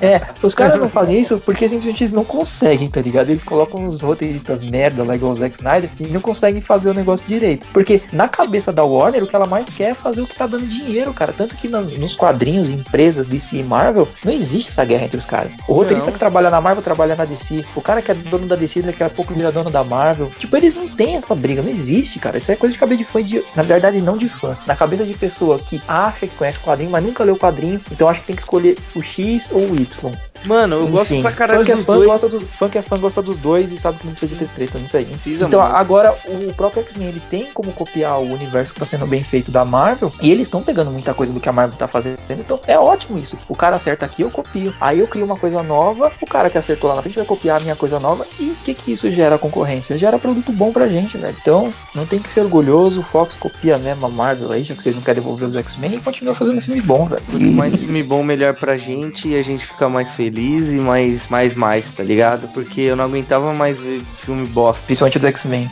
É, 0.01 0.21
os 0.43 0.55
caras 0.55 0.79
não 0.79 0.89
fazem 0.91 1.19
isso 1.19 1.39
porque 1.39 1.69
simplesmente 1.69 2.03
eles 2.03 2.13
não 2.13 2.25
conseguem, 2.25 2.89
tá 2.89 3.01
ligado? 3.01 3.31
Eles 3.31 3.45
colocam 3.45 3.83
uns 3.83 4.03
roteiristas 4.03 4.61
merda 4.61 5.03
lá 5.03 5.15
igual 5.15 5.33
o 5.33 5.35
Zack 5.35 5.57
Snyder 5.57 5.89
e 5.99 6.09
não 6.09 6.21
conseguem 6.21 6.61
fazer 6.61 6.91
o 6.91 6.95
negócio 6.95 7.27
direito. 7.27 7.67
Porque 7.73 8.03
na 8.13 8.29
cabeça 8.29 8.73
da 8.73 8.85
Warner, 8.93 9.23
o 9.23 9.27
que 9.27 9.35
ela 9.37 9.47
mais 9.47 9.67
quer 9.73 9.91
é 9.91 9.95
fazer 9.95 10.21
o 10.21 10.27
que 10.27 10.35
tá 10.37 10.47
dando 10.47 10.67
dinheiro, 10.67 11.13
cara. 11.13 11.33
Tanto 11.33 11.57
que 11.57 11.69
na- 11.69 11.81
nos 11.81 12.15
quadrinhos, 12.15 12.69
empresas 12.71 13.27
DC 13.27 13.57
e 13.59 13.63
Marvel, 13.63 14.09
não 14.25 14.33
existe 14.33 14.71
essa 14.71 14.85
guerra 14.85 15.05
entre 15.05 15.17
os 15.19 15.25
caras. 15.25 15.55
O 15.69 15.75
roteirista 15.75 16.07
Não. 16.07 16.13
que 16.13 16.19
trabalha 16.19 16.51
na 16.51 16.61
Marvel 16.61 16.83
trabalha 16.83 17.15
na 17.17 17.25
DC. 17.25 17.65
O 17.75 17.81
cara 17.81 18.03
que 18.03 18.11
é 18.11 18.15
dono 18.15 18.47
da 18.47 18.57
DC, 18.57 18.83
daqui 18.83 19.03
a 19.03 19.11
pouco 19.11 19.33
vira 19.35 19.51
dono 19.53 19.71
da 19.71 19.83
Marvel. 19.85 20.31
Tipo, 20.39 20.57
eles 20.57 20.75
não 20.75 20.89
têm 20.89 21.17
essa 21.17 21.35
briga, 21.35 21.63
não 21.63 21.71
existe, 21.71 22.19
cara. 22.19 22.39
Isso 22.39 22.51
é 22.53 22.57
coisa 22.57 22.73
de 22.73 22.79
cabeça 22.79 22.99
de 22.99 23.05
fã, 23.05 23.23
de, 23.23 23.43
na 23.57 23.63
verdade, 23.63 24.01
não 24.01 24.17
de 24.17 24.29
fã. 24.29 24.57
Na 24.67 24.77
cabeça 24.77 25.05
de 25.05 25.15
pessoa 25.15 25.59
que 25.59 25.81
acha 25.89 26.27
que 26.27 26.35
conhece 26.37 26.59
quadrinho, 26.61 26.91
mas 26.91 27.05
nunca 27.05 27.25
leu 27.25 27.37
quadrinho, 27.37 27.81
então 27.91 28.09
acha 28.09 28.21
que 28.21 28.27
tem 28.27 28.37
que 28.37 28.43
escolher 28.43 28.77
o 28.95 29.03
X 29.03 29.49
ou 29.53 29.61
o 29.71 29.77
Y. 29.77 30.13
Mano, 30.45 30.77
eu 30.77 30.87
gosto 30.89 31.13
Enfim, 31.13 31.23
pra 31.23 31.33
caralho 31.33 31.61
fã 31.61 31.65
que 31.65 31.73
é 31.73 31.77
fã, 31.77 31.95
dois. 31.95 32.07
gosta 32.09 32.29
dos, 32.29 32.43
fã 32.45 32.69
que 32.69 32.79
é 32.79 32.83
fã 32.83 32.99
gosta 32.99 33.23
dos 33.23 33.37
dois 33.39 33.73
e 33.73 33.79
sabe 33.79 33.99
que 33.99 34.07
não 34.07 34.13
precisa 34.13 34.35
de 34.35 34.39
ter 34.45 34.49
treta 34.55 34.79
nisso 34.79 34.97
aí. 34.97 35.05
Precisa, 35.05 35.47
Então, 35.47 35.61
mano. 35.61 35.77
agora, 35.77 36.15
o 36.27 36.53
próprio 36.55 36.83
X-Men, 36.83 37.09
ele 37.09 37.23
tem 37.31 37.47
como 37.53 37.73
copiar 37.73 38.19
o 38.21 38.33
universo 38.33 38.75
que 38.75 38.81
tá 38.81 38.87
sendo 38.87 39.07
bem 39.07 39.23
feito 39.23 39.51
da 39.51 39.65
Marvel, 39.65 40.13
e 40.21 40.31
eles 40.31 40.49
estão 40.49 40.63
pegando 40.63 40.91
muita 40.91 41.15
coisa 41.15 41.33
do 41.33 41.41
que 41.41 41.49
a 41.49 41.53
Marvel 41.53 41.77
tá 41.79 41.87
fazendo, 41.87 42.19
então 42.31 42.59
é 42.67 42.79
ótimo 42.79 43.19
isso. 43.19 43.37
O 43.49 43.55
cara 43.55 43.77
acerta 43.77 44.05
aqui, 44.05 44.23
eu 44.23 44.31
copio. 44.31 44.73
Aí 44.81 44.99
eu 44.99 45.07
crio 45.07 45.25
uma 45.25 45.37
coisa 45.37 45.63
nova, 45.63 46.11
o 46.21 46.27
cara 46.27 46.51
que 46.51 46.59
acertou 46.59 46.91
lá 46.91 46.97
na 46.97 47.03
frente 47.03 47.17
vai 47.17 47.25
copiar 47.25 47.59
a 47.59 47.61
minha 47.61 47.77
coisa 47.77 48.01
nova, 48.01 48.27
e 48.41 48.51
o 48.51 48.57
que 48.65 48.75
que 48.75 48.93
isso 48.93 49.11
gera 49.11 49.39
concorrência? 49.39 49.97
Gera 49.99 50.19
produto 50.19 50.53
bom 50.53 50.73
pra 50.73 50.89
gente, 50.89 51.17
velho. 51.17 51.37
Então, 51.41 51.73
não 51.95 52.07
tem 52.07 52.19
que 52.19 52.31
ser 52.31 52.41
orgulhoso, 52.41 53.01
o 53.01 53.03
Fox 53.05 53.35
copia 53.35 53.79
mesmo 53.79 54.07
a 54.07 54.09
Marvel 54.09 54.51
aí, 54.53 54.63
já 54.63 54.75
que 54.75 54.83
vocês 54.83 54.95
não 54.95 55.03
querem 55.03 55.23
devolver 55.23 55.49
os 55.49 55.57
X-Men, 55.57 55.95
e 55.97 56.01
continua 56.01 56.35
fazendo 56.35 56.61
filme 56.61 56.81
bom, 56.81 57.07
velho. 57.07 57.23
Quanto 57.31 57.45
mais 57.45 57.75
filme 57.77 58.03
bom, 58.03 58.23
melhor 58.23 58.55
pra 58.55 58.77
gente 58.77 59.29
e 59.29 59.39
a 59.39 59.43
gente 59.43 59.67
fica 59.67 59.89
mais 59.89 60.11
feliz 60.13 60.32
e 60.41 60.77
mais, 60.77 61.29
mais, 61.29 61.55
mais, 61.55 61.85
tá 61.95 62.03
ligado? 62.03 62.49
Porque 62.49 62.81
eu 62.83 62.97
não 62.97 63.05
aguentava 63.05 63.53
mais 63.53 63.79
ver 63.79 64.01
filme 64.25 64.47
bosta. 64.47 64.83
Principalmente 64.87 65.19
os 65.19 65.25
X-Men, 65.25 65.71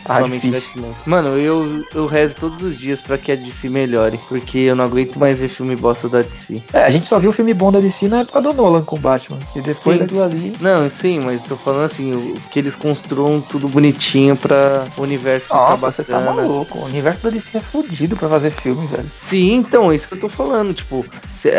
difícil. 0.51 0.71
X-Men. 0.73 0.91
Mano, 1.07 1.29
eu, 1.39 1.85
eu 1.95 2.07
rezo 2.07 2.35
todos 2.37 2.61
os 2.63 2.79
dias 2.79 3.01
pra 3.01 3.17
que 3.19 3.33
a 3.33 3.37
DC 3.37 3.69
melhore. 3.69 4.19
Porque 4.29 4.59
eu 4.59 4.77
não 4.77 4.85
aguento 4.85 5.19
mais 5.19 5.39
ver 5.39 5.49
filme 5.49 5.77
bosta 5.77 6.09
da 6.09 6.23
DC. 6.23 6.63
É, 6.73 6.85
a 6.85 6.91
gente 6.91 7.09
só 7.09 7.19
viu 7.19 7.31
o 7.31 7.33
filme 7.33 7.55
bom 7.55 7.71
da 7.73 7.81
DC 7.81 8.09
na 8.09 8.21
época 8.21 8.41
do 8.43 8.53
Nolan 8.53 8.83
com 8.83 8.97
o 8.97 8.99
Batman. 8.99 9.39
E 9.55 9.61
depois 9.61 9.97
Sim. 9.99 10.05
daquilo 10.05 10.23
ali. 10.23 10.57
Não, 10.61 10.89
sim, 10.91 11.21
mas 11.21 11.41
tô 11.43 11.57
falando 11.57 11.91
assim, 11.91 12.15
o- 12.15 12.41
que 12.51 12.59
eles 12.59 12.75
construam 12.75 13.41
tudo 13.41 13.69
bonitinho 13.69 14.37
pra 14.37 14.87
o 14.97 15.03
universo 15.03 15.47
ficar 15.47 15.57
Nossa, 15.57 15.91
você 15.91 16.05
tá 16.05 16.21
maluco. 16.21 16.79
O 16.79 16.85
universo 16.87 17.23
da 17.23 17.31
DC 17.31 17.59
é 17.59 17.61
fodido 17.61 18.17
pra 18.17 18.29
fazer 18.29 18.51
filme, 18.51 18.87
velho. 18.87 19.09
Sim, 19.21 19.55
então, 19.55 19.91
é 19.93 19.97
isso 19.97 20.09
que 20.09 20.15
eu 20.15 20.21
tô 20.21 20.29
falando. 20.29 20.75
Tipo, 20.75 21.05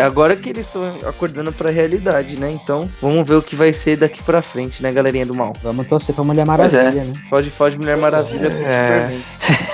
agora 0.05 0.35
que 0.35 0.49
eles 0.49 0.65
estão 0.65 0.83
acordando 1.07 1.51
pra 1.51 1.71
realidade, 1.71 2.37
né? 2.37 2.51
Então, 2.51 2.89
vamos 3.01 3.27
ver 3.27 3.35
o 3.35 3.41
que 3.41 3.55
vai 3.55 3.71
ser 3.73 3.97
daqui 3.97 4.21
pra 4.23 4.41
frente, 4.41 4.81
né, 4.81 4.91
galerinha 4.91 5.25
do 5.25 5.33
mal? 5.35 5.53
Vamos 5.61 5.87
torcer 5.87 6.15
pra 6.15 6.23
Mulher 6.23 6.45
Pois 6.45 6.73
é. 6.73 6.77
Maravilha, 6.77 7.03
né? 7.03 7.13
Pode, 7.29 7.49
pode 7.51 7.77
Mulher 7.77 7.97
Maravilha 7.97 8.47
É. 8.47 9.17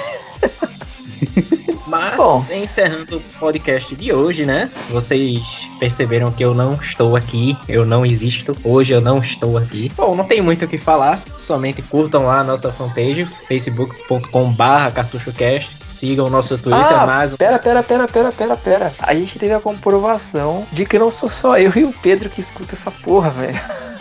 Mas, 1.87 2.17
Bom. 2.17 2.43
encerrando 2.53 3.15
o 3.17 3.21
podcast 3.39 3.95
de 3.95 4.11
hoje, 4.11 4.45
né? 4.45 4.69
Vocês 4.89 5.39
perceberam 5.79 6.29
que 6.31 6.43
eu 6.43 6.53
não 6.53 6.73
estou 6.75 7.15
aqui, 7.15 7.57
eu 7.67 7.85
não 7.85 8.05
existo. 8.05 8.51
Hoje 8.61 8.93
eu 8.93 8.99
não 8.99 9.19
estou 9.19 9.57
aqui. 9.57 9.89
Bom, 9.95 10.13
não 10.13 10.25
tem 10.25 10.41
muito 10.41 10.65
o 10.65 10.67
que 10.67 10.77
falar, 10.77 11.21
somente 11.39 11.81
curtam 11.81 12.25
lá 12.25 12.41
a 12.41 12.43
nossa 12.43 12.73
fanpage, 12.73 13.25
facebook.com/barra 13.47 14.91
cartuchocast. 14.91 15.76
Sigam 15.97 16.27
o 16.27 16.29
nosso 16.29 16.57
Twitter, 16.59 16.79
Ah, 16.79 17.07
mais 17.07 17.33
um. 17.33 17.37
Pera, 17.37 17.57
pera, 17.57 17.81
pera, 17.81 18.07
pera, 18.07 18.31
pera, 18.31 18.55
pera. 18.55 18.93
A 18.99 19.15
gente 19.15 19.39
teve 19.39 19.53
a 19.53 19.59
comprovação 19.59 20.63
de 20.71 20.85
que 20.85 20.99
não 20.99 21.09
sou 21.09 21.27
só 21.29 21.57
eu 21.57 21.71
e 21.75 21.83
o 21.85 21.91
Pedro 21.91 22.29
que 22.29 22.39
escuta 22.39 22.75
essa 22.75 22.91
porra, 22.91 23.31
velho. 23.31 23.59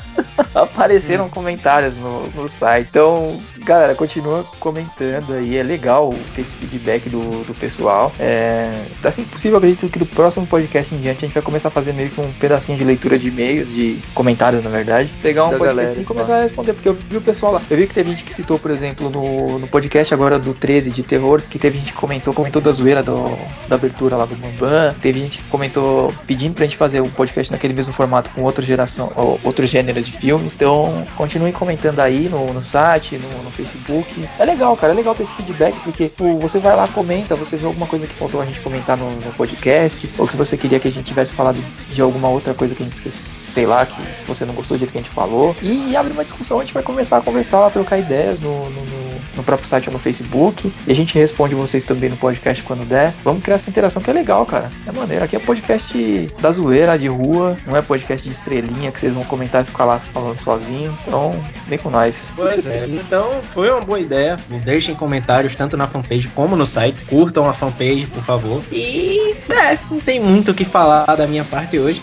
Apareceram 0.55 1.29
comentários 1.31 1.97
no, 1.97 2.27
no 2.29 2.49
site. 2.51 2.89
Então, 2.91 3.41
galera, 3.67 3.95
continua 3.97 4.45
comentando 4.61 5.35
aí. 5.35 5.57
É 5.57 5.63
legal 5.63 6.15
ter 6.35 6.43
esse 6.43 6.57
feedback 6.57 7.09
do, 7.11 7.45
do 7.45 7.53
pessoal. 7.53 8.13
É, 8.19 8.85
assim 9.05 9.25
possível, 9.25 9.59
acredito 9.59 9.89
que 9.89 9.99
do 9.99 10.07
próximo 10.07 10.47
podcast 10.47 10.95
em 10.95 11.01
diante 11.01 11.25
a 11.25 11.27
gente 11.27 11.35
vai 11.35 11.43
começar 11.43 11.69
a 11.69 11.71
fazer 11.71 11.93
meio 11.93 12.09
que 12.09 12.21
um 12.21 12.33
pedacinho 12.35 12.79
de 12.79 12.85
leitura 12.85 13.19
de 13.19 13.29
e-mails, 13.29 13.75
de 13.75 13.99
comentários, 14.15 14.63
na 14.63 14.71
verdade. 14.71 15.13
Pegar 15.21 15.47
um 15.47 15.51
Da 15.51 15.59
podcast 15.59 15.77
galera, 15.77 15.93
assim 15.93 16.03
e 16.03 16.05
começar 16.05 16.39
a 16.39 16.43
responder. 16.43 16.73
Porque 16.75 16.89
eu 16.89 16.95
vi 16.95 17.17
o 17.17 17.21
pessoal 17.21 17.53
lá. 17.53 17.63
Eu 17.69 17.77
vi 17.77 17.89
que 17.89 17.95
teve 17.95 18.11
gente 18.11 18.23
que 18.23 18.33
citou, 18.33 18.57
por 18.59 18.71
exemplo, 18.71 19.11
no, 19.11 19.59
no 19.59 19.67
podcast 19.67 20.15
agora 20.15 20.39
do 20.39 20.55
13 20.55 20.93
de 20.93 21.03
terror, 21.03 21.43
que 21.43 21.59
teve 21.59 21.79
gente 21.79 21.93
que 21.93 21.99
comentou, 21.99 22.33
comentou 22.33 22.63
da 22.63 22.71
zoeira 22.71 23.03
do, 23.03 23.37
da 23.69 23.75
abertura 23.75 24.17
lá 24.17 24.27
do 24.27 24.37
Bambam. 24.37 24.95
Teve 25.03 25.19
gente 25.19 25.39
que 25.39 25.45
comentou 25.45 26.15
pedindo 26.25 26.55
pra 26.55 26.65
gente 26.65 26.77
fazer 26.77 27.01
o 27.01 27.09
podcast 27.09 27.53
naquele 27.53 27.75
mesmo 27.75 27.93
formato 27.93 28.31
com 28.31 28.43
outra 28.43 28.65
geração, 28.65 29.13
ou 29.17 29.41
outros 29.43 29.69
gêneros 29.69 30.07
de 30.07 30.13
filmes. 30.13 30.53
Então, 30.55 31.05
continuem 31.17 31.53
comentando 31.53 31.99
aí 31.99 32.29
no, 32.29 32.53
no 32.53 32.63
site, 32.63 33.19
no, 33.19 33.43
no 33.43 33.56
Facebook. 33.57 34.29
É 34.39 34.45
legal, 34.45 34.77
cara, 34.77 34.93
é 34.93 34.97
legal 34.97 35.15
ter 35.15 35.23
esse 35.25 35.35
feedback, 35.35 35.75
porque 35.83 36.09
pô, 36.09 36.37
você 36.39 36.59
vai 36.59 36.77
lá, 36.77 36.87
comenta, 36.89 37.35
você 37.35 37.57
vê 37.57 37.67
alguma 37.67 37.87
coisa 37.87 38.07
que 38.07 38.15
faltou 38.15 38.41
a 38.41 38.45
gente 38.45 38.61
comentar 38.61 38.97
no, 38.97 39.11
no 39.11 39.33
podcast, 39.35 40.09
ou 40.19 40.27
que 40.29 40.37
você 40.37 40.57
queria 40.57 40.79
que 40.79 40.89
a 40.89 40.93
gente 40.93 41.07
tivesse 41.07 41.33
falado 41.33 41.59
de 41.91 42.01
alguma 42.03 42.29
outra 42.29 42.55
coisa 42.55 42.75
que 42.75 42.83
a 42.83 42.87
gente 42.87 42.95
esqueceu, 42.95 43.53
sei 43.53 43.67
lá, 43.67 43.85
que 43.87 44.01
você 44.27 44.45
não 44.45 44.55
gostou 44.55 44.77
do 44.77 44.81
jeito 44.81 44.93
que 44.93 44.99
a 44.99 45.03
gente 45.03 45.13
falou. 45.13 45.57
E, 45.63 45.97
abre 45.97 46.13
uma 46.13 46.25
discussão, 46.25 46.59
a 46.59 46.63
gente 46.63 46.75
vai 46.75 46.83
começar 46.83 47.19
a 47.19 47.21
conversar 47.23 47.61
lá, 47.61 47.71
trocar 47.71 47.99
ideias 47.99 48.41
no, 48.41 48.71
no- 48.71 49.07
no 49.37 49.43
próprio 49.43 49.69
site 49.69 49.89
ou 49.89 49.93
no 49.93 49.99
Facebook. 49.99 50.73
E 50.87 50.93
a 50.93 50.95
gente 50.95 51.15
responde 51.19 51.55
vocês 51.55 51.85
também 51.85 52.09
no 52.09 52.17
podcast 52.17 52.63
quando 52.63 52.87
der. 52.87 53.13
Vamos 53.23 53.43
criar 53.43 53.57
essa 53.57 53.69
interação 53.69 54.01
que 54.01 54.09
é 54.09 54.13
legal, 54.13 54.47
cara. 54.47 54.71
É 54.87 54.93
maneiro. 54.93 55.25
Aqui 55.25 55.37
é 55.37 55.39
podcast 55.39 56.33
da 56.41 56.51
zoeira, 56.51 56.99
de 56.99 57.07
rua, 57.09 57.55
não 57.67 57.77
é 57.77 57.83
podcast 57.83 58.27
de 58.27 58.33
estrelinha 58.33 58.91
que 58.91 58.99
vocês 58.99 59.13
vão 59.13 59.25
comentar 59.25 59.63
e 59.63 59.67
ficar 59.67 59.85
lá 59.85 59.99
falando 60.01 60.39
sozinho. 60.41 60.97
Então, 61.07 61.39
vem 61.69 61.79
com 61.79 61.91
nós. 61.91 62.29
Pois 62.35 62.65
é, 62.67 62.87
então 62.89 63.31
foi 63.53 63.71
uma 63.71 63.81
boa 63.81 64.01
ideia. 64.01 64.39
Deixem 64.65 64.95
comentários 64.95 65.55
tanto 65.55 65.77
na 65.77 65.87
fanpage 65.87 66.29
como 66.29 66.57
no 66.57 66.67
site. 66.67 67.01
Curtam 67.03 67.49
a 67.49 67.55
fanpage, 67.55 68.07
por 68.07 68.23
favor. 68.23 68.63
E 68.71 69.35
é, 69.49 69.79
não 69.91 70.01
tem 70.01 70.21
muito 70.21 70.51
o 70.51 70.55
que 70.55 70.65
falar 70.65 71.05
da 71.17 71.27
minha 71.27 71.45
parte 71.45 71.79
hoje. 71.79 72.03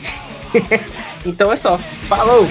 então 1.25 1.51
é 1.51 1.55
só. 1.55 1.77
Falou! 2.07 2.47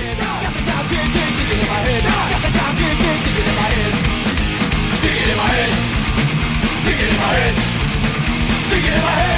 Thinking 8.72 8.88
in 8.88 9.02
my 9.02 9.10
head 9.10 9.31